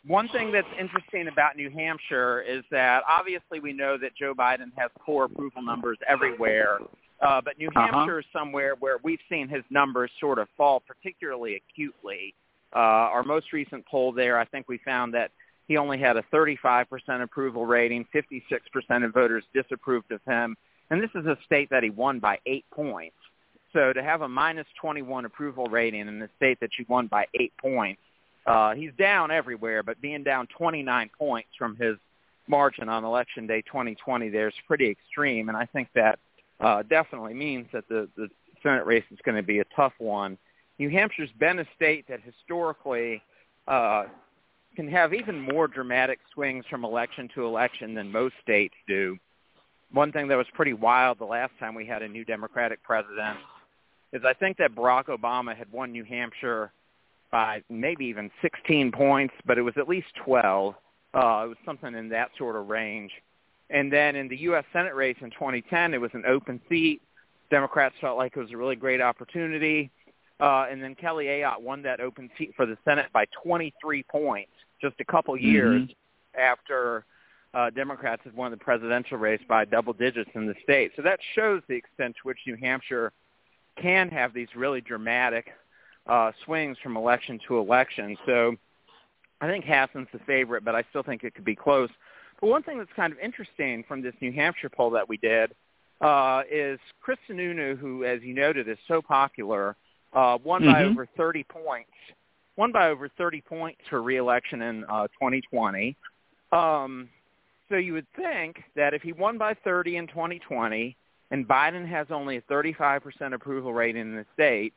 One 0.08 0.30
thing 0.30 0.52
that's 0.54 0.68
interesting 0.80 1.28
about 1.28 1.58
New 1.58 1.70
Hampshire 1.70 2.42
is 2.42 2.64
that 2.72 3.04
obviously 3.08 3.60
we 3.60 3.74
know 3.74 3.98
that 3.98 4.16
Joe 4.16 4.34
Biden 4.34 4.72
has 4.78 4.90
poor 5.02 5.26
approval 5.26 5.62
numbers 5.62 5.98
everywhere, 6.08 6.80
uh, 7.22 7.42
but 7.42 7.58
New 7.58 7.68
uh-huh. 7.68 7.88
Hampshire 7.92 8.20
is 8.20 8.26
somewhere 8.32 8.76
where 8.80 8.98
we've 9.04 9.20
seen 9.30 9.50
his 9.50 9.64
numbers 9.70 10.10
sort 10.22 10.40
of 10.40 10.48
fall 10.56 10.80
particularly 10.80 11.56
acutely. 11.62 12.34
Uh, 12.74 12.80
our 12.80 13.24
most 13.24 13.52
recent 13.52 13.86
poll 13.88 14.14
there, 14.14 14.40
I 14.40 14.46
think 14.46 14.70
we 14.70 14.80
found 14.86 15.14
that 15.16 15.32
he 15.68 15.76
only 15.76 16.00
had 16.00 16.16
a 16.16 16.24
35% 16.34 16.86
approval 17.22 17.66
rating. 17.66 18.06
56% 18.16 19.06
of 19.06 19.14
voters 19.14 19.44
disapproved 19.54 20.12
of 20.12 20.22
him. 20.26 20.56
And 20.90 21.02
this 21.02 21.12
is 21.14 21.26
a 21.26 21.38
state 21.46 21.70
that 21.72 21.84
he 21.84 21.90
won 21.90 22.20
by 22.20 22.40
eight 22.46 22.66
points. 22.74 23.16
So 23.74 23.94
to 23.94 24.02
have 24.02 24.22
a 24.22 24.28
minus 24.28 24.68
21 24.82 25.26
approval 25.26 25.66
rating 25.66 26.08
in 26.08 26.22
a 26.22 26.30
state 26.38 26.60
that 26.62 26.72
you 26.80 26.86
won 26.88 27.08
by 27.08 27.26
eight 27.40 27.54
points, 27.62 28.02
uh, 28.46 28.74
he's 28.74 28.92
down 28.98 29.32
everywhere, 29.32 29.84
but 29.84 30.02
being 30.02 30.24
down 30.24 30.48
29 30.58 31.10
points 31.18 31.50
from 31.58 31.76
his 31.76 31.98
margin 32.48 32.90
on 32.90 33.04
Election 33.04 33.46
Day 33.46 33.62
2020 33.62 34.30
there 34.30 34.48
is 34.48 34.54
pretty 34.68 34.90
extreme. 34.90 35.50
And 35.50 35.58
I 35.58 35.66
think 35.66 35.90
that 35.94 36.18
uh, 36.60 36.84
definitely 36.84 37.36
means 37.36 37.68
that 37.74 37.88
the, 37.88 38.10
the 38.18 38.30
Senate 38.64 38.86
race 38.86 39.04
is 39.12 39.20
going 39.24 39.38
to 39.38 39.44
be 39.44 39.60
a 39.60 39.66
tough 39.76 39.94
one. 40.00 40.38
New 40.80 40.90
Hampshire's 40.90 41.32
been 41.40 41.60
a 41.60 41.66
state 41.76 42.06
that 42.08 42.22
historically 42.22 43.22
uh, 43.68 44.06
can 44.76 44.88
have 44.88 45.14
even 45.14 45.40
more 45.40 45.68
dramatic 45.68 46.20
swings 46.34 46.66
from 46.70 46.84
election 46.84 47.30
to 47.36 47.46
election 47.46 47.94
than 47.94 48.12
most 48.12 48.34
states 48.42 48.76
do. 48.88 49.18
One 49.92 50.12
thing 50.12 50.28
that 50.28 50.38
was 50.38 50.48
pretty 50.54 50.74
wild 50.74 51.20
the 51.20 51.26
last 51.26 51.52
time 51.60 51.76
we 51.76 51.86
had 51.86 52.02
a 52.02 52.08
new 52.08 52.26
Democratic 52.26 52.82
president 52.84 53.38
is 54.14 54.24
I 54.26 54.34
think 54.34 54.58
that 54.58 54.76
Barack 54.76 55.06
Obama 55.06 55.56
had 55.56 55.72
won 55.72 55.92
New 55.92 56.04
Hampshire 56.04 56.72
by 57.32 57.64
maybe 57.70 58.06
even 58.06 58.32
16 58.42 58.92
points, 58.92 59.34
but 59.46 59.58
it 59.58 59.62
was 59.62 59.76
at 59.78 59.88
least 59.88 60.08
12. 60.24 60.74
Uh, 61.14 61.18
it 61.18 61.48
was 61.48 61.58
something 61.66 61.94
in 61.94 62.10
that 62.10 62.30
sort 62.38 62.56
of 62.56 62.68
range. 62.68 63.12
And 63.70 63.94
then 63.94 64.16
in 64.16 64.28
the 64.28 64.38
U.S. 64.38 64.66
Senate 64.74 64.96
race 64.96 65.18
in 65.22 65.30
2010, 65.32 65.94
it 65.94 66.02
was 66.02 66.12
an 66.14 66.24
open 66.28 66.60
seat. 66.70 67.02
Democrats 67.52 67.96
felt 68.02 68.18
like 68.18 68.36
it 68.36 68.40
was 68.40 68.52
a 68.52 68.58
really 68.58 68.76
great 68.76 69.02
opportunity. 69.02 69.92
Uh, 70.40 70.68
and 70.72 70.82
then 70.82 70.96
Kelly 70.96 71.26
Ayotte 71.26 71.62
won 71.62 71.82
that 71.84 72.00
open 72.00 72.30
seat 72.38 72.54
for 72.56 72.66
the 72.66 72.78
Senate 72.86 73.08
by 73.14 73.26
23 73.44 74.04
points, 74.04 74.52
just 74.82 74.96
a 75.00 75.06
couple 75.06 75.38
years 75.38 75.84
mm-hmm. 75.84 76.40
after 76.40 77.06
uh, 77.54 77.70
Democrats 77.72 78.22
had 78.24 78.34
won 78.36 78.52
the 78.52 78.58
presidential 78.58 79.18
race 79.18 79.42
by 79.48 79.66
double 79.66 79.94
digits 79.94 80.30
in 80.36 80.48
the 80.48 80.56
state. 80.64 80.92
So 80.96 81.02
that 81.02 81.20
shows 81.36 81.62
the 81.68 81.76
extent 81.76 82.16
to 82.16 82.22
which 82.24 82.40
New 82.48 82.56
Hampshire 82.56 83.12
can 83.82 84.10
have 84.10 84.34
these 84.34 84.48
really 84.56 84.82
dramatic 84.82 85.48
uh, 86.08 86.32
swings 86.46 86.78
from 86.82 86.98
election 86.98 87.40
to 87.48 87.58
election. 87.58 88.18
So 88.26 88.56
I 89.42 89.48
think 89.48 89.66
Hassan's 89.66 90.08
the 90.12 90.20
favorite, 90.20 90.66
but 90.66 90.76
I 90.76 90.84
still 90.90 91.04
think 91.04 91.24
it 91.24 91.36
could 91.36 91.46
be 91.46 91.56
close. 91.56 91.90
But 92.42 92.48
one 92.48 92.64
thing 92.64 92.78
that's 92.78 92.92
kind 92.96 93.12
of 93.12 93.20
interesting 93.20 93.84
from 93.88 94.02
this 94.02 94.14
New 94.22 94.32
Hampshire 94.32 94.70
poll 94.70 94.90
that 94.92 95.08
we 95.08 95.18
did 95.18 95.54
uh, 96.02 96.44
is 96.50 96.80
Chris 97.02 97.18
Sununu, 97.30 97.78
who, 97.78 98.06
as 98.06 98.22
you 98.22 98.34
noted, 98.34 98.68
is 98.68 98.78
so 98.88 99.02
popular– 99.02 99.76
uh, 100.14 100.38
won 100.44 100.62
mm-hmm. 100.62 100.72
by 100.72 100.84
over 100.84 101.08
30 101.18 101.44
points. 101.44 101.92
Won 102.56 102.72
by 102.72 102.90
over 102.90 103.10
30 103.10 103.42
points 103.42 103.82
for 103.90 104.02
reelection 104.02 104.62
in 104.62 104.84
uh, 104.86 105.08
2020. 105.08 105.96
Um, 106.52 107.10
so 107.70 107.76
you 107.76 107.94
would 107.94 108.08
think 108.16 108.64
that 108.76 108.94
if 108.94 109.02
he 109.02 109.14
won 109.14 109.38
by 109.38 109.54
30 109.64 109.98
in 109.98 110.08
2020 110.08 110.98
and 111.32 111.48
Biden 111.48 111.88
has 111.88 112.08
only 112.10 112.38
a 112.38 112.42
35% 112.42 113.34
approval 113.34 113.74
rating 113.74 114.02
in 114.02 114.16
the 114.16 114.26
state, 114.34 114.74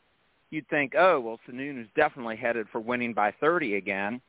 you'd 0.50 0.68
think, 0.68 0.94
oh, 0.96 1.18
well, 1.18 1.40
Sununu 1.48 1.82
is 1.82 1.88
definitely 1.96 2.36
headed 2.36 2.66
for 2.70 2.80
winning 2.80 3.14
by 3.14 3.32
30 3.40 3.76
again. 3.76 4.20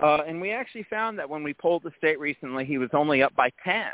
Uh, 0.00 0.18
and 0.26 0.40
we 0.40 0.50
actually 0.50 0.84
found 0.84 1.18
that 1.18 1.28
when 1.28 1.42
we 1.42 1.52
polled 1.54 1.82
the 1.82 1.92
state 1.98 2.18
recently, 2.18 2.64
he 2.64 2.78
was 2.78 2.90
only 2.92 3.22
up 3.22 3.34
by 3.34 3.50
10. 3.64 3.84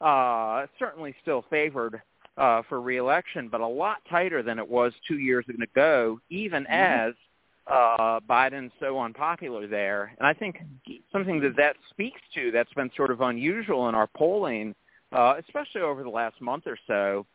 Uh, 0.00 0.66
certainly 0.78 1.14
still 1.22 1.44
favored 1.50 2.00
uh, 2.36 2.62
for 2.68 2.80
reelection, 2.80 3.48
but 3.48 3.60
a 3.60 3.66
lot 3.66 3.98
tighter 4.08 4.42
than 4.42 4.58
it 4.58 4.68
was 4.68 4.92
two 5.06 5.18
years 5.18 5.44
ago, 5.48 6.18
even 6.30 6.64
mm-hmm. 6.64 6.72
as 7.08 7.14
uh, 7.66 8.20
Biden's 8.28 8.72
so 8.80 9.00
unpopular 9.00 9.66
there. 9.66 10.14
And 10.18 10.26
I 10.26 10.34
think 10.34 10.58
something 11.12 11.40
that 11.40 11.56
that 11.56 11.76
speaks 11.90 12.20
to 12.34 12.50
that's 12.50 12.72
been 12.74 12.90
sort 12.96 13.10
of 13.10 13.20
unusual 13.20 13.88
in 13.88 13.94
our 13.94 14.08
polling, 14.08 14.74
uh, 15.14 15.34
especially 15.38 15.80
over 15.80 16.02
the 16.02 16.08
last 16.10 16.40
month 16.40 16.64
or 16.66 16.78
so, 16.86 17.26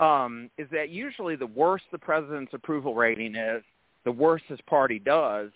um, 0.00 0.50
is 0.58 0.68
that 0.70 0.90
usually 0.90 1.36
the 1.36 1.46
worse 1.46 1.82
the 1.92 1.98
president's 1.98 2.52
approval 2.54 2.94
rating 2.94 3.34
is, 3.34 3.62
the 4.04 4.12
worse 4.12 4.42
his 4.48 4.60
party 4.66 4.98
does. 4.98 5.50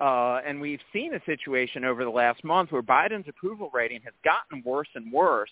Uh, 0.00 0.40
and 0.44 0.60
we've 0.60 0.80
seen 0.92 1.14
a 1.14 1.20
situation 1.24 1.84
over 1.84 2.04
the 2.04 2.10
last 2.10 2.42
month 2.42 2.72
where 2.72 2.82
Biden's 2.82 3.28
approval 3.28 3.70
rating 3.72 4.00
has 4.02 4.14
gotten 4.24 4.62
worse 4.64 4.88
and 4.96 5.12
worse 5.12 5.50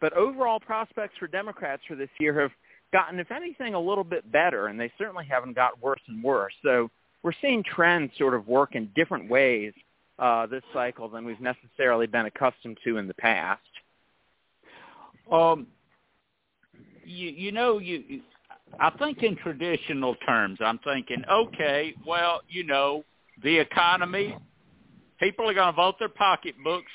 but 0.00 0.12
overall 0.12 0.60
prospects 0.60 1.16
for 1.18 1.26
Democrats 1.26 1.82
for 1.86 1.96
this 1.96 2.10
year 2.18 2.40
have 2.40 2.52
gotten, 2.92 3.18
if 3.18 3.30
anything, 3.30 3.74
a 3.74 3.80
little 3.80 4.04
bit 4.04 4.30
better, 4.30 4.68
and 4.68 4.78
they 4.78 4.92
certainly 4.98 5.26
haven't 5.28 5.54
got 5.54 5.80
worse 5.82 6.00
and 6.08 6.22
worse. 6.22 6.52
So 6.62 6.90
we're 7.22 7.32
seeing 7.42 7.62
trends 7.62 8.12
sort 8.16 8.34
of 8.34 8.46
work 8.46 8.74
in 8.74 8.90
different 8.94 9.28
ways 9.28 9.72
uh, 10.18 10.46
this 10.46 10.62
cycle 10.72 11.08
than 11.08 11.24
we've 11.24 11.40
necessarily 11.40 12.06
been 12.06 12.26
accustomed 12.26 12.78
to 12.84 12.96
in 12.98 13.06
the 13.06 13.14
past. 13.14 13.60
Um, 15.30 15.66
you, 17.04 17.30
you 17.30 17.52
know, 17.52 17.78
you, 17.78 18.20
I 18.78 18.90
think 18.90 19.22
in 19.22 19.36
traditional 19.36 20.14
terms, 20.26 20.58
I'm 20.60 20.78
thinking, 20.78 21.22
okay, 21.30 21.94
well, 22.06 22.40
you 22.48 22.64
know, 22.64 23.04
the 23.42 23.58
economy, 23.58 24.36
people 25.18 25.48
are 25.48 25.54
going 25.54 25.72
to 25.72 25.76
vote 25.76 25.96
their 25.98 26.08
pocketbooks 26.08 26.90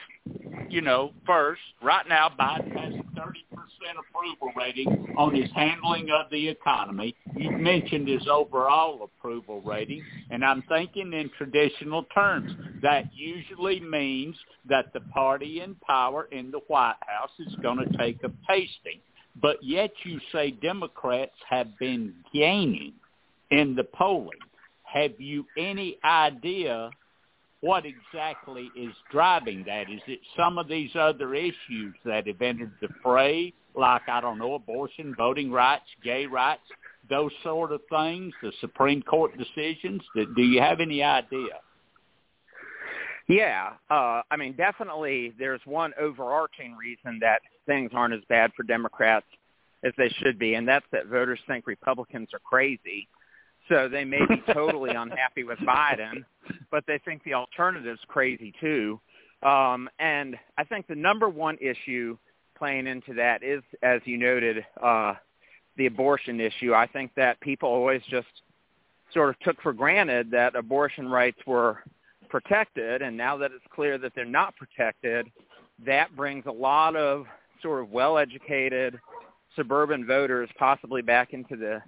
you 0.73 0.81
know, 0.81 1.11
first, 1.25 1.61
right 1.83 2.07
now 2.09 2.29
Biden 2.39 2.75
has 2.75 2.93
30% 2.93 3.52
approval 3.97 4.51
rating 4.55 5.15
on 5.17 5.35
his 5.35 5.49
handling 5.55 6.09
of 6.09 6.29
the 6.31 6.47
economy. 6.47 7.15
You 7.35 7.51
mentioned 7.51 8.07
his 8.07 8.27
overall 8.29 9.03
approval 9.03 9.61
rating, 9.61 10.03
and 10.29 10.43
I'm 10.43 10.63
thinking 10.63 11.13
in 11.13 11.29
traditional 11.37 12.03
terms. 12.13 12.51
That 12.81 13.05
usually 13.13 13.79
means 13.79 14.35
that 14.69 14.93
the 14.93 15.01
party 15.01 15.61
in 15.61 15.75
power 15.75 16.27
in 16.31 16.51
the 16.51 16.61
White 16.67 16.95
House 17.01 17.31
is 17.39 17.55
going 17.61 17.77
to 17.77 17.97
take 17.97 18.23
a 18.23 18.29
pasting. 18.47 18.99
But 19.41 19.63
yet 19.63 19.91
you 20.03 20.19
say 20.31 20.51
Democrats 20.51 21.35
have 21.49 21.77
been 21.79 22.13
gaining 22.33 22.93
in 23.51 23.75
the 23.75 23.83
polling. 23.83 24.39
Have 24.83 25.19
you 25.19 25.45
any 25.57 25.97
idea 26.03 26.91
what 27.61 27.85
exactly 27.85 28.69
is 28.75 28.93
driving 29.09 29.63
that? 29.65 29.89
Is 29.89 30.01
it 30.05 30.19
some 30.37 30.57
of 30.57 30.67
these 30.67 30.91
other 30.95 31.33
issues 31.33 31.95
that 32.03 32.27
have 32.27 32.41
entered 32.41 32.73
the 32.81 32.89
fray, 33.01 33.53
like, 33.75 34.03
I 34.07 34.21
don't 34.21 34.37
know, 34.37 34.55
abortion, 34.55 35.13
voting 35.17 35.51
rights, 35.51 35.85
gay 36.03 36.25
rights, 36.25 36.63
those 37.09 37.31
sort 37.43 37.71
of 37.71 37.81
things, 37.89 38.33
the 38.41 38.51
Supreme 38.61 39.01
Court 39.01 39.31
decisions? 39.37 40.01
Do 40.15 40.41
you 40.41 40.61
have 40.61 40.79
any 40.79 41.03
idea? 41.03 41.59
Yeah, 43.27 43.73
uh, 43.89 44.21
I 44.29 44.37
mean, 44.37 44.53
definitely 44.57 45.33
there's 45.39 45.61
one 45.65 45.93
overarching 45.99 46.75
reason 46.75 47.19
that 47.21 47.39
things 47.65 47.91
aren't 47.93 48.13
as 48.13 48.19
bad 48.27 48.51
for 48.55 48.63
Democrats 48.63 49.25
as 49.83 49.93
they 49.97 50.09
should 50.19 50.37
be, 50.37 50.55
and 50.55 50.67
that's 50.67 50.85
that 50.91 51.07
voters 51.07 51.39
think 51.47 51.65
Republicans 51.65 52.29
are 52.33 52.39
crazy. 52.39 53.07
So 53.69 53.87
they 53.87 54.03
may 54.03 54.25
be 54.27 54.41
totally 54.53 54.93
unhappy 54.93 55.43
with 55.45 55.59
Biden, 55.59 56.25
but 56.69 56.83
they 56.85 56.99
think 57.05 57.23
the 57.23 57.33
alternative's 57.33 58.01
crazy 58.07 58.53
too. 58.59 58.99
Um, 59.41 59.89
and 59.99 60.35
I 60.57 60.63
think 60.63 60.87
the 60.87 60.95
number 60.95 61.29
one 61.29 61.57
issue 61.61 62.17
playing 62.63 62.87
into 62.87 63.13
that 63.13 63.43
is, 63.43 63.61
as 63.81 63.99
you 64.05 64.17
noted, 64.17 64.65
uh, 64.81 65.13
the 65.75 65.85
abortion 65.85 66.39
issue. 66.39 66.73
I 66.73 66.87
think 66.87 67.11
that 67.17 67.37
people 67.41 67.67
always 67.67 68.01
just 68.09 68.27
sort 69.13 69.27
of 69.27 69.39
took 69.41 69.61
for 69.61 69.73
granted 69.73 70.31
that 70.31 70.55
abortion 70.55 71.09
rights 71.09 71.39
were 71.45 71.79
protected, 72.29 73.01
and 73.01 73.17
now 73.17 73.35
that 73.35 73.51
it's 73.51 73.65
clear 73.75 73.97
that 73.97 74.13
they're 74.15 74.23
not 74.23 74.55
protected, 74.55 75.29
that 75.85 76.15
brings 76.15 76.45
a 76.45 76.51
lot 76.53 76.95
of 76.95 77.25
sort 77.61 77.83
of 77.83 77.91
well-educated 77.91 78.97
suburban 79.57 80.07
voters 80.07 80.49
possibly 80.57 81.01
back 81.01 81.33
into 81.33 81.57
the 81.57 81.81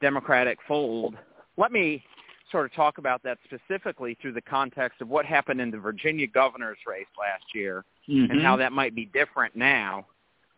Democratic 0.00 0.58
fold. 0.66 1.14
Let 1.56 1.70
me 1.70 2.02
sort 2.50 2.66
of 2.66 2.74
talk 2.74 2.98
about 2.98 3.22
that 3.22 3.38
specifically 3.44 4.18
through 4.20 4.32
the 4.32 4.42
context 4.42 5.00
of 5.00 5.08
what 5.08 5.24
happened 5.24 5.60
in 5.60 5.70
the 5.70 5.78
Virginia 5.78 6.26
governor's 6.26 6.78
race 6.84 7.06
last 7.16 7.44
year 7.54 7.84
mm-hmm. 8.08 8.32
and 8.32 8.42
how 8.42 8.56
that 8.56 8.72
might 8.72 8.96
be 8.96 9.04
different 9.04 9.54
now. 9.54 10.04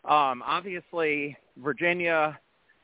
Um, 0.04 0.42
obviously, 0.46 1.36
Virginia, 1.58 2.38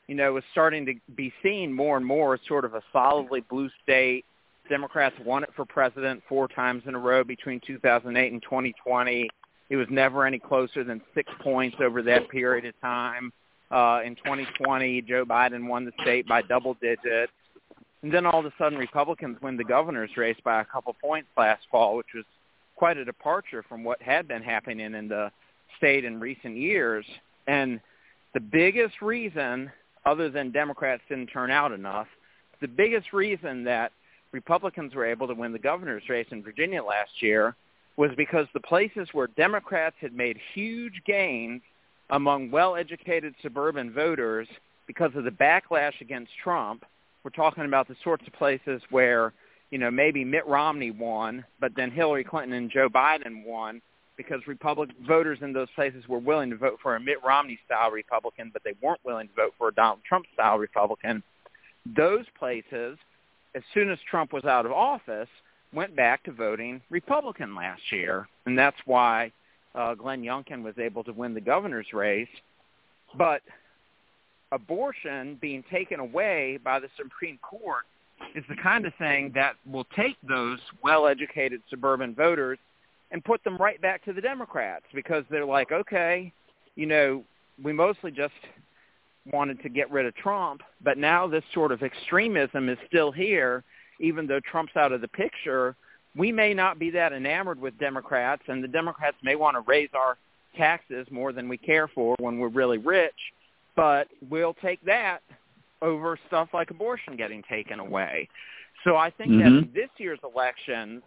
you 0.07 0.15
know, 0.15 0.37
is 0.37 0.43
starting 0.51 0.85
to 0.85 0.93
be 1.15 1.33
seen 1.41 1.73
more 1.73 1.97
and 1.97 2.05
more 2.05 2.35
as 2.35 2.39
sort 2.47 2.65
of 2.65 2.73
a 2.73 2.81
solidly 2.91 3.41
blue 3.41 3.69
state. 3.81 4.25
Democrats 4.69 5.15
won 5.23 5.43
it 5.43 5.49
for 5.55 5.65
president 5.65 6.21
four 6.27 6.47
times 6.47 6.83
in 6.87 6.95
a 6.95 6.99
row 6.99 7.23
between 7.23 7.61
2008 7.65 8.31
and 8.31 8.41
2020. 8.41 9.29
It 9.69 9.75
was 9.75 9.87
never 9.89 10.25
any 10.25 10.39
closer 10.39 10.83
than 10.83 11.01
six 11.13 11.31
points 11.41 11.77
over 11.79 12.01
that 12.03 12.29
period 12.29 12.65
of 12.65 12.79
time. 12.81 13.31
Uh, 13.71 14.01
in 14.05 14.15
2020, 14.15 15.01
Joe 15.03 15.25
Biden 15.25 15.67
won 15.67 15.85
the 15.85 15.91
state 16.01 16.27
by 16.27 16.41
double 16.43 16.75
digits. 16.75 17.31
And 18.03 18.13
then 18.13 18.25
all 18.27 18.39
of 18.39 18.45
a 18.45 18.53
sudden, 18.59 18.77
Republicans 18.77 19.37
win 19.41 19.57
the 19.57 19.63
governor's 19.63 20.15
race 20.15 20.37
by 20.43 20.61
a 20.61 20.65
couple 20.65 20.95
points 21.01 21.29
last 21.35 21.63
fall, 21.71 21.97
which 21.97 22.13
was 22.13 22.25
quite 22.75 22.97
a 22.97 23.05
departure 23.05 23.63
from 23.67 23.83
what 23.83 23.99
had 24.01 24.27
been 24.27 24.43
happening 24.43 24.93
in 24.93 25.07
the 25.07 25.31
state 25.77 26.05
in 26.05 26.19
recent 26.19 26.57
years. 26.57 27.05
And 27.47 27.79
the 28.33 28.39
biggest 28.39 29.01
reason, 29.01 29.71
other 30.05 30.29
than 30.29 30.51
Democrats 30.51 31.01
didn't 31.09 31.27
turn 31.27 31.51
out 31.51 31.71
enough, 31.71 32.07
the 32.61 32.67
biggest 32.67 33.13
reason 33.13 33.63
that 33.65 33.91
Republicans 34.31 34.93
were 34.95 35.05
able 35.05 35.27
to 35.27 35.33
win 35.33 35.53
the 35.53 35.59
governor's 35.59 36.03
race 36.09 36.27
in 36.31 36.43
Virginia 36.43 36.83
last 36.83 37.21
year 37.21 37.55
was 37.97 38.11
because 38.17 38.47
the 38.53 38.59
places 38.59 39.07
where 39.13 39.27
Democrats 39.27 39.95
had 40.01 40.13
made 40.13 40.37
huge 40.53 41.01
gains 41.05 41.61
among 42.09 42.51
well-educated 42.51 43.33
suburban 43.41 43.91
voters 43.93 44.47
because 44.87 45.11
of 45.15 45.23
the 45.23 45.31
backlash 45.31 45.99
against 46.01 46.31
Trump. 46.43 46.83
We're 47.23 47.31
talking 47.31 47.65
about 47.65 47.87
the 47.87 47.95
sorts 48.03 48.27
of 48.27 48.33
places 48.33 48.81
where, 48.91 49.33
you 49.71 49.77
know, 49.77 49.89
maybe 49.89 50.23
Mitt 50.23 50.45
Romney 50.45 50.91
won, 50.91 51.43
but 51.59 51.71
then 51.75 51.89
Hillary 51.89 52.23
Clinton 52.23 52.53
and 52.53 52.69
Joe 52.69 52.89
Biden 52.89 53.45
won 53.45 53.81
because 54.17 54.41
Republican 54.47 54.95
voters 55.07 55.39
in 55.41 55.53
those 55.53 55.67
places 55.75 56.07
were 56.07 56.19
willing 56.19 56.49
to 56.49 56.57
vote 56.57 56.77
for 56.81 56.95
a 56.95 56.99
Mitt 56.99 57.17
Romney-style 57.23 57.91
Republican, 57.91 58.49
but 58.53 58.63
they 58.63 58.73
weren't 58.81 58.99
willing 59.03 59.27
to 59.27 59.33
vote 59.33 59.53
for 59.57 59.69
a 59.69 59.73
Donald 59.73 59.99
Trump-style 60.07 60.57
Republican. 60.57 61.21
Those 61.95 62.25
places, 62.37 62.97
as 63.55 63.63
soon 63.73 63.91
as 63.91 63.99
Trump 64.09 64.33
was 64.33 64.45
out 64.45 64.65
of 64.65 64.71
office, 64.71 65.29
went 65.73 65.95
back 65.95 66.23
to 66.23 66.31
voting 66.31 66.81
Republican 66.89 67.55
last 67.55 67.81
year, 67.91 68.27
and 68.45 68.57
that's 68.57 68.77
why 68.85 69.31
uh, 69.75 69.93
Glenn 69.93 70.21
Youngkin 70.21 70.63
was 70.63 70.77
able 70.77 71.03
to 71.03 71.11
win 71.11 71.33
the 71.33 71.41
governor's 71.41 71.91
race. 71.93 72.29
But 73.17 73.41
abortion 74.51 75.37
being 75.41 75.63
taken 75.69 75.99
away 75.99 76.59
by 76.63 76.79
the 76.79 76.87
Supreme 76.97 77.37
Court 77.41 77.83
is 78.33 78.43
the 78.47 78.55
kind 78.55 78.85
of 78.85 78.93
thing 78.95 79.31
that 79.35 79.55
will 79.69 79.85
take 79.95 80.15
those 80.27 80.59
well-educated 80.81 81.61
suburban 81.69 82.15
voters 82.15 82.57
and 83.15 83.23
put 83.23 83.41
them 83.45 83.55
right 83.55 83.81
back 83.81 84.03
to 84.03 84.11
the 84.11 84.19
Democrats 84.19 84.83
because 84.93 85.23
they're 85.29 85.45
like, 85.45 85.71
okay, 85.71 86.33
you 86.75 86.85
know, 86.85 87.23
we 87.63 87.71
mostly 87.71 88.11
just 88.11 88.33
wanted 89.31 89.63
to 89.63 89.69
get 89.69 89.89
rid 89.89 90.05
of 90.05 90.13
Trump, 90.17 90.61
but 90.83 90.97
now 90.97 91.25
this 91.25 91.45
sort 91.53 91.71
of 91.71 91.81
extremism 91.81 92.67
is 92.67 92.77
still 92.85 93.13
here, 93.13 93.63
even 94.01 94.27
though 94.27 94.41
Trump's 94.41 94.75
out 94.75 94.91
of 94.91 94.99
the 94.99 95.07
picture 95.07 95.77
we 96.17 96.29
may 96.29 96.53
not 96.53 96.77
be 96.77 96.89
that 96.91 97.13
enamored 97.13 97.59
with 97.59 97.77
Democrats, 97.79 98.41
and 98.49 98.61
the 98.61 98.67
Democrats 98.67 99.15
may 99.23 99.37
want 99.37 99.55
to 99.55 99.61
raise 99.61 99.89
our 99.93 100.17
taxes 100.57 101.07
more 101.09 101.31
than 101.31 101.47
we 101.47 101.57
care 101.57 101.87
for 101.87 102.15
when 102.19 102.37
we're 102.37 102.49
really 102.49 102.79
rich, 102.79 103.13
but 103.77 104.09
we'll 104.29 104.55
take 104.55 104.83
that 104.85 105.19
over 105.81 106.19
stuff 106.27 106.49
like 106.53 106.69
abortion 106.69 107.15
getting 107.15 107.43
taken 107.49 107.79
away. 107.79 108.27
So 108.83 108.97
I 108.97 109.09
think 109.09 109.31
mm-hmm. 109.31 109.55
that 109.55 109.73
this 109.73 109.89
year's 109.97 110.19
elections, 110.23 111.01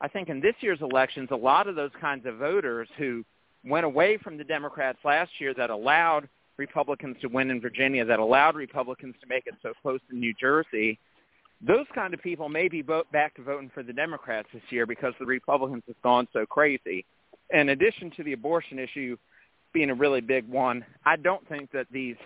I 0.00 0.08
think 0.08 0.28
in 0.28 0.40
this 0.40 0.54
year's 0.60 0.80
elections, 0.80 1.28
a 1.32 1.36
lot 1.36 1.66
of 1.66 1.74
those 1.74 1.90
kinds 2.00 2.26
of 2.26 2.36
voters 2.36 2.88
who 2.98 3.24
went 3.64 3.84
away 3.84 4.16
from 4.16 4.38
the 4.38 4.44
Democrats 4.44 4.98
last 5.04 5.30
year 5.38 5.52
that 5.54 5.70
allowed 5.70 6.28
Republicans 6.56 7.16
to 7.20 7.28
win 7.28 7.50
in 7.50 7.60
Virginia, 7.60 8.04
that 8.04 8.18
allowed 8.18 8.54
Republicans 8.54 9.14
to 9.20 9.26
make 9.26 9.46
it 9.46 9.54
so 9.62 9.72
close 9.82 10.00
in 10.10 10.20
New 10.20 10.34
Jersey, 10.34 10.98
those 11.60 11.86
kind 11.94 12.14
of 12.14 12.22
people 12.22 12.48
may 12.48 12.68
be 12.68 12.82
vote 12.82 13.10
back 13.10 13.34
to 13.34 13.42
voting 13.42 13.70
for 13.74 13.82
the 13.82 13.92
Democrats 13.92 14.48
this 14.52 14.62
year 14.70 14.86
because 14.86 15.14
the 15.18 15.26
Republicans 15.26 15.82
have 15.88 16.00
gone 16.02 16.28
so 16.32 16.46
crazy. 16.46 17.04
In 17.50 17.70
addition 17.70 18.10
to 18.16 18.22
the 18.22 18.32
abortion 18.32 18.78
issue 18.78 19.16
being 19.72 19.90
a 19.90 19.94
really 19.94 20.20
big 20.20 20.48
one, 20.48 20.84
I 21.04 21.16
don't 21.16 21.46
think 21.48 21.72
that 21.72 21.86
these 21.90 22.16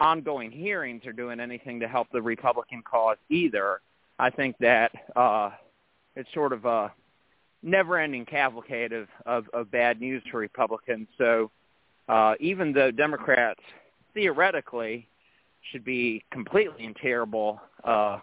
ongoing 0.00 0.50
hearings 0.50 1.06
are 1.06 1.12
doing 1.12 1.40
anything 1.40 1.80
to 1.80 1.88
help 1.88 2.08
the 2.12 2.20
Republican 2.20 2.82
cause 2.82 3.16
either. 3.30 3.80
I 4.18 4.30
think 4.30 4.56
that 4.58 4.90
uh, 5.16 5.50
it's 6.16 6.32
sort 6.34 6.52
of 6.52 6.66
a 6.66 6.92
never-ending 7.64 8.26
cavalcade 8.26 8.92
of, 8.92 9.08
of, 9.26 9.46
of 9.54 9.70
bad 9.70 10.00
news 10.00 10.22
for 10.30 10.38
Republicans. 10.38 11.08
So 11.18 11.50
uh, 12.08 12.34
even 12.38 12.72
though 12.72 12.90
Democrats 12.90 13.60
theoretically 14.12 15.08
should 15.72 15.84
be 15.84 16.22
completely 16.30 16.84
in 16.84 16.94
terrible 16.94 17.60
uh, 17.82 18.18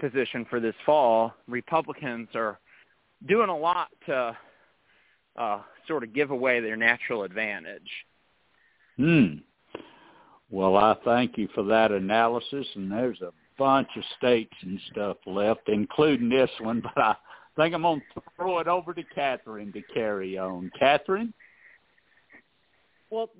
position 0.00 0.44
for 0.50 0.60
this 0.60 0.74
fall, 0.84 1.32
Republicans 1.46 2.28
are 2.34 2.58
doing 3.26 3.48
a 3.48 3.56
lot 3.56 3.88
to 4.06 4.36
uh, 5.36 5.60
sort 5.86 6.02
of 6.02 6.12
give 6.12 6.30
away 6.32 6.60
their 6.60 6.76
natural 6.76 7.22
advantage. 7.22 7.90
Hmm. 8.96 9.34
Well, 10.50 10.76
I 10.76 10.96
thank 11.04 11.38
you 11.38 11.48
for 11.54 11.62
that 11.64 11.92
analysis, 11.92 12.66
and 12.74 12.90
there's 12.90 13.20
a 13.20 13.32
bunch 13.56 13.88
of 13.96 14.02
states 14.16 14.54
and 14.62 14.80
stuff 14.90 15.18
left, 15.26 15.68
including 15.68 16.28
this 16.28 16.50
one, 16.60 16.80
but 16.94 16.98
I 17.00 17.14
think 17.58 17.74
I'm 17.74 17.82
going 17.82 18.02
to 18.14 18.22
throw 18.36 18.58
it 18.60 18.68
over 18.68 18.94
to 18.94 19.02
Catherine 19.02 19.72
to 19.72 19.82
carry 19.82 20.38
on. 20.38 20.70
Catherine? 20.78 21.34
Well, 23.10 23.30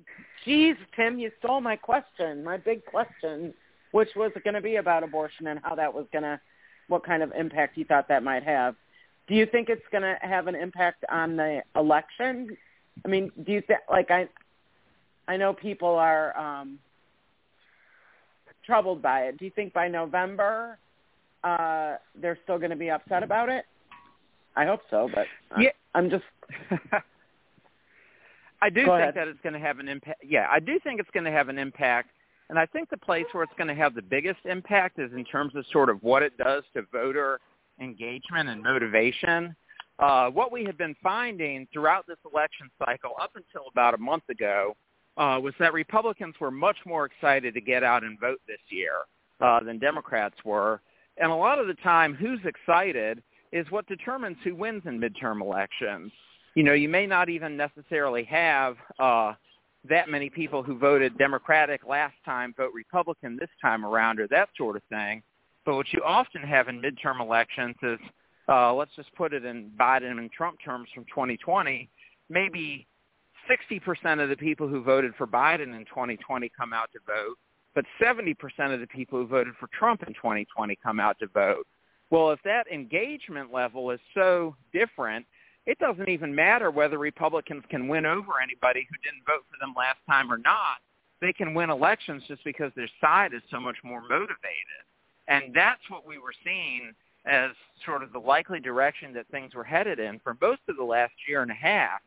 geez, 0.45 0.75
Tim, 0.95 1.19
you 1.19 1.31
stole 1.39 1.61
my 1.61 1.75
question, 1.75 2.43
my 2.43 2.57
big 2.57 2.85
question, 2.85 3.53
which 3.91 4.09
was 4.15 4.31
going 4.43 4.55
to 4.55 4.61
be 4.61 4.75
about 4.75 5.03
abortion 5.03 5.47
and 5.47 5.59
how 5.63 5.75
that 5.75 5.93
was 5.93 6.05
going 6.11 6.23
to 6.23 6.39
what 6.87 7.05
kind 7.05 7.23
of 7.23 7.31
impact 7.37 7.77
you 7.77 7.85
thought 7.85 8.07
that 8.09 8.23
might 8.23 8.43
have. 8.43 8.75
Do 9.27 9.35
you 9.35 9.45
think 9.45 9.69
it's 9.69 9.85
going 9.91 10.01
to 10.01 10.17
have 10.21 10.47
an 10.47 10.55
impact 10.55 11.05
on 11.09 11.37
the 11.37 11.61
election? 11.75 12.57
I 13.05 13.07
mean, 13.07 13.31
do 13.45 13.51
you 13.51 13.61
think 13.61 13.79
like 13.89 14.11
I 14.11 14.27
I 15.27 15.37
know 15.37 15.53
people 15.53 15.95
are 15.95 16.35
um 16.35 16.79
troubled 18.65 19.01
by 19.01 19.21
it. 19.21 19.37
Do 19.37 19.45
you 19.45 19.51
think 19.51 19.71
by 19.71 19.87
November 19.87 20.79
uh 21.43 21.97
they're 22.19 22.39
still 22.43 22.57
going 22.57 22.71
to 22.71 22.75
be 22.75 22.89
upset 22.89 23.21
about 23.21 23.49
it? 23.49 23.65
I 24.59 24.65
hope 24.65 24.81
so, 24.89 25.09
but 25.13 25.25
yeah. 25.59 25.69
I'm 25.95 26.09
just 26.09 26.23
I 28.61 28.69
do 28.69 28.85
Go 28.85 28.91
think 28.91 29.01
ahead. 29.01 29.15
that 29.15 29.27
it's 29.27 29.39
going 29.41 29.53
to 29.53 29.59
have 29.59 29.79
an 29.79 29.87
impact. 29.87 30.23
Yeah, 30.23 30.47
I 30.51 30.59
do 30.59 30.79
think 30.83 30.99
it's 30.99 31.09
going 31.11 31.23
to 31.23 31.31
have 31.31 31.49
an 31.49 31.57
impact 31.57 32.09
and 32.49 32.57
I 32.57 32.65
think 32.65 32.89
the 32.89 32.97
place 32.97 33.25
where 33.31 33.43
it's 33.43 33.53
going 33.57 33.67
to 33.67 33.75
have 33.75 33.93
the 33.93 34.01
biggest 34.01 34.39
impact 34.45 34.97
is 34.97 35.11
in 35.13 35.23
terms 35.23 35.55
of 35.55 35.65
sort 35.71 35.89
of 35.89 36.01
what 36.01 36.23
it 36.23 36.35
does 36.37 36.63
to 36.73 36.81
voter 36.91 37.39
engagement 37.79 38.49
and 38.49 38.61
motivation. 38.61 39.55
Uh, 39.99 40.29
what 40.29 40.51
we 40.51 40.63
have 40.63 40.77
been 40.77 40.95
finding 41.03 41.67
throughout 41.71 42.07
this 42.07 42.17
election 42.31 42.69
cycle 42.83 43.11
up 43.21 43.31
until 43.35 43.67
about 43.71 43.93
a 43.93 43.97
month 43.97 44.23
ago 44.29 44.75
uh, 45.17 45.39
was 45.41 45.53
that 45.59 45.73
Republicans 45.73 46.33
were 46.39 46.51
much 46.51 46.77
more 46.85 47.05
excited 47.05 47.53
to 47.53 47.61
get 47.61 47.83
out 47.83 48.03
and 48.03 48.19
vote 48.19 48.39
this 48.47 48.59
year 48.69 48.93
uh, 49.41 49.59
than 49.63 49.77
Democrats 49.77 50.37
were. 50.43 50.81
And 51.17 51.31
a 51.31 51.35
lot 51.35 51.59
of 51.59 51.67
the 51.67 51.73
time, 51.75 52.15
who's 52.15 52.39
excited 52.45 53.21
is 53.51 53.65
what 53.69 53.87
determines 53.87 54.37
who 54.43 54.55
wins 54.55 54.83
in 54.85 54.99
midterm 54.99 55.41
elections. 55.41 56.11
You 56.55 56.63
know, 56.63 56.73
you 56.73 56.89
may 56.89 57.05
not 57.05 57.29
even 57.29 57.55
necessarily 57.55 58.23
have 58.25 58.75
uh, 58.99 59.33
that 59.87 60.09
many 60.09 60.29
people 60.29 60.63
who 60.63 60.77
voted 60.77 61.17
Democratic 61.17 61.87
last 61.87 62.15
time 62.25 62.53
vote 62.57 62.71
Republican 62.73 63.37
this 63.37 63.49
time 63.61 63.85
around 63.85 64.19
or 64.19 64.27
that 64.27 64.49
sort 64.57 64.75
of 64.75 64.83
thing. 64.89 65.23
But 65.65 65.75
what 65.75 65.91
you 65.93 66.01
often 66.03 66.41
have 66.41 66.67
in 66.67 66.81
midterm 66.81 67.21
elections 67.21 67.75
is, 67.83 67.99
uh, 68.47 68.73
let's 68.73 68.95
just 68.95 69.13
put 69.15 69.33
it 69.33 69.45
in 69.45 69.71
Biden 69.79 70.17
and 70.17 70.31
Trump 70.31 70.57
terms 70.63 70.89
from 70.93 71.05
2020, 71.05 71.89
maybe 72.29 72.87
60% 73.49 74.21
of 74.21 74.29
the 74.29 74.35
people 74.35 74.67
who 74.67 74.83
voted 74.83 75.13
for 75.17 75.27
Biden 75.27 75.75
in 75.75 75.85
2020 75.85 76.51
come 76.57 76.73
out 76.73 76.89
to 76.93 76.99
vote, 77.05 77.37
but 77.75 77.85
70% 78.01 78.35
of 78.73 78.79
the 78.79 78.87
people 78.87 79.19
who 79.19 79.27
voted 79.27 79.53
for 79.59 79.69
Trump 79.77 80.03
in 80.05 80.13
2020 80.13 80.77
come 80.83 80.99
out 80.99 81.17
to 81.19 81.27
vote. 81.27 81.67
Well, 82.09 82.31
if 82.31 82.39
that 82.43 82.67
engagement 82.71 83.53
level 83.53 83.91
is 83.91 83.99
so 84.13 84.55
different, 84.73 85.25
it 85.65 85.77
doesn't 85.77 86.09
even 86.09 86.33
matter 86.33 86.71
whether 86.71 86.97
Republicans 86.97 87.63
can 87.69 87.87
win 87.87 88.05
over 88.05 88.41
anybody 88.41 88.87
who 88.89 88.95
didn't 89.03 89.25
vote 89.27 89.45
for 89.51 89.57
them 89.59 89.75
last 89.77 89.99
time 90.09 90.31
or 90.31 90.37
not. 90.37 90.77
They 91.21 91.33
can 91.33 91.53
win 91.53 91.69
elections 91.69 92.23
just 92.27 92.43
because 92.43 92.71
their 92.75 92.89
side 93.01 93.33
is 93.33 93.41
so 93.51 93.59
much 93.59 93.77
more 93.83 94.01
motivated. 94.01 94.81
And 95.27 95.53
that's 95.53 95.81
what 95.89 96.07
we 96.07 96.17
were 96.17 96.33
seeing 96.43 96.93
as 97.25 97.51
sort 97.85 98.01
of 98.01 98.11
the 98.11 98.19
likely 98.19 98.59
direction 98.59 99.13
that 99.13 99.27
things 99.27 99.53
were 99.53 99.63
headed 99.63 99.99
in 99.99 100.19
for 100.19 100.35
most 100.41 100.61
of 100.67 100.77
the 100.77 100.83
last 100.83 101.13
year 101.27 101.41
and 101.41 101.51
a 101.51 101.55
half. 101.55 102.01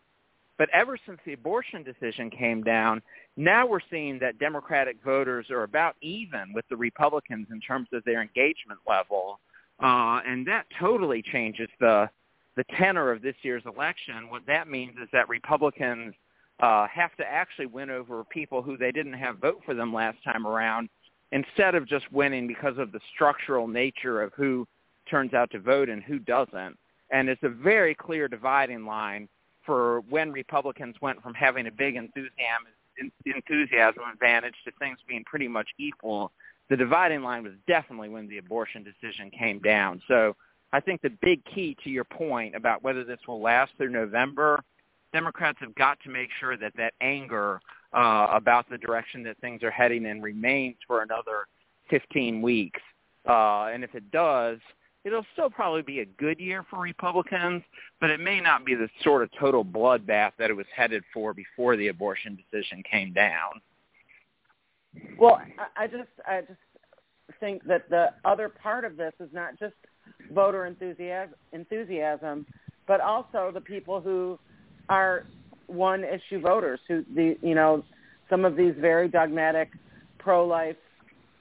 But 0.59 0.69
ever 0.71 0.99
since 1.07 1.19
the 1.25 1.35
abortion 1.35 1.83
decision 1.83 2.31
came 2.31 2.63
down, 2.63 3.03
now 3.37 3.67
we're 3.67 3.81
seeing 3.91 4.19
that 4.19 4.39
Democratic 4.39 4.97
voters 5.05 5.51
are 5.51 5.63
about 5.63 5.97
even 6.01 6.53
with 6.53 6.65
the 6.69 6.77
Republicans 6.77 7.47
in 7.51 7.61
terms 7.61 7.89
of 7.93 8.05
their 8.05 8.23
engagement 8.23 8.81
level. 8.87 9.39
Uh, 9.83 10.21
and 10.27 10.47
that 10.47 10.67
totally 10.79 11.23
changes 11.23 11.69
the 11.81 12.09
the 12.55 12.65
tenor 12.79 13.11
of 13.11 13.23
this 13.23 13.35
year's 13.43 13.63
election. 13.65 14.29
What 14.29 14.47
that 14.47 14.69
means 14.69 14.93
is 15.03 15.09
that 15.13 15.27
Republicans 15.31 16.15
uh, 16.61 16.87
have 16.87 17.17
to 17.17 17.25
actually 17.25 17.65
win 17.65 17.89
over 17.89 18.25
people 18.25 18.61
who 18.61 18.77
they 18.77 18.93
didn't 18.93 19.15
have 19.15 19.39
vote 19.39 19.63
for 19.65 19.73
them 19.73 19.93
last 19.93 20.19
time 20.23 20.47
around, 20.47 20.91
instead 21.33 21.75
of 21.75 21.89
just 21.89 22.13
winning 22.13 22.47
because 22.47 22.77
of 22.77 22.93
the 22.93 23.01
structural 23.15 23.67
nature 23.67 24.21
of 24.21 24.33
who 24.37 24.69
turns 25.11 25.33
out 25.33 25.51
to 25.51 25.59
vote 25.59 25.89
and 25.89 26.03
who 26.03 26.19
doesn't. 26.19 26.77
And 27.11 27.29
it's 27.29 27.43
a 27.43 27.49
very 27.49 27.95
clear 27.95 28.29
dividing 28.29 28.85
line 28.85 29.29
for 29.65 30.01
when 30.11 30.31
Republicans 30.31 30.97
went 31.01 31.23
from 31.23 31.35
having 31.35 31.67
a 31.67 31.73
big 31.73 31.97
enthusiasm 31.97 32.67
enthusiasm 33.25 34.03
advantage 34.13 34.55
to 34.65 34.71
things 34.79 34.99
being 35.09 35.25
pretty 35.25 35.49
much 35.49 35.69
equal. 35.79 36.31
The 36.73 36.79
dividing 36.79 37.23
line 37.23 37.43
was 37.43 37.53
definitely 37.69 38.09
when 38.09 38.27
the 38.29 38.39
abortion 38.39 38.83
decision 38.83 39.31
came 39.31 39.59
down. 39.59 40.01
So 40.09 40.35
I 40.73 40.81
think 40.81 41.03
the 41.03 41.11
big 41.21 41.45
key 41.45 41.77
to 41.85 41.91
your 41.91 42.05
point 42.05 42.55
about 42.55 42.83
whether 42.83 43.05
this 43.05 43.19
will 43.29 43.43
last 43.43 43.73
through 43.77 43.91
November, 43.91 44.65
Democrats 45.13 45.59
have 45.61 45.75
got 45.75 46.01
to 46.01 46.09
make 46.09 46.31
sure 46.41 46.57
that 46.57 46.73
that 46.79 46.95
anger 47.03 47.61
uh, 47.93 48.29
about 48.31 48.71
the 48.71 48.79
direction 48.79 49.23
that 49.25 49.37
things 49.43 49.63
are 49.63 49.71
heading 49.71 50.07
in 50.07 50.23
remains 50.23 50.77
for 50.87 51.03
another 51.03 51.47
15 51.91 52.41
weeks. 52.41 52.81
Uh, 53.29 53.65
and 53.65 53.85
if 53.85 53.95
it 53.95 54.11
does, 54.11 54.59
it'll 55.05 55.27
still 55.35 55.51
probably 55.51 55.83
be 55.83 56.01
a 56.01 56.07
good 56.07 56.41
year 56.41 56.65
for 56.71 56.79
Republicans, 56.79 57.63
but 58.01 58.09
it 58.09 58.19
may 58.19 58.41
not 58.41 58.65
be 58.65 58.75
the 58.75 58.89
sort 59.05 59.23
of 59.23 59.29
total 59.39 59.63
bloodbath 59.63 60.33
that 60.39 60.49
it 60.49 60.55
was 60.57 60.65
headed 60.75 61.05
for 61.13 61.35
before 61.35 61.77
the 61.77 61.89
abortion 61.89 62.35
decision 62.51 62.83
came 62.91 63.13
down. 63.13 63.61
Well, 65.19 65.41
I 65.77 65.87
just 65.87 66.09
I 66.27 66.41
just 66.41 66.59
think 67.41 67.65
that 67.65 67.89
the 67.89 68.09
other 68.25 68.49
part 68.49 68.85
of 68.85 68.97
this 68.97 69.13
is 69.21 69.29
not 69.33 69.59
just 69.59 69.75
voter 70.33 70.67
enthusiasm, 70.67 71.35
enthusiasm, 71.53 72.47
but 72.87 73.01
also 73.01 73.51
the 73.53 73.61
people 73.61 74.01
who 74.01 74.39
are 74.89 75.25
one 75.67 76.05
issue 76.05 76.41
voters 76.41 76.81
who 76.89 77.05
the 77.15 77.37
you 77.43 77.55
know 77.55 77.85
some 78.29 78.45
of 78.45 78.57
these 78.57 78.75
very 78.79 79.09
dogmatic 79.09 79.71
pro 80.19 80.47
life 80.47 80.77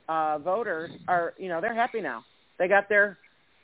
uh 0.09 0.37
voters 0.39 0.91
are 1.07 1.33
you 1.37 1.49
know 1.49 1.59
they're 1.59 1.75
happy 1.75 2.01
now. 2.01 2.23
They 2.57 2.67
got 2.67 2.87
their 2.87 3.17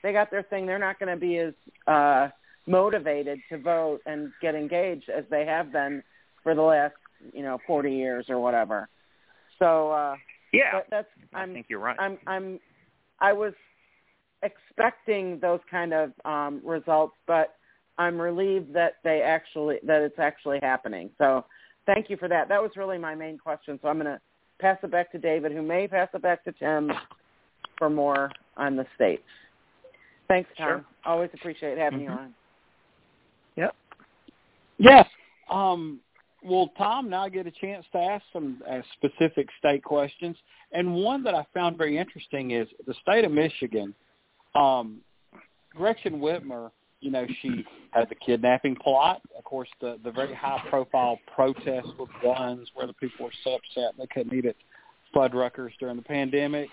they 0.04 0.14
got 0.14 0.32
their 0.32 0.44
thing. 0.44 0.66
They're 0.66 0.80
not 0.80 1.00
going 1.00 1.14
to 1.14 1.20
be 1.20 1.38
as 1.40 1.54
uh, 1.88 2.30
motivated 2.66 3.40
to 3.50 3.58
vote 3.58 4.00
and 4.06 4.32
get 4.42 4.56
engaged 4.56 5.10
as 5.10 5.24
they 5.30 5.46
have 5.46 5.72
been 5.72 6.04
for 6.44 6.56
the 6.56 6.62
last, 6.62 6.96
you 7.34 7.44
know, 7.44 7.58
40 7.66 7.92
years 7.92 8.26
or 8.30 8.40
whatever. 8.40 8.90
So 9.60 9.92
uh, 9.92 10.16
yeah, 10.54 10.72
that, 10.74 10.88
that's. 10.90 11.08
I'm, 11.34 11.52
I 11.52 11.54
think 11.54 11.68
you're 11.70 11.80
right. 11.80 11.98
I'm. 12.00 12.18
I'm. 12.28 12.60
I 13.20 13.34
was 13.34 13.54
expecting 14.44 15.40
those 15.40 15.60
kind 15.70 15.94
of 15.94 16.12
um, 16.26 16.62
results, 16.64 17.16
but 17.26 17.56
I'm 17.98 18.20
relieved 18.20 18.74
that 18.74 18.98
they 19.04 19.22
actually 19.22 19.78
that 19.84 20.02
it's 20.02 20.20
actually 20.20 20.60
happening. 20.62 21.10
So 21.18 21.46
thank 21.86 22.10
you 22.10 22.18
for 22.18 22.28
that. 22.28 22.48
That 22.50 22.62
was 22.62 22.72
really 22.76 22.98
my 22.98 23.16
main 23.16 23.38
question. 23.38 23.80
So 23.82 23.88
I'm 23.88 24.00
going 24.00 24.06
to 24.06 24.20
pass 24.60 24.78
it 24.84 24.92
back 24.92 25.12
to 25.14 25.18
David, 25.18 25.52
who 25.52 25.62
may 25.62 25.88
pass 25.88 26.10
it 26.14 26.22
back 26.22 26.44
to 26.44 26.52
Tim 26.52 26.92
for 27.78 27.90
more 27.90 28.32
on 28.56 28.76
the 28.76 28.86
states. 28.96 29.24
Thanks, 30.28 30.50
Tom. 30.58 30.68
Sure. 30.68 30.86
Always 31.06 31.30
appreciate 31.34 31.78
having 31.78 32.00
mm-hmm. 32.00 32.12
you 32.12 32.20
on. 32.20 32.34
Yep. 33.56 33.76
Yes. 34.78 35.06
Um, 35.50 36.00
well, 36.48 36.72
Tom, 36.78 37.10
now 37.10 37.24
I 37.24 37.30
get 37.30 37.46
a 37.46 37.52
chance 37.52 37.86
to 37.92 37.98
ask 37.98 38.24
some 38.32 38.62
uh, 38.70 38.80
specific 38.94 39.48
state 39.60 39.84
questions. 39.84 40.36
And 40.72 40.96
one 40.96 41.24
that 41.24 41.36
I 41.36 41.46
found 41.54 41.78
very 41.78 41.98
interesting 41.98 42.52
is 42.52 42.68
the 42.86 42.94
state 43.02 43.26
of 43.26 43.32
Michigan. 43.32 43.94
Um, 44.56 45.02
Gretchen 45.76 46.20
Whitmer, 46.20 46.72
you 47.02 47.12
know, 47.12 47.26
she 47.42 47.66
had 47.92 48.10
the 48.10 48.16
kidnapping 48.16 48.76
plot. 48.76 49.22
Of 49.38 49.44
course, 49.44 49.70
the 49.82 50.00
the 50.04 50.12
very 50.12 50.34
high 50.34 50.62
profile 50.70 51.20
protests 51.34 51.92
with 52.00 52.10
guns 52.24 52.68
where 52.74 52.88
the 52.88 52.94
people 52.94 53.26
were 53.26 53.32
so 53.44 53.56
upset 53.56 53.94
they 53.98 54.08
couldn't 54.08 54.34
eat 54.34 54.46
at 54.46 54.56
Fuddruckers 55.16 55.72
during 55.80 55.98
the 55.98 56.02
pandemic. 56.02 56.70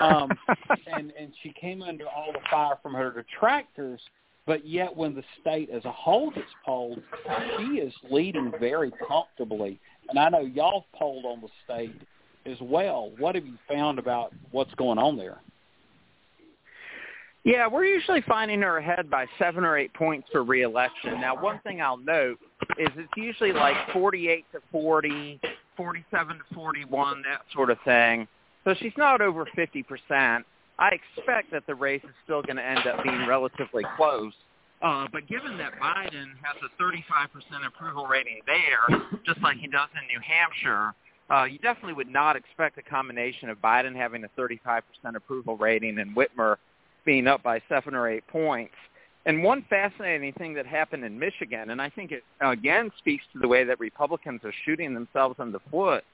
Um, 0.00 0.30
and 0.92 1.12
and 1.18 1.32
she 1.42 1.52
came 1.60 1.82
under 1.82 2.06
all 2.06 2.32
the 2.32 2.40
fire 2.50 2.78
from 2.82 2.94
her 2.94 3.12
detractors. 3.12 4.00
But 4.46 4.66
yet, 4.66 4.96
when 4.96 5.14
the 5.14 5.22
state 5.40 5.70
as 5.70 5.84
a 5.84 5.92
whole 5.92 6.30
gets 6.30 6.48
polled, 6.64 7.02
she 7.58 7.64
is 7.74 7.92
leading 8.10 8.52
very 8.58 8.90
comfortably. 9.06 9.78
And 10.08 10.18
I 10.18 10.28
know 10.28 10.40
y'all 10.40 10.86
polled 10.94 11.24
on 11.24 11.40
the 11.40 11.48
state 11.64 11.94
as 12.46 12.56
well. 12.60 13.12
What 13.18 13.34
have 13.34 13.46
you 13.46 13.58
found 13.68 13.98
about 13.98 14.32
what's 14.50 14.74
going 14.74 14.98
on 14.98 15.16
there? 15.16 15.40
Yeah, 17.44 17.68
we're 17.68 17.86
usually 17.86 18.22
finding 18.22 18.60
her 18.60 18.78
ahead 18.78 19.08
by 19.08 19.26
seven 19.38 19.64
or 19.64 19.78
eight 19.78 19.94
points 19.94 20.28
for 20.30 20.44
reelection. 20.44 21.20
Now, 21.20 21.40
one 21.40 21.58
thing 21.60 21.80
I'll 21.80 21.96
note 21.96 22.38
is 22.78 22.88
it's 22.96 23.12
usually 23.16 23.52
like 23.52 23.76
48 23.92 24.44
to 24.52 24.60
40, 24.70 25.40
47 25.76 26.36
to 26.36 26.54
41, 26.54 27.22
that 27.22 27.40
sort 27.54 27.70
of 27.70 27.78
thing. 27.84 28.28
So 28.64 28.74
she's 28.78 28.92
not 28.98 29.22
over 29.22 29.46
50%. 29.56 30.44
I 30.80 30.90
expect 31.16 31.52
that 31.52 31.66
the 31.66 31.74
race 31.74 32.02
is 32.02 32.14
still 32.24 32.42
going 32.42 32.56
to 32.56 32.64
end 32.64 32.86
up 32.86 33.04
being 33.04 33.26
relatively 33.26 33.84
close. 33.96 34.32
Uh, 34.82 35.06
but 35.12 35.28
given 35.28 35.58
that 35.58 35.72
Biden 35.74 36.32
has 36.42 36.56
a 36.64 36.82
35% 36.82 37.66
approval 37.66 38.06
rating 38.06 38.40
there, 38.46 38.98
just 39.26 39.40
like 39.42 39.58
he 39.58 39.66
does 39.66 39.88
in 40.00 40.06
New 40.08 40.20
Hampshire, 40.26 40.94
uh, 41.30 41.44
you 41.44 41.58
definitely 41.58 41.92
would 41.92 42.10
not 42.10 42.34
expect 42.34 42.78
a 42.78 42.82
combination 42.82 43.50
of 43.50 43.58
Biden 43.58 43.94
having 43.94 44.24
a 44.24 44.40
35% 44.40 44.82
approval 45.14 45.58
rating 45.58 45.98
and 45.98 46.16
Whitmer 46.16 46.56
being 47.04 47.26
up 47.26 47.42
by 47.42 47.60
seven 47.68 47.94
or 47.94 48.08
eight 48.08 48.26
points. 48.28 48.74
And 49.26 49.44
one 49.44 49.64
fascinating 49.68 50.32
thing 50.32 50.54
that 50.54 50.66
happened 50.66 51.04
in 51.04 51.18
Michigan, 51.18 51.70
and 51.70 51.82
I 51.82 51.90
think 51.90 52.10
it 52.10 52.24
again 52.40 52.90
speaks 52.98 53.22
to 53.34 53.38
the 53.38 53.46
way 53.46 53.64
that 53.64 53.78
Republicans 53.78 54.40
are 54.44 54.52
shooting 54.64 54.94
themselves 54.94 55.36
in 55.40 55.52
the 55.52 55.60
foot, 55.70 56.04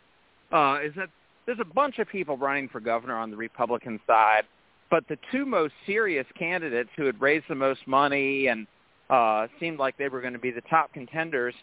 uh, 0.52 0.80
is 0.82 0.92
that 0.96 1.08
there's 1.46 1.60
a 1.60 1.74
bunch 1.74 2.00
of 2.00 2.08
people 2.08 2.36
running 2.36 2.68
for 2.68 2.80
governor 2.80 3.16
on 3.16 3.30
the 3.30 3.36
Republican 3.36 4.00
side, 4.08 4.42
but 4.90 5.06
the 5.08 5.18
two 5.32 5.44
most 5.46 5.74
serious 5.86 6.26
candidates 6.38 6.90
who 6.96 7.04
had 7.04 7.20
raised 7.20 7.46
the 7.48 7.54
most 7.54 7.80
money 7.86 8.46
and 8.46 8.66
uh, 9.10 9.46
seemed 9.60 9.78
like 9.78 9.96
they 9.96 10.08
were 10.08 10.20
going 10.20 10.32
to 10.32 10.38
be 10.38 10.50
the 10.50 10.62
top 10.62 10.92
contenders 10.92 11.54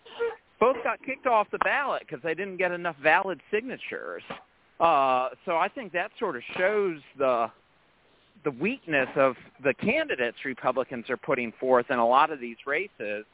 both 0.60 0.78
got 0.84 0.98
kicked 1.06 1.28
off 1.28 1.48
the 1.52 1.58
ballot 1.60 2.04
because 2.08 2.24
they 2.24 2.34
didn't 2.34 2.58
get 2.58 2.72
enough 2.72 2.96
valid 3.04 3.42
signatures. 3.52 4.24
Uh, 4.80 5.30
so 5.46 5.58
I 5.58 5.68
think 5.74 5.92
that 5.92 6.12
sort 6.20 6.36
of 6.36 6.42
shows 6.58 7.00
the 7.18 7.52
the 8.46 8.52
weakness 8.52 9.08
of 9.16 9.36
the 9.64 9.74
candidates 9.74 10.38
Republicans 10.44 11.10
are 11.10 11.18
putting 11.18 11.54
forth 11.60 11.86
in 11.90 12.00
a 12.00 12.08
lot 12.08 12.30
of 12.32 12.40
these 12.40 12.58
races. 12.66 13.26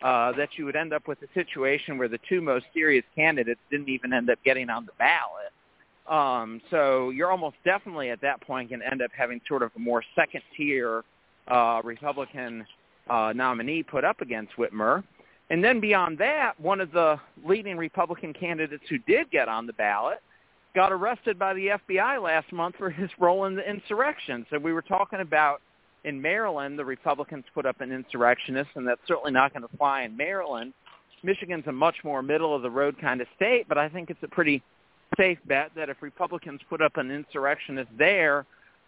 Uh, 0.00 0.30
that 0.32 0.48
you 0.56 0.64
would 0.64 0.76
end 0.76 0.92
up 0.92 1.08
with 1.08 1.18
a 1.22 1.26
situation 1.34 1.98
where 1.98 2.06
the 2.06 2.20
two 2.28 2.40
most 2.40 2.64
serious 2.72 3.04
candidates 3.16 3.58
didn't 3.68 3.88
even 3.88 4.12
end 4.12 4.30
up 4.30 4.38
getting 4.44 4.70
on 4.70 4.86
the 4.86 4.92
ballot. 4.96 5.52
Um, 6.08 6.60
so 6.70 7.10
you're 7.10 7.30
almost 7.30 7.56
definitely 7.64 8.10
at 8.10 8.20
that 8.22 8.40
point 8.40 8.70
going 8.70 8.80
to 8.80 8.90
end 8.90 9.02
up 9.02 9.10
having 9.16 9.40
sort 9.46 9.62
of 9.62 9.70
a 9.76 9.78
more 9.78 10.02
second 10.14 10.42
tier 10.56 11.04
uh, 11.48 11.80
Republican 11.84 12.66
uh, 13.10 13.32
nominee 13.34 13.82
put 13.82 14.04
up 14.04 14.20
against 14.20 14.52
Whitmer. 14.56 15.02
And 15.50 15.64
then 15.64 15.80
beyond 15.80 16.18
that, 16.18 16.58
one 16.60 16.80
of 16.80 16.92
the 16.92 17.18
leading 17.44 17.76
Republican 17.76 18.32
candidates 18.32 18.84
who 18.88 18.98
did 19.06 19.30
get 19.30 19.48
on 19.48 19.66
the 19.66 19.72
ballot 19.74 20.18
got 20.74 20.92
arrested 20.92 21.38
by 21.38 21.54
the 21.54 21.78
FBI 21.88 22.22
last 22.22 22.52
month 22.52 22.76
for 22.76 22.90
his 22.90 23.10
role 23.18 23.46
in 23.46 23.54
the 23.54 23.68
insurrection. 23.68 24.46
So 24.50 24.58
we 24.58 24.72
were 24.72 24.82
talking 24.82 25.20
about 25.20 25.60
in 26.04 26.20
Maryland, 26.20 26.78
the 26.78 26.84
Republicans 26.84 27.44
put 27.54 27.66
up 27.66 27.80
an 27.80 27.92
insurrectionist, 27.92 28.70
and 28.76 28.86
that's 28.86 29.00
certainly 29.06 29.32
not 29.32 29.52
going 29.52 29.66
to 29.66 29.76
fly 29.76 30.02
in 30.02 30.16
Maryland. 30.16 30.72
Michigan's 31.22 31.66
a 31.66 31.72
much 31.72 31.96
more 32.04 32.22
middle 32.22 32.54
of 32.54 32.62
the 32.62 32.70
road 32.70 32.96
kind 33.00 33.20
of 33.20 33.26
state, 33.34 33.66
but 33.68 33.76
I 33.76 33.88
think 33.88 34.10
it's 34.10 34.22
a 34.22 34.28
pretty 34.28 34.62
safe 35.16 35.38
bet 35.46 35.70
that 35.76 35.88
if 35.88 36.02
Republicans 36.02 36.60
put 36.68 36.82
up 36.82 36.96
an 36.96 37.10
insurrectionist 37.10 37.90
there, 37.98 38.46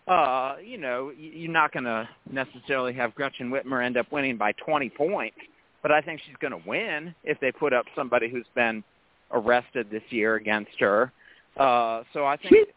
uh, 0.09 0.57
you 0.65 0.79
know, 0.79 1.13
you're 1.17 1.51
not 1.51 1.73
going 1.73 1.85
to 1.85 2.09
necessarily 2.31 2.93
have 2.93 3.15
Gretchen 3.15 3.51
Whitmer 3.51 3.85
end 3.85 3.97
up 3.97 4.11
winning 4.11 4.37
by 4.37 4.53
20 4.53 4.91
points. 4.91 5.37
But 5.83 5.93
I 5.93 6.01
think 6.01 6.21
she's 6.27 6.37
going 6.41 6.53
to 6.53 6.69
win 6.69 7.15
if 7.25 7.41
they 7.41 7.53
put 7.53 7.73
up 7.73 7.87
somebody 7.95 8.29
who's 8.29 8.47
been 8.55 8.85
arrested 9.31 9.89
this 9.91 10.03
year 10.11 10.35
against 10.35 10.79
her. 10.81 11.13
Uh, 11.57 12.03
so 12.13 12.27
I 12.27 12.37
think 12.37 12.69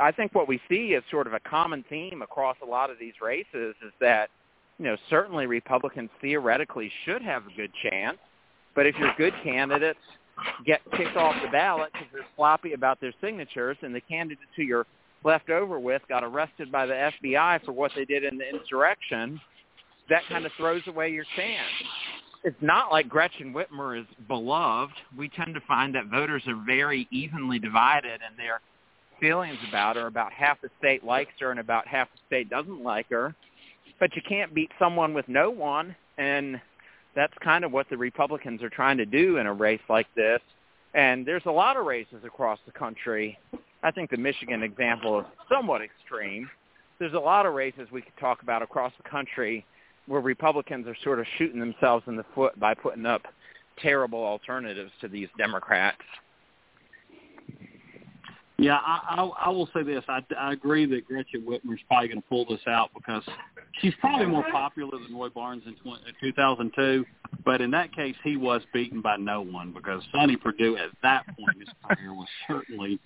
I 0.00 0.12
think 0.12 0.34
what 0.34 0.46
we 0.46 0.60
see 0.68 0.92
is 0.92 1.02
sort 1.10 1.26
of 1.26 1.32
a 1.32 1.40
common 1.40 1.84
theme 1.88 2.22
across 2.22 2.56
a 2.62 2.66
lot 2.66 2.88
of 2.90 2.98
these 2.98 3.14
races 3.20 3.74
is 3.84 3.92
that 4.00 4.30
you 4.78 4.84
know, 4.86 4.96
certainly 5.10 5.46
Republicans 5.46 6.10
theoretically 6.20 6.90
should 7.04 7.22
have 7.22 7.44
a 7.46 7.56
good 7.56 7.70
chance. 7.90 8.18
But 8.74 8.86
if 8.86 8.96
your 8.96 9.12
good 9.18 9.34
candidates 9.44 10.00
get 10.64 10.80
kicked 10.96 11.16
off 11.16 11.34
the 11.42 11.50
ballot 11.50 11.90
because 11.92 12.08
they're 12.12 12.26
sloppy 12.36 12.72
about 12.72 13.00
their 13.00 13.12
signatures, 13.20 13.76
and 13.82 13.94
the 13.94 14.00
candidates 14.00 14.50
who 14.56 14.62
you're 14.62 14.86
left 15.24 15.50
over 15.50 15.78
with 15.78 16.02
got 16.08 16.24
arrested 16.24 16.72
by 16.72 16.86
the 16.86 17.10
FBI 17.22 17.64
for 17.64 17.72
what 17.72 17.92
they 17.94 18.04
did 18.04 18.24
in 18.24 18.38
the 18.38 18.48
insurrection, 18.48 19.40
that 20.08 20.22
kind 20.28 20.44
of 20.44 20.52
throws 20.56 20.82
away 20.86 21.10
your 21.10 21.24
chance. 21.36 21.70
It's 22.44 22.56
not 22.60 22.90
like 22.90 23.08
Gretchen 23.08 23.54
Whitmer 23.54 24.00
is 24.00 24.06
beloved. 24.26 24.94
We 25.16 25.28
tend 25.28 25.54
to 25.54 25.60
find 25.66 25.94
that 25.94 26.06
voters 26.06 26.42
are 26.48 26.60
very 26.66 27.06
evenly 27.12 27.60
divided 27.60 28.20
in 28.28 28.36
their 28.36 28.60
feelings 29.20 29.58
about 29.68 29.94
her. 29.94 30.08
About 30.08 30.32
half 30.32 30.60
the 30.60 30.68
state 30.78 31.04
likes 31.04 31.32
her 31.38 31.52
and 31.52 31.60
about 31.60 31.86
half 31.86 32.08
the 32.12 32.18
state 32.26 32.50
doesn't 32.50 32.82
like 32.82 33.08
her. 33.10 33.34
But 34.00 34.16
you 34.16 34.22
can't 34.28 34.52
beat 34.52 34.70
someone 34.80 35.14
with 35.14 35.28
no 35.28 35.50
one, 35.50 35.94
and 36.18 36.60
that's 37.14 37.34
kind 37.42 37.64
of 37.64 37.72
what 37.72 37.88
the 37.90 37.96
Republicans 37.96 38.62
are 38.62 38.70
trying 38.70 38.96
to 38.98 39.06
do 39.06 39.38
in 39.38 39.46
a 39.46 39.52
race 39.52 39.80
like 39.88 40.06
this. 40.14 40.40
And 40.94 41.26
there's 41.26 41.46
a 41.46 41.50
lot 41.50 41.76
of 41.76 41.86
races 41.86 42.22
across 42.24 42.58
the 42.66 42.72
country. 42.72 43.38
I 43.82 43.90
think 43.90 44.10
the 44.10 44.16
Michigan 44.16 44.62
example 44.62 45.20
is 45.20 45.26
somewhat 45.50 45.82
extreme. 45.82 46.48
There's 46.98 47.14
a 47.14 47.18
lot 47.18 47.46
of 47.46 47.54
races 47.54 47.88
we 47.90 48.02
could 48.02 48.16
talk 48.20 48.42
about 48.42 48.62
across 48.62 48.92
the 49.02 49.08
country 49.08 49.64
where 50.06 50.20
Republicans 50.20 50.86
are 50.86 50.96
sort 51.02 51.18
of 51.18 51.26
shooting 51.38 51.60
themselves 51.60 52.04
in 52.06 52.16
the 52.16 52.24
foot 52.34 52.58
by 52.58 52.74
putting 52.74 53.06
up 53.06 53.22
terrible 53.78 54.22
alternatives 54.22 54.90
to 55.00 55.08
these 55.08 55.28
Democrats. 55.38 55.98
Yeah, 58.62 58.76
I, 58.76 59.16
I, 59.16 59.24
I 59.46 59.48
will 59.48 59.68
say 59.74 59.82
this. 59.82 60.04
I, 60.08 60.20
I 60.38 60.52
agree 60.52 60.86
that 60.86 61.06
Gretchen 61.06 61.42
Whitmer's 61.42 61.80
probably 61.88 62.08
going 62.08 62.22
to 62.22 62.28
pull 62.28 62.44
this 62.46 62.60
out 62.68 62.90
because 62.94 63.24
she's 63.80 63.92
probably 64.00 64.26
more 64.26 64.44
popular 64.52 64.98
than 64.98 65.16
Roy 65.16 65.30
Barnes 65.30 65.64
in 65.66 65.74
20, 65.76 66.00
2002. 66.20 67.04
But 67.44 67.60
in 67.60 67.72
that 67.72 67.92
case, 67.92 68.14
he 68.22 68.36
was 68.36 68.62
beaten 68.72 69.00
by 69.00 69.16
no 69.16 69.40
one 69.40 69.72
because 69.72 70.02
Sonny 70.12 70.36
Perdue 70.36 70.76
at 70.76 70.90
that 71.02 71.26
point 71.26 71.56
in 71.56 71.60
his 71.60 71.70
career 71.82 72.14
was 72.14 72.28
certainly 72.46 73.00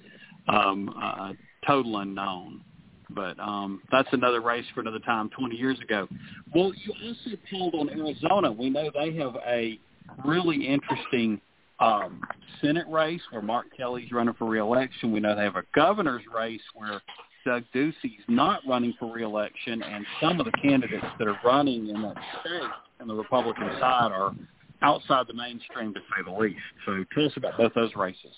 um, 0.46 0.88
a 0.90 1.32
total 1.66 1.98
unknown. 1.98 2.60
But 3.08 3.38
um, 3.40 3.80
that's 3.90 4.08
another 4.12 4.42
race 4.42 4.66
for 4.74 4.80
another 4.80 4.98
time 4.98 5.30
20 5.30 5.56
years 5.56 5.80
ago. 5.80 6.06
Well, 6.54 6.72
you 6.74 6.92
also 7.02 7.36
polled 7.50 7.74
on 7.76 7.88
Arizona. 7.88 8.52
We 8.52 8.68
know 8.68 8.90
they 8.92 9.14
have 9.14 9.36
a 9.46 9.78
really 10.24 10.66
interesting 10.66 11.40
um, 11.78 12.20
Senate 12.60 12.86
race 12.88 13.20
where 13.30 13.42
Mark 13.42 13.66
Kelly's 13.76 14.10
running 14.12 14.34
for 14.34 14.46
reelection. 14.46 15.12
We 15.12 15.20
know 15.20 15.34
they 15.36 15.42
have 15.42 15.56
a 15.56 15.64
governor's 15.74 16.22
race 16.34 16.62
where 16.74 17.00
Doug 17.44 17.64
Ducey's 17.72 18.24
not 18.28 18.60
running 18.66 18.94
for 18.98 19.12
reelection, 19.12 19.82
and 19.82 20.04
some 20.20 20.40
of 20.40 20.46
the 20.46 20.52
candidates 20.52 21.06
that 21.18 21.28
are 21.28 21.38
running 21.44 21.88
in 21.88 22.02
that 22.02 22.16
state 22.40 22.70
on 23.00 23.08
the 23.08 23.14
Republican 23.14 23.70
side 23.78 24.10
are 24.10 24.34
outside 24.82 25.26
the 25.28 25.34
mainstream, 25.34 25.94
to 25.94 26.00
say 26.00 26.22
the 26.24 26.38
least. 26.38 26.58
So 26.84 27.04
tell 27.14 27.26
us 27.26 27.32
about 27.36 27.56
both 27.56 27.72
those 27.74 27.94
races. 27.94 28.34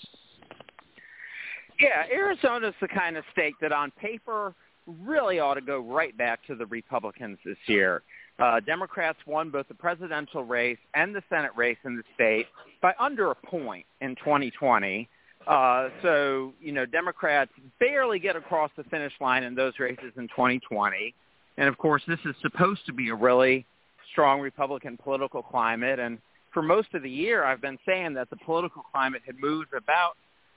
Yeah, 1.80 2.05
Arizona's 2.12 2.74
the 2.80 2.89
kind 2.89 3.16
of 3.16 3.24
state 3.32 3.55
that 3.61 3.72
on 3.72 3.93
paper 3.93 4.55
really 4.86 5.39
ought 5.39 5.55
to 5.55 5.61
go 5.61 5.80
right 5.80 6.16
back 6.16 6.45
to 6.47 6.55
the 6.55 6.66
Republicans 6.66 7.39
this 7.45 7.59
year. 7.66 8.03
Uh, 8.39 8.61
Democrats 8.61 9.18
won 9.26 9.51
both 9.51 9.66
the 9.68 9.74
presidential 9.74 10.45
race 10.45 10.78
and 10.95 11.14
the 11.14 11.22
Senate 11.28 11.51
race 11.57 11.78
in 11.84 11.97
the 11.97 12.05
state 12.14 12.47
by 12.80 12.95
under 12.99 13.30
a 13.30 13.34
point 13.34 13.84
in 14.01 14.14
2020. 14.16 15.09
Uh, 15.47 15.89
so, 16.03 16.53
you 16.61 16.72
know, 16.72 16.86
Democrats 16.86 17.51
barely 17.80 18.18
get 18.18 18.36
across 18.36 18.70
the 18.76 18.84
finish 18.84 19.12
line 19.20 19.43
in 19.43 19.55
those 19.55 19.72
races 19.78 20.12
in 20.16 20.28
2020. 20.28 21.14
And 21.57 21.68
of 21.68 21.78
course, 21.78 22.03
this 22.07 22.20
is 22.24 22.34
supposed 22.43 22.86
to 22.86 22.93
be 22.93 23.09
a 23.09 23.14
really 23.14 23.66
strong 24.12 24.41
Republican 24.41 24.97
political 24.97 25.43
climate. 25.43 25.99
And 25.99 26.18
for 26.53 26.62
most 26.62 26.95
of 26.95 27.03
the 27.03 27.11
year, 27.11 27.45
I've 27.45 27.61
been 27.61 27.78
saying 27.86 28.14
that 28.14 28.30
the 28.30 28.36
political 28.36 28.82
climate 28.93 29.22
had 29.26 29.36
moved 29.41 29.74
about 29.74 30.12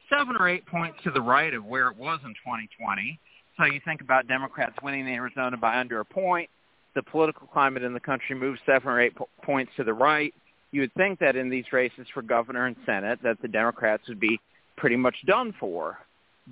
seven 0.09 0.35
or 0.37 0.47
eight 0.47 0.65
points 0.65 0.99
to 1.03 1.11
the 1.11 1.21
right 1.21 1.53
of 1.53 1.65
where 1.65 1.87
it 1.87 1.97
was 1.97 2.19
in 2.23 2.31
2020. 2.31 3.19
So 3.57 3.65
you 3.65 3.79
think 3.85 4.01
about 4.01 4.27
Democrats 4.27 4.75
winning 4.83 5.07
Arizona 5.07 5.57
by 5.57 5.79
under 5.79 5.99
a 5.99 6.05
point. 6.05 6.49
The 6.95 7.03
political 7.03 7.47
climate 7.47 7.83
in 7.83 7.93
the 7.93 7.99
country 7.99 8.35
moves 8.35 8.59
seven 8.65 8.89
or 8.89 8.99
eight 8.99 9.15
po- 9.15 9.29
points 9.43 9.71
to 9.77 9.83
the 9.83 9.93
right. 9.93 10.33
You 10.71 10.81
would 10.81 10.93
think 10.93 11.19
that 11.19 11.35
in 11.35 11.49
these 11.49 11.65
races 11.71 12.07
for 12.13 12.21
governor 12.21 12.67
and 12.67 12.75
Senate 12.85 13.19
that 13.23 13.41
the 13.41 13.47
Democrats 13.47 14.07
would 14.07 14.19
be 14.19 14.39
pretty 14.77 14.95
much 14.95 15.15
done 15.25 15.53
for. 15.59 15.97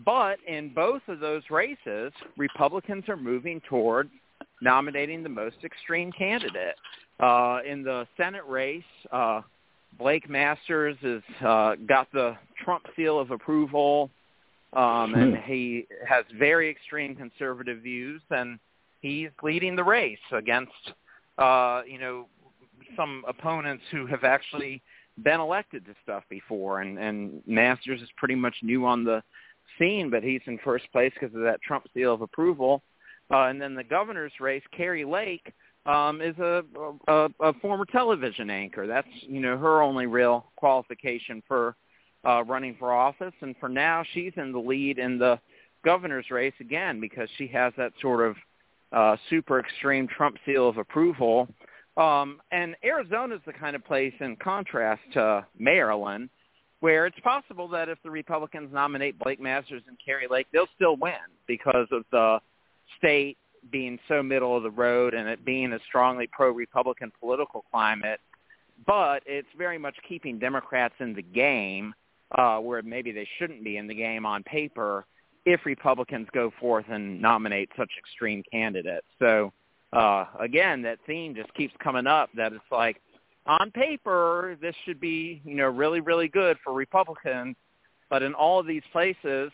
But 0.05 0.37
in 0.47 0.73
both 0.73 1.01
of 1.07 1.19
those 1.19 1.43
races, 1.49 2.13
Republicans 2.37 3.09
are 3.09 3.17
moving 3.17 3.61
toward 3.67 4.09
nominating 4.61 5.23
the 5.23 5.29
most 5.29 5.57
extreme 5.63 6.11
candidate. 6.11 6.75
Uh, 7.19 7.59
in 7.65 7.83
the 7.83 8.07
Senate 8.17 8.43
race, 8.47 8.83
uh, 9.11 9.41
Blake 9.97 10.29
Masters 10.29 10.95
has 11.01 11.21
uh, 11.45 11.75
got 11.87 12.11
the 12.13 12.37
Trump 12.63 12.85
seal 12.95 13.19
of 13.19 13.31
approval, 13.31 14.09
um, 14.73 15.13
and 15.15 15.35
hmm. 15.35 15.43
he 15.45 15.87
has 16.07 16.23
very 16.37 16.69
extreme 16.69 17.15
conservative 17.15 17.79
views, 17.79 18.21
and 18.29 18.59
he's 19.01 19.29
leading 19.43 19.75
the 19.75 19.83
race 19.83 20.17
against, 20.31 20.93
uh, 21.37 21.81
you 21.87 21.99
know, 21.99 22.27
some 22.95 23.23
opponents 23.27 23.83
who 23.91 24.05
have 24.05 24.23
actually 24.23 24.81
been 25.23 25.39
elected 25.39 25.85
to 25.85 25.95
stuff 26.03 26.23
before, 26.29 26.81
and 26.81 26.97
and 26.97 27.41
Masters 27.45 28.01
is 28.01 28.09
pretty 28.17 28.35
much 28.35 28.55
new 28.61 28.85
on 28.85 29.03
the 29.03 29.21
scene, 29.77 30.09
but 30.09 30.23
he's 30.23 30.41
in 30.45 30.57
first 30.63 30.91
place 30.91 31.13
because 31.19 31.35
of 31.35 31.41
that 31.41 31.61
Trump 31.61 31.85
seal 31.93 32.13
of 32.13 32.21
approval. 32.21 32.81
Uh, 33.31 33.43
and 33.43 33.61
then 33.61 33.75
the 33.75 33.83
governor's 33.83 34.31
race, 34.39 34.63
Kari 34.75 35.05
Lake 35.05 35.53
um, 35.85 36.21
is 36.21 36.37
a, 36.39 36.63
a 37.07 37.29
a 37.39 37.53
former 37.61 37.85
television 37.85 38.49
anchor. 38.49 38.87
That's 38.87 39.07
you 39.21 39.39
know 39.39 39.57
her 39.57 39.81
only 39.81 40.07
real 40.07 40.51
qualification 40.55 41.43
for 41.47 41.75
uh, 42.25 42.43
running 42.43 42.75
for 42.77 42.93
office, 42.93 43.33
and 43.41 43.55
for 43.59 43.69
now 43.69 44.03
she's 44.13 44.33
in 44.35 44.51
the 44.51 44.59
lead 44.59 44.99
in 44.99 45.17
the 45.17 45.39
governor's 45.85 46.29
race 46.29 46.53
again 46.59 46.99
because 46.99 47.29
she 47.37 47.47
has 47.47 47.71
that 47.77 47.93
sort 48.01 48.27
of 48.27 48.35
uh, 48.91 49.15
super 49.29 49.59
extreme 49.59 50.07
Trump 50.07 50.37
seal 50.45 50.67
of 50.67 50.77
approval. 50.77 51.47
Um, 51.97 52.39
and 52.51 52.75
Arizona 52.83 53.35
is 53.35 53.41
the 53.45 53.53
kind 53.53 53.75
of 53.75 53.85
place, 53.85 54.13
in 54.19 54.35
contrast 54.37 55.01
to 55.13 55.45
Maryland, 55.57 56.29
where 56.79 57.05
it's 57.05 57.19
possible 57.19 57.67
that 57.69 57.89
if 57.89 57.97
the 58.03 58.09
Republicans 58.09 58.69
nominate 58.73 59.19
Blake 59.19 59.39
Masters 59.39 59.83
and 59.87 59.97
Kari 60.03 60.27
Lake, 60.29 60.47
they'll 60.53 60.67
still 60.75 60.95
win 60.95 61.13
because 61.45 61.87
of 61.91 62.03
the 62.11 62.39
state 62.97 63.37
being 63.71 63.99
so 64.07 64.23
middle 64.23 64.55
of 64.55 64.63
the 64.63 64.71
road 64.71 65.13
and 65.13 65.27
it 65.27 65.43
being 65.43 65.73
a 65.73 65.79
strongly 65.87 66.27
pro-Republican 66.31 67.11
political 67.19 67.65
climate. 67.69 68.21
But 68.87 69.23
it's 69.25 69.47
very 69.57 69.77
much 69.77 69.95
keeping 70.07 70.39
Democrats 70.39 70.95
in 70.99 71.13
the 71.13 71.21
game 71.21 71.93
uh, 72.37 72.59
where 72.59 72.81
maybe 72.81 73.11
they 73.11 73.27
shouldn't 73.37 73.63
be 73.63 73.75
in 73.77 73.87
the 73.87 73.95
game 73.95 74.25
on 74.25 74.43
paper 74.43 75.05
if 75.49 75.65
Republicans 75.65 76.27
go 76.31 76.51
forth 76.59 76.85
and 76.89 77.19
nominate 77.19 77.69
such 77.75 77.89
extreme 77.97 78.43
candidates. 78.51 79.07
So 79.17 79.51
uh, 79.91 80.25
again, 80.39 80.83
that 80.83 80.99
theme 81.07 81.33
just 81.33 81.51
keeps 81.55 81.73
coming 81.83 82.05
up 82.05 82.29
that 82.35 82.53
it's 82.53 82.71
like 82.71 83.01
on 83.47 83.71
paper 83.71 84.55
this 84.61 84.75
should 84.85 84.99
be 84.99 85.41
you 85.43 85.55
know 85.55 85.65
really 85.65 86.01
really 86.01 86.27
good 86.27 86.57
for 86.63 86.71
Republicans, 86.71 87.55
but 88.11 88.21
in 88.21 88.35
all 88.35 88.59
of 88.59 88.67
these 88.67 88.83
places 88.91 89.51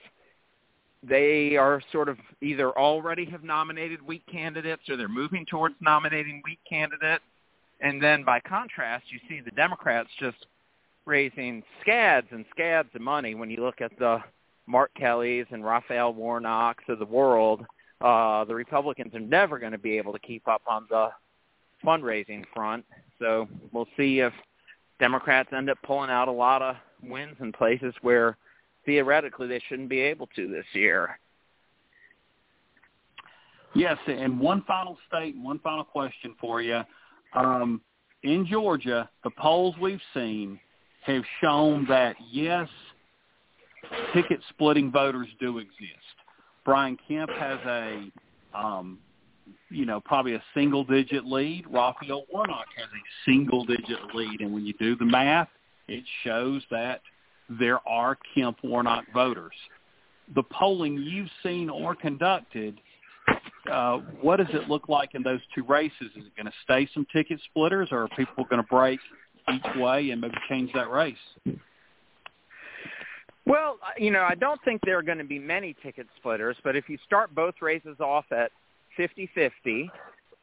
they 1.01 1.55
are 1.55 1.81
sort 1.91 2.09
of 2.09 2.17
either 2.41 2.71
already 2.77 3.25
have 3.25 3.43
nominated 3.43 4.01
weak 4.01 4.23
candidates 4.29 4.81
or 4.89 4.97
they're 4.97 5.07
moving 5.07 5.45
towards 5.45 5.75
nominating 5.79 6.41
weak 6.43 6.59
candidates. 6.67 7.23
And 7.79 8.01
then 8.01 8.23
by 8.23 8.39
contrast, 8.39 9.05
you 9.11 9.19
see 9.29 9.39
the 9.39 9.51
Democrats 9.51 10.09
just 10.19 10.47
raising 11.05 11.61
scads 11.81 12.27
and 12.31 12.43
scads 12.49 12.89
of 12.95 13.01
money 13.01 13.35
when 13.35 13.49
you 13.51 13.63
look 13.63 13.81
at 13.81 13.91
the 13.99 14.19
Mark 14.67 14.91
Kellys 14.95 15.45
and 15.51 15.63
Raphael 15.63 16.13
Warnocks 16.13 16.83
of 16.87 16.99
the 16.99 17.05
world. 17.05 17.65
Uh, 18.01 18.45
the 18.45 18.55
Republicans 18.55 19.13
are 19.13 19.19
never 19.19 19.59
going 19.59 19.71
to 19.71 19.77
be 19.77 19.97
able 19.97 20.13
to 20.13 20.19
keep 20.19 20.47
up 20.47 20.61
on 20.67 20.85
the 20.89 21.09
fundraising 21.85 22.43
front. 22.53 22.83
So 23.19 23.47
we'll 23.71 23.87
see 23.97 24.19
if 24.19 24.33
Democrats 24.99 25.49
end 25.55 25.69
up 25.69 25.77
pulling 25.83 26.09
out 26.09 26.27
a 26.27 26.31
lot 26.31 26.61
of 26.61 26.75
wins 27.03 27.35
in 27.39 27.51
places 27.51 27.93
where 28.01 28.37
theoretically 28.85 29.47
they 29.47 29.61
shouldn't 29.67 29.89
be 29.89 29.99
able 29.99 30.27
to 30.35 30.47
this 30.47 30.65
year. 30.73 31.19
Yes, 33.73 33.97
and 34.07 34.39
one 34.39 34.63
final 34.65 34.97
state, 35.07 35.35
one 35.37 35.59
final 35.59 35.83
question 35.83 36.33
for 36.39 36.61
you. 36.61 36.81
Um, 37.33 37.81
in 38.23 38.45
Georgia, 38.47 39.09
the 39.23 39.31
polls 39.31 39.75
we've 39.81 39.99
seen 40.13 40.59
have 41.01 41.23
shown 41.41 41.85
that 41.89 42.15
yes, 42.31 42.69
ticket 44.13 44.39
splitting 44.49 44.91
voters 44.91 45.27
do 45.39 45.57
exist. 45.59 46.15
Brian 46.63 46.97
Kemp 47.07 47.29
has 47.31 47.59
a, 47.65 48.11
um, 48.53 48.97
you 49.69 49.85
know, 49.85 49.99
probably 50.01 50.33
a 50.33 50.43
single 50.53 50.83
digit 50.83 51.25
lead. 51.25 51.65
Raphael 51.69 52.25
Warnock 52.31 52.65
has 52.77 52.87
a 52.87 53.29
single 53.29 53.65
digit 53.65 53.99
lead, 54.13 54.41
and 54.41 54.53
when 54.53 54.65
you 54.65 54.73
do 54.79 54.95
the 54.95 55.05
math, 55.05 55.49
it 55.87 56.03
shows 56.23 56.63
that 56.71 57.01
there 57.49 57.79
are 57.87 58.17
Kemp 58.33 58.57
Warnock 58.63 59.05
voters. 59.13 59.53
The 60.33 60.43
polling 60.43 60.97
you've 60.97 61.29
seen 61.43 61.69
or 61.69 61.93
conducted, 61.93 62.79
uh, 63.71 63.97
what 64.21 64.37
does 64.37 64.47
it 64.53 64.67
look 64.67 64.89
like 64.89 65.13
in 65.13 65.21
those 65.21 65.41
two 65.53 65.63
races? 65.63 66.07
Is 66.15 66.25
it 66.25 66.35
going 66.35 66.47
to 66.47 66.53
stay 66.63 66.89
some 66.93 67.05
ticket 67.13 67.39
splitters, 67.51 67.89
or 67.91 68.03
are 68.03 68.07
people 68.09 68.43
going 68.45 68.61
to 68.61 68.67
break 68.67 68.99
each 69.53 69.75
way 69.77 70.09
and 70.09 70.21
maybe 70.21 70.35
change 70.49 70.71
that 70.73 70.89
race? 70.89 71.15
Well, 73.45 73.77
you 73.97 74.11
know, 74.11 74.23
I 74.27 74.35
don't 74.35 74.59
think 74.63 74.81
there 74.85 74.97
are 74.97 75.03
going 75.03 75.19
to 75.19 75.23
be 75.23 75.37
many 75.39 75.75
ticket 75.83 76.07
splitters, 76.17 76.57
but 76.63 76.75
if 76.75 76.89
you 76.89 76.97
start 77.05 77.33
both 77.35 77.55
races 77.61 77.97
off 77.99 78.25
at 78.31 78.51
50-50 78.97 79.89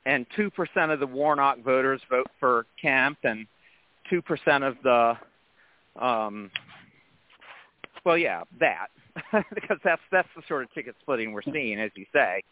and 0.06 0.26
2% 0.36 0.92
of 0.92 1.00
the 1.00 1.06
Warnock 1.06 1.62
voters 1.62 2.00
vote 2.08 2.28
for 2.38 2.66
Kemp 2.80 3.18
and 3.24 3.46
2% 4.10 4.22
of 4.68 4.76
the 4.82 5.16
um 6.02 6.50
well 8.04 8.16
yeah, 8.16 8.44
that 8.58 8.86
because 9.54 9.76
that's 9.84 10.00
that's 10.10 10.28
the 10.34 10.42
sort 10.48 10.62
of 10.62 10.72
ticket 10.72 10.96
splitting 11.02 11.32
we're 11.32 11.42
seeing 11.42 11.78
as 11.78 11.90
you 11.94 12.06
say. 12.12 12.42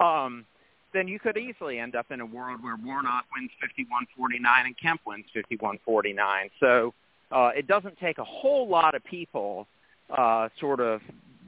Um 0.00 0.44
then 0.92 1.08
you 1.08 1.18
could 1.18 1.36
easily 1.36 1.78
end 1.78 1.96
up 1.96 2.10
in 2.10 2.20
a 2.20 2.26
world 2.26 2.62
where 2.62 2.76
Warnock 2.84 3.24
wins 3.34 3.50
51-49 3.62 4.40
and 4.64 4.76
Kemp 4.76 5.00
wins 5.06 5.24
51-49. 5.36 6.50
So 6.58 6.92
uh, 7.30 7.50
it 7.56 7.68
doesn't 7.68 7.96
take 7.98 8.18
a 8.18 8.24
whole 8.24 8.68
lot 8.68 8.96
of 8.96 9.04
people 9.04 9.68
uh, 10.16 10.48
sort 10.58 10.80
of 10.80 11.00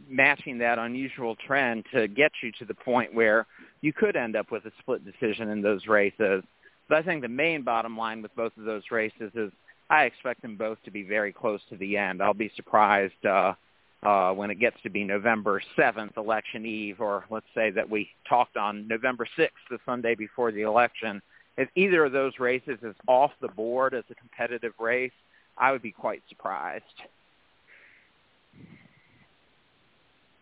matching 0.09 0.59
that 0.59 0.79
unusual 0.79 1.37
trend 1.47 1.85
to 1.93 2.07
get 2.09 2.33
you 2.43 2.53
to 2.59 2.65
the 2.65 2.75
point 2.75 3.15
where 3.15 3.47
you 3.81 3.93
could 3.93 4.17
end 4.17 4.37
up 4.37 4.51
with 4.51 4.65
a 4.67 4.73
split 4.81 5.03
decision 5.05 5.49
in 5.49 5.63
those 5.63 5.87
races. 5.87 6.45
But 6.89 6.99
I 6.99 7.03
think 7.03 7.23
the 7.23 7.29
main 7.29 7.63
bottom 7.63 7.97
line 7.97 8.23
with 8.23 8.35
both 8.37 8.53
of 8.59 8.65
those 8.65 8.83
races 8.91 9.33
is 9.35 9.51
I 9.91 10.05
expect 10.05 10.43
them 10.43 10.57
both 10.57 10.79
to 10.85 10.91
be 10.91 11.03
very 11.03 11.33
close 11.33 11.61
to 11.71 11.77
the 11.77 11.97
end. 11.97 12.23
I'll 12.23 12.35
be 12.35 12.53
surprised 12.57 13.27
uh, 13.27 13.55
uh, 14.03 14.33
when 14.33 14.51
it 14.51 14.57
gets 14.57 14.77
to 14.83 14.91
be 14.91 15.05
November 15.05 15.63
7th, 15.79 16.17
election 16.17 16.67
eve, 16.67 17.01
or 17.01 17.25
let's 17.31 17.47
say 17.55 17.71
that 17.71 17.89
we 17.89 18.09
talked 18.29 18.57
on 18.57 18.87
November 18.89 19.27
6th, 19.39 19.49
the 19.71 19.79
Sunday 19.87 20.15
before 20.15 20.53
the 20.53 20.63
election. 20.63 21.23
If 21.57 21.69
either 21.75 22.05
of 22.05 22.13
those 22.13 22.33
races 22.39 22.79
is 22.83 22.95
off 23.07 23.33
the 23.41 23.49
board 23.49 23.95
as 23.95 24.05
a 24.11 24.15
competitive 24.15 24.73
race, 24.79 25.13
I 25.59 25.73
would 25.73 25.83
be 25.83 25.93
quite 25.93 26.23
surprised. 26.29 26.85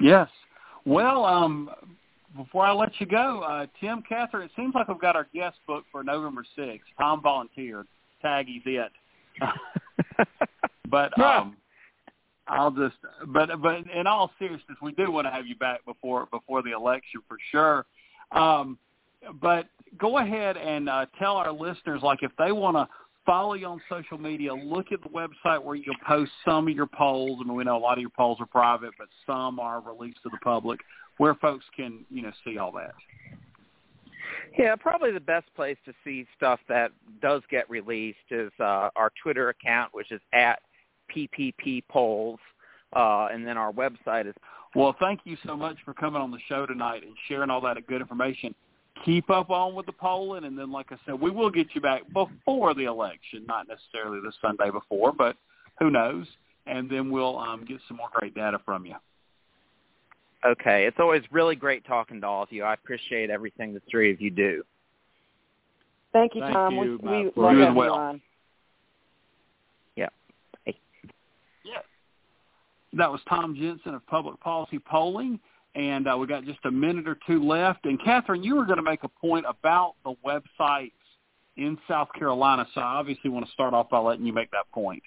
Yes. 0.00 0.28
Well, 0.84 1.24
um, 1.24 1.70
before 2.36 2.64
I 2.64 2.72
let 2.72 2.92
you 2.98 3.06
go, 3.06 3.42
uh, 3.42 3.66
Tim, 3.80 4.02
Catherine, 4.08 4.44
it 4.44 4.50
seems 4.56 4.74
like 4.74 4.88
we've 4.88 5.00
got 5.00 5.16
our 5.16 5.28
guest 5.34 5.58
book 5.66 5.84
for 5.92 6.02
November 6.02 6.44
6th. 6.58 6.80
Tom 6.98 7.20
volunteered. 7.20 7.86
Tag, 8.22 8.46
he's 8.46 8.62
it. 8.66 8.92
but 10.90 11.18
um, 11.18 11.56
I'll 12.46 12.70
just, 12.70 12.96
but 13.28 13.48
but 13.62 13.90
in 13.90 14.06
all 14.06 14.30
seriousness, 14.38 14.76
we 14.82 14.92
do 14.92 15.10
want 15.10 15.26
to 15.26 15.30
have 15.30 15.46
you 15.46 15.54
back 15.56 15.84
before 15.86 16.26
before 16.26 16.62
the 16.62 16.72
election 16.72 17.22
for 17.26 17.38
sure. 17.50 17.86
Um, 18.32 18.78
but 19.40 19.66
go 19.98 20.18
ahead 20.18 20.56
and 20.56 20.88
uh, 20.88 21.06
tell 21.18 21.36
our 21.36 21.52
listeners, 21.52 22.02
like 22.02 22.22
if 22.22 22.32
they 22.38 22.52
want 22.52 22.76
to 22.76 22.88
follow 23.26 23.54
you 23.54 23.66
on 23.66 23.80
social 23.88 24.18
media, 24.18 24.52
look 24.52 24.86
at 24.92 25.00
the 25.02 25.08
website 25.08 25.62
where 25.62 25.76
you'll 25.76 25.94
post 26.06 26.30
some 26.44 26.68
of 26.68 26.74
your 26.74 26.86
polls. 26.86 27.38
I 27.40 27.46
mean, 27.46 27.56
we 27.56 27.64
know 27.64 27.76
a 27.76 27.78
lot 27.78 27.98
of 27.98 28.02
your 28.02 28.10
polls 28.10 28.38
are 28.40 28.46
private, 28.46 28.92
but 28.98 29.08
some 29.26 29.58
are 29.58 29.80
released 29.80 30.22
to 30.22 30.30
the 30.30 30.38
public, 30.42 30.80
where 31.18 31.34
folks 31.34 31.64
can 31.76 32.04
you 32.10 32.22
know 32.22 32.32
see 32.44 32.58
all 32.58 32.72
that. 32.72 32.92
Yeah, 34.58 34.74
probably 34.76 35.12
the 35.12 35.20
best 35.20 35.46
place 35.54 35.76
to 35.84 35.92
see 36.04 36.26
stuff 36.36 36.60
that 36.68 36.92
does 37.22 37.42
get 37.50 37.68
released 37.70 38.18
is 38.30 38.50
uh, 38.58 38.90
our 38.96 39.12
Twitter 39.22 39.48
account, 39.50 39.94
which 39.94 40.10
is 40.10 40.20
at 40.32 40.60
PPP 41.14 41.84
polls, 41.88 42.40
uh, 42.94 43.28
and 43.32 43.46
then 43.46 43.56
our 43.56 43.72
website 43.72 44.26
is. 44.26 44.34
Well, 44.74 44.94
thank 45.00 45.20
you 45.24 45.36
so 45.44 45.56
much 45.56 45.76
for 45.84 45.94
coming 45.94 46.22
on 46.22 46.30
the 46.30 46.38
show 46.48 46.64
tonight 46.64 47.02
and 47.02 47.12
sharing 47.28 47.50
all 47.50 47.60
that 47.62 47.84
good 47.88 48.00
information. 48.00 48.54
Keep 49.04 49.30
up 49.30 49.50
on 49.50 49.74
with 49.74 49.86
the 49.86 49.92
polling, 49.92 50.44
and 50.44 50.58
then, 50.58 50.70
like 50.70 50.92
I 50.92 50.96
said, 51.06 51.18
we 51.18 51.30
will 51.30 51.50
get 51.50 51.68
you 51.74 51.80
back 51.80 52.02
before 52.12 52.74
the 52.74 52.84
election, 52.84 53.44
not 53.46 53.66
necessarily 53.66 54.20
the 54.20 54.32
Sunday 54.42 54.70
before, 54.70 55.12
but 55.12 55.36
who 55.78 55.90
knows? 55.90 56.26
And 56.66 56.90
then 56.90 57.10
we'll 57.10 57.38
um, 57.38 57.64
get 57.64 57.78
some 57.88 57.96
more 57.96 58.08
great 58.12 58.34
data 58.34 58.58
from 58.64 58.84
you. 58.84 58.96
Okay. 60.44 60.84
It's 60.86 60.98
always 61.00 61.22
really 61.30 61.56
great 61.56 61.84
talking 61.86 62.20
to 62.20 62.26
all 62.26 62.42
of 62.42 62.52
you. 62.52 62.64
I 62.64 62.74
appreciate 62.74 63.30
everything 63.30 63.74
the 63.74 63.82
three 63.90 64.12
of 64.12 64.20
you 64.20 64.30
do. 64.30 64.62
Thank 66.12 66.34
you, 66.34 66.42
Thank 66.42 66.54
Tom. 66.54 66.74
you, 66.74 66.80
we 67.02 67.08
we 67.08 67.24
Matt, 67.24 67.36
love 67.36 67.54
you 67.54 67.64
as 67.64 67.74
well. 67.74 67.94
on. 67.94 68.20
Yeah. 69.96 70.08
Hey. 70.64 70.78
Yes. 71.64 71.84
That 72.94 73.10
was 73.10 73.20
Tom 73.28 73.54
Jensen 73.54 73.94
of 73.94 74.06
Public 74.06 74.40
Policy 74.40 74.78
Polling, 74.78 75.38
and 75.74 76.08
uh, 76.08 76.16
we 76.18 76.26
got 76.26 76.44
just 76.44 76.58
a 76.64 76.70
minute 76.70 77.06
or 77.06 77.16
two 77.26 77.46
left. 77.46 77.84
And 77.84 78.02
Catherine, 78.02 78.42
you 78.42 78.56
were 78.56 78.64
going 78.64 78.78
to 78.78 78.82
make 78.82 79.04
a 79.04 79.08
point 79.08 79.46
about 79.48 79.94
the 80.04 80.14
websites 80.24 80.92
in 81.56 81.78
South 81.86 82.08
Carolina, 82.18 82.66
so 82.74 82.80
I 82.80 82.94
obviously 82.94 83.30
want 83.30 83.46
to 83.46 83.52
start 83.52 83.74
off 83.74 83.90
by 83.90 83.98
letting 83.98 84.24
you 84.24 84.32
make 84.32 84.50
that 84.52 84.70
point. 84.72 85.02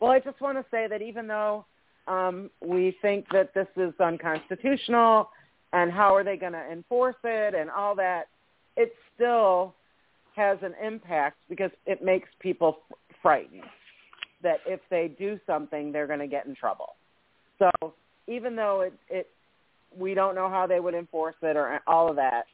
Well, 0.00 0.10
I 0.10 0.20
just 0.20 0.40
want 0.40 0.58
to 0.58 0.64
say 0.70 0.86
that 0.88 1.00
even 1.00 1.26
though 1.26 1.64
um, 2.06 2.50
we 2.60 2.96
think 3.02 3.26
that 3.32 3.54
this 3.54 3.68
is 3.76 3.94
unconstitutional 3.98 5.30
and 5.72 5.90
how 5.90 6.14
are 6.14 6.22
they 6.22 6.36
going 6.36 6.52
to 6.52 6.70
enforce 6.70 7.16
it 7.24 7.54
and 7.54 7.70
all 7.70 7.94
that, 7.96 8.28
it 8.76 8.92
still 9.14 9.74
has 10.34 10.58
an 10.62 10.74
impact 10.84 11.38
because 11.48 11.70
it 11.86 12.04
makes 12.04 12.28
people 12.40 12.78
frightened 13.22 13.62
that 14.42 14.58
if 14.66 14.80
they 14.90 15.08
do 15.18 15.40
something, 15.46 15.92
they're 15.92 16.06
going 16.06 16.18
to 16.18 16.26
get 16.26 16.46
in 16.46 16.54
trouble. 16.54 16.94
So 17.58 17.94
even 18.26 18.56
though 18.56 18.82
it, 18.82 18.94
it 19.08 19.28
we 19.96 20.14
don't 20.14 20.34
know 20.34 20.48
how 20.48 20.66
they 20.66 20.80
would 20.80 20.94
enforce 20.94 21.36
it 21.42 21.56
or 21.56 21.80
all 21.86 22.08
of 22.08 22.16
that, 22.16 22.46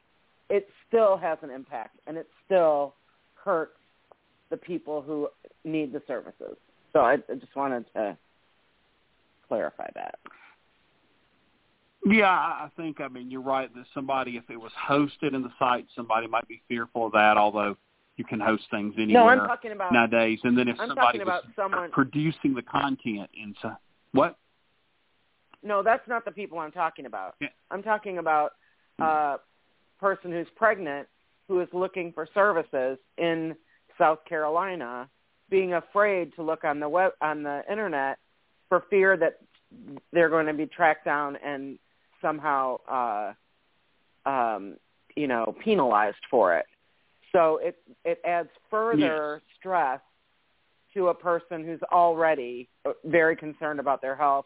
it 0.49 0.67
still 0.87 1.17
has 1.17 1.37
an 1.41 1.49
impact 1.49 1.97
and 2.07 2.17
it 2.17 2.27
still 2.45 2.95
hurts 3.35 3.77
the 4.49 4.57
people 4.57 5.01
who 5.01 5.27
need 5.63 5.91
the 5.91 6.01
services. 6.07 6.55
So 6.93 6.99
I, 6.99 7.13
I 7.13 7.35
just 7.39 7.55
wanted 7.55 7.85
to 7.95 8.17
clarify 9.47 9.89
that. 9.95 10.19
Yeah, 12.05 12.29
I 12.29 12.69
think 12.75 12.99
I 12.99 13.07
mean 13.07 13.31
you're 13.31 13.41
right 13.41 13.73
that 13.73 13.85
somebody 13.93 14.37
if 14.37 14.49
it 14.49 14.57
was 14.57 14.71
hosted 14.89 15.33
in 15.33 15.41
the 15.41 15.51
site, 15.57 15.85
somebody 15.95 16.27
might 16.27 16.47
be 16.47 16.61
fearful 16.67 17.07
of 17.07 17.13
that. 17.13 17.37
Although 17.37 17.77
you 18.17 18.25
can 18.25 18.39
host 18.39 18.63
things 18.69 18.93
anywhere 18.97 19.23
No, 19.23 19.29
I'm 19.29 19.47
talking 19.47 19.71
about 19.71 19.93
nowadays. 19.93 20.39
And 20.43 20.57
then 20.57 20.67
if 20.67 20.79
I'm 20.79 20.89
somebody 20.89 21.19
talking 21.19 21.21
about 21.21 21.45
was 21.45 21.53
someone. 21.55 21.91
producing 21.91 22.53
the 22.53 22.61
content 22.61 23.29
inside, 23.41 23.77
what? 24.11 24.37
No, 25.63 25.81
that's 25.81 26.07
not 26.07 26.25
the 26.25 26.31
people 26.31 26.59
I'm 26.59 26.71
talking 26.71 27.05
about. 27.05 27.35
Yeah. 27.39 27.47
I'm 27.71 27.83
talking 27.83 28.17
about 28.17 28.51
a 28.99 29.37
person 29.99 30.31
who's 30.31 30.47
pregnant 30.55 31.07
who 31.47 31.59
is 31.61 31.67
looking 31.73 32.11
for 32.13 32.27
services 32.33 32.97
in 33.17 33.55
South 33.97 34.19
Carolina, 34.25 35.09
being 35.49 35.73
afraid 35.73 36.33
to 36.35 36.43
look 36.43 36.63
on 36.63 36.79
the 36.79 36.89
web 36.89 37.13
on 37.21 37.43
the 37.43 37.63
internet 37.69 38.17
for 38.69 38.83
fear 38.89 39.17
that 39.17 39.39
they're 40.11 40.29
going 40.29 40.45
to 40.45 40.53
be 40.53 40.65
tracked 40.65 41.05
down 41.05 41.35
and 41.43 41.77
somehow 42.21 42.77
uh 42.89 43.33
um 44.25 44.77
you 45.15 45.27
know 45.27 45.55
penalized 45.63 46.17
for 46.29 46.55
it. 46.55 46.65
So 47.31 47.59
it 47.61 47.77
it 48.05 48.19
adds 48.25 48.49
further 48.69 49.41
stress 49.59 49.99
to 50.93 51.09
a 51.09 51.13
person 51.13 51.65
who's 51.65 51.81
already 51.91 52.69
very 53.03 53.35
concerned 53.35 53.79
about 53.79 54.01
their 54.01 54.15
health 54.15 54.45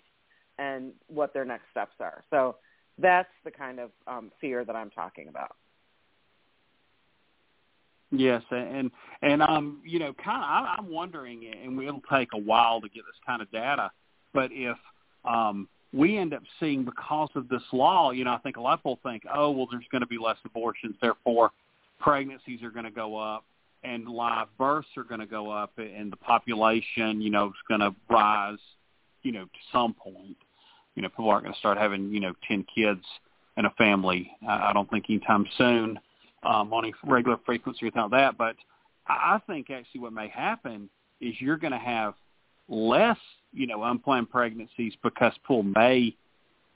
and 0.59 0.91
what 1.07 1.33
their 1.33 1.45
next 1.45 1.65
steps 1.71 1.95
are. 1.99 2.23
So 2.29 2.55
that's 2.97 3.29
the 3.43 3.51
kind 3.51 3.79
of 3.79 3.91
um, 4.07 4.31
fear 4.41 4.65
that 4.65 4.75
I'm 4.75 4.89
talking 4.89 5.27
about. 5.27 5.55
Yes, 8.11 8.41
and 8.51 8.89
and 9.21 9.41
um, 9.41 9.81
you 9.85 9.99
know, 9.99 10.13
kind 10.13 10.41
of, 10.41 10.79
I'm 10.79 10.89
wondering, 10.89 11.45
and 11.61 11.81
it'll 11.81 12.01
take 12.11 12.29
a 12.33 12.37
while 12.37 12.79
to 12.79 12.87
get 12.87 13.03
this 13.05 13.19
kind 13.25 13.41
of 13.41 13.51
data, 13.51 13.91
but 14.33 14.49
if 14.53 14.77
um, 15.25 15.67
we 15.93 16.17
end 16.17 16.33
up 16.33 16.43
seeing 16.59 16.85
because 16.85 17.29
of 17.35 17.49
this 17.49 17.63
law, 17.73 18.11
you 18.11 18.23
know, 18.23 18.31
I 18.31 18.37
think 18.37 18.55
a 18.55 18.61
lot 18.61 18.75
of 18.75 18.79
people 18.79 18.99
think, 19.03 19.23
oh, 19.33 19.51
well, 19.51 19.67
there's 19.69 19.85
going 19.91 20.01
to 20.01 20.07
be 20.07 20.17
less 20.17 20.37
abortions, 20.45 20.95
therefore 21.01 21.51
pregnancies 21.99 22.61
are 22.63 22.69
going 22.69 22.85
to 22.85 22.91
go 22.91 23.17
up, 23.17 23.43
and 23.83 24.07
live 24.07 24.47
births 24.57 24.87
are 24.95 25.03
going 25.03 25.19
to 25.19 25.25
go 25.25 25.51
up, 25.51 25.73
and 25.77 26.09
the 26.09 26.17
population, 26.17 27.21
you 27.21 27.29
know, 27.29 27.47
is 27.47 27.53
going 27.67 27.81
to 27.81 27.93
rise, 28.09 28.59
you 29.23 29.33
know, 29.33 29.43
to 29.43 29.59
some 29.73 29.93
point. 29.93 30.37
You 30.97 31.03
know, 31.03 31.09
people 31.09 31.29
aren't 31.29 31.43
going 31.43 31.53
to 31.53 31.59
start 31.59 31.77
having, 31.77 32.11
you 32.11 32.19
know, 32.19 32.33
ten 32.47 32.65
kids 32.73 33.03
in 33.55 33.65
a 33.65 33.69
family. 33.77 34.31
I 34.49 34.73
don't 34.73 34.89
think 34.89 35.05
anytime 35.07 35.45
soon 35.55 35.99
um, 36.41 36.73
on 36.73 36.85
a 36.85 36.91
regular 37.05 37.37
frequency 37.45 37.85
without 37.85 38.09
that. 38.09 38.35
But 38.35 38.55
I 39.07 39.39
think 39.45 39.69
actually 39.69 40.01
what 40.01 40.11
may 40.11 40.27
happen 40.27 40.89
is 41.21 41.35
you're 41.39 41.57
going 41.57 41.71
to 41.71 41.77
have 41.77 42.15
less, 42.67 43.19
you 43.53 43.67
know, 43.67 43.83
unplanned 43.83 44.31
pregnancies 44.31 44.93
because 45.03 45.33
people 45.43 45.61
may 45.61 46.15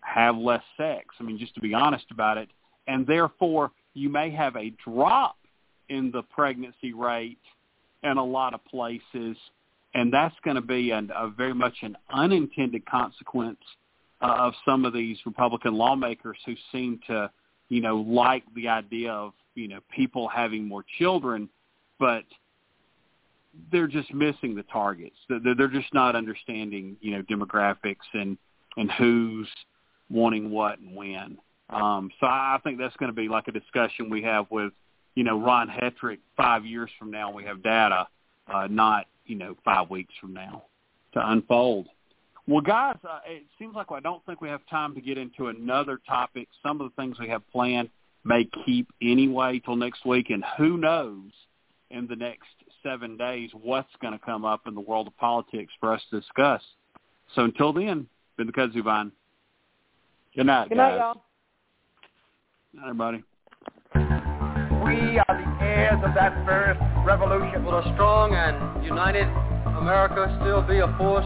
have 0.01 0.37
less 0.37 0.61
sex. 0.77 1.15
I 1.19 1.23
mean, 1.23 1.39
just 1.39 1.55
to 1.55 1.61
be 1.61 1.73
honest 1.73 2.05
about 2.11 2.37
it, 2.37 2.49
and 2.85 3.07
therefore 3.07 3.71
you 3.95 4.09
may 4.09 4.29
have 4.29 4.55
a 4.55 4.71
drop 4.85 5.35
in 5.89 6.11
the 6.11 6.21
pregnancy 6.21 6.93
rate 6.93 7.39
in 8.03 8.17
a 8.17 8.23
lot 8.23 8.53
of 8.53 8.63
places, 8.65 9.35
and 9.95 10.13
that's 10.13 10.35
going 10.45 10.57
to 10.57 10.61
be 10.61 10.91
a 10.91 11.33
very 11.35 11.55
much 11.55 11.77
an 11.81 11.97
unintended 12.13 12.85
consequence 12.85 13.57
uh, 14.21 14.35
of 14.37 14.53
some 14.65 14.85
of 14.85 14.93
these 14.93 15.17
Republican 15.25 15.73
lawmakers 15.75 16.37
who 16.45 16.55
seem 16.71 16.99
to 17.07 17.31
you 17.71 17.79
know, 17.79 17.95
like 17.95 18.43
the 18.53 18.67
idea 18.67 19.13
of 19.13 19.31
you 19.55 19.69
know 19.69 19.79
people 19.95 20.27
having 20.27 20.67
more 20.67 20.83
children, 20.99 21.47
but 21.99 22.25
they're 23.71 23.87
just 23.87 24.13
missing 24.13 24.55
the 24.55 24.63
targets. 24.63 25.15
They're, 25.29 25.69
just 25.69 25.93
not 25.93 26.15
understanding, 26.15 26.97
you 26.99 27.11
know, 27.11 27.23
demographics 27.23 27.95
and 28.13 28.37
and 28.75 28.91
who's 28.91 29.47
wanting 30.09 30.51
what 30.51 30.79
and 30.79 30.93
when. 30.93 31.37
Um, 31.69 32.11
so 32.19 32.27
I 32.27 32.59
think 32.61 32.77
that's 32.77 32.95
going 32.97 33.09
to 33.09 33.15
be 33.15 33.29
like 33.29 33.47
a 33.47 33.53
discussion 33.53 34.09
we 34.09 34.21
have 34.23 34.47
with, 34.51 34.73
you 35.15 35.23
know, 35.23 35.39
Ron 35.39 35.69
Hetrick 35.69 36.19
five 36.35 36.65
years 36.65 36.89
from 36.99 37.09
now. 37.09 37.31
We 37.31 37.45
have 37.45 37.63
data, 37.63 38.05
uh, 38.53 38.67
not 38.69 39.05
you 39.25 39.37
know 39.37 39.55
five 39.63 39.89
weeks 39.89 40.13
from 40.19 40.33
now, 40.33 40.63
to 41.13 41.31
unfold. 41.31 41.87
Well, 42.51 42.59
guys, 42.59 42.97
uh, 43.09 43.19
it 43.25 43.43
seems 43.57 43.75
like 43.75 43.87
I 43.91 44.01
don't 44.01 44.25
think 44.25 44.41
we 44.41 44.49
have 44.49 44.59
time 44.69 44.93
to 44.95 44.99
get 44.99 45.17
into 45.17 45.47
another 45.47 46.01
topic. 46.05 46.49
Some 46.61 46.81
of 46.81 46.91
the 46.91 47.01
things 47.01 47.17
we 47.17 47.29
have 47.29 47.49
planned 47.49 47.87
may 48.25 48.45
keep 48.65 48.89
anyway 49.01 49.61
till 49.63 49.77
next 49.77 50.05
week, 50.05 50.31
and 50.31 50.43
who 50.57 50.75
knows 50.75 51.31
in 51.91 52.07
the 52.07 52.15
next 52.17 52.49
seven 52.83 53.15
days 53.15 53.51
what's 53.53 53.87
going 54.01 54.11
to 54.11 54.19
come 54.19 54.43
up 54.43 54.67
in 54.67 54.75
the 54.75 54.81
world 54.81 55.07
of 55.07 55.15
politics 55.15 55.71
for 55.79 55.93
us 55.93 56.01
to 56.09 56.19
discuss. 56.19 56.61
So 57.35 57.45
until 57.45 57.71
then, 57.71 58.05
been 58.35 58.47
the 58.47 58.53
Kudzu 58.53 58.83
Vine. 58.83 59.13
Good 60.35 60.47
night, 60.47 60.67
Good 60.67 60.77
guys. 60.77 60.91
night, 60.91 60.97
y'all. 60.97 61.23
Good 62.73 62.81
night, 62.81 62.89
everybody. 62.89 63.23
We 64.83 65.19
are 65.19 65.25
the 65.29 65.63
heirs 65.63 66.01
of 66.03 66.13
that 66.15 66.45
first 66.45 66.81
revolution. 67.07 67.63
Will 67.63 67.77
a 67.77 67.93
strong 67.93 68.33
and 68.33 68.83
united 68.83 69.27
America 69.77 70.37
still 70.41 70.61
be 70.63 70.79
a 70.79 70.97
force? 70.97 71.25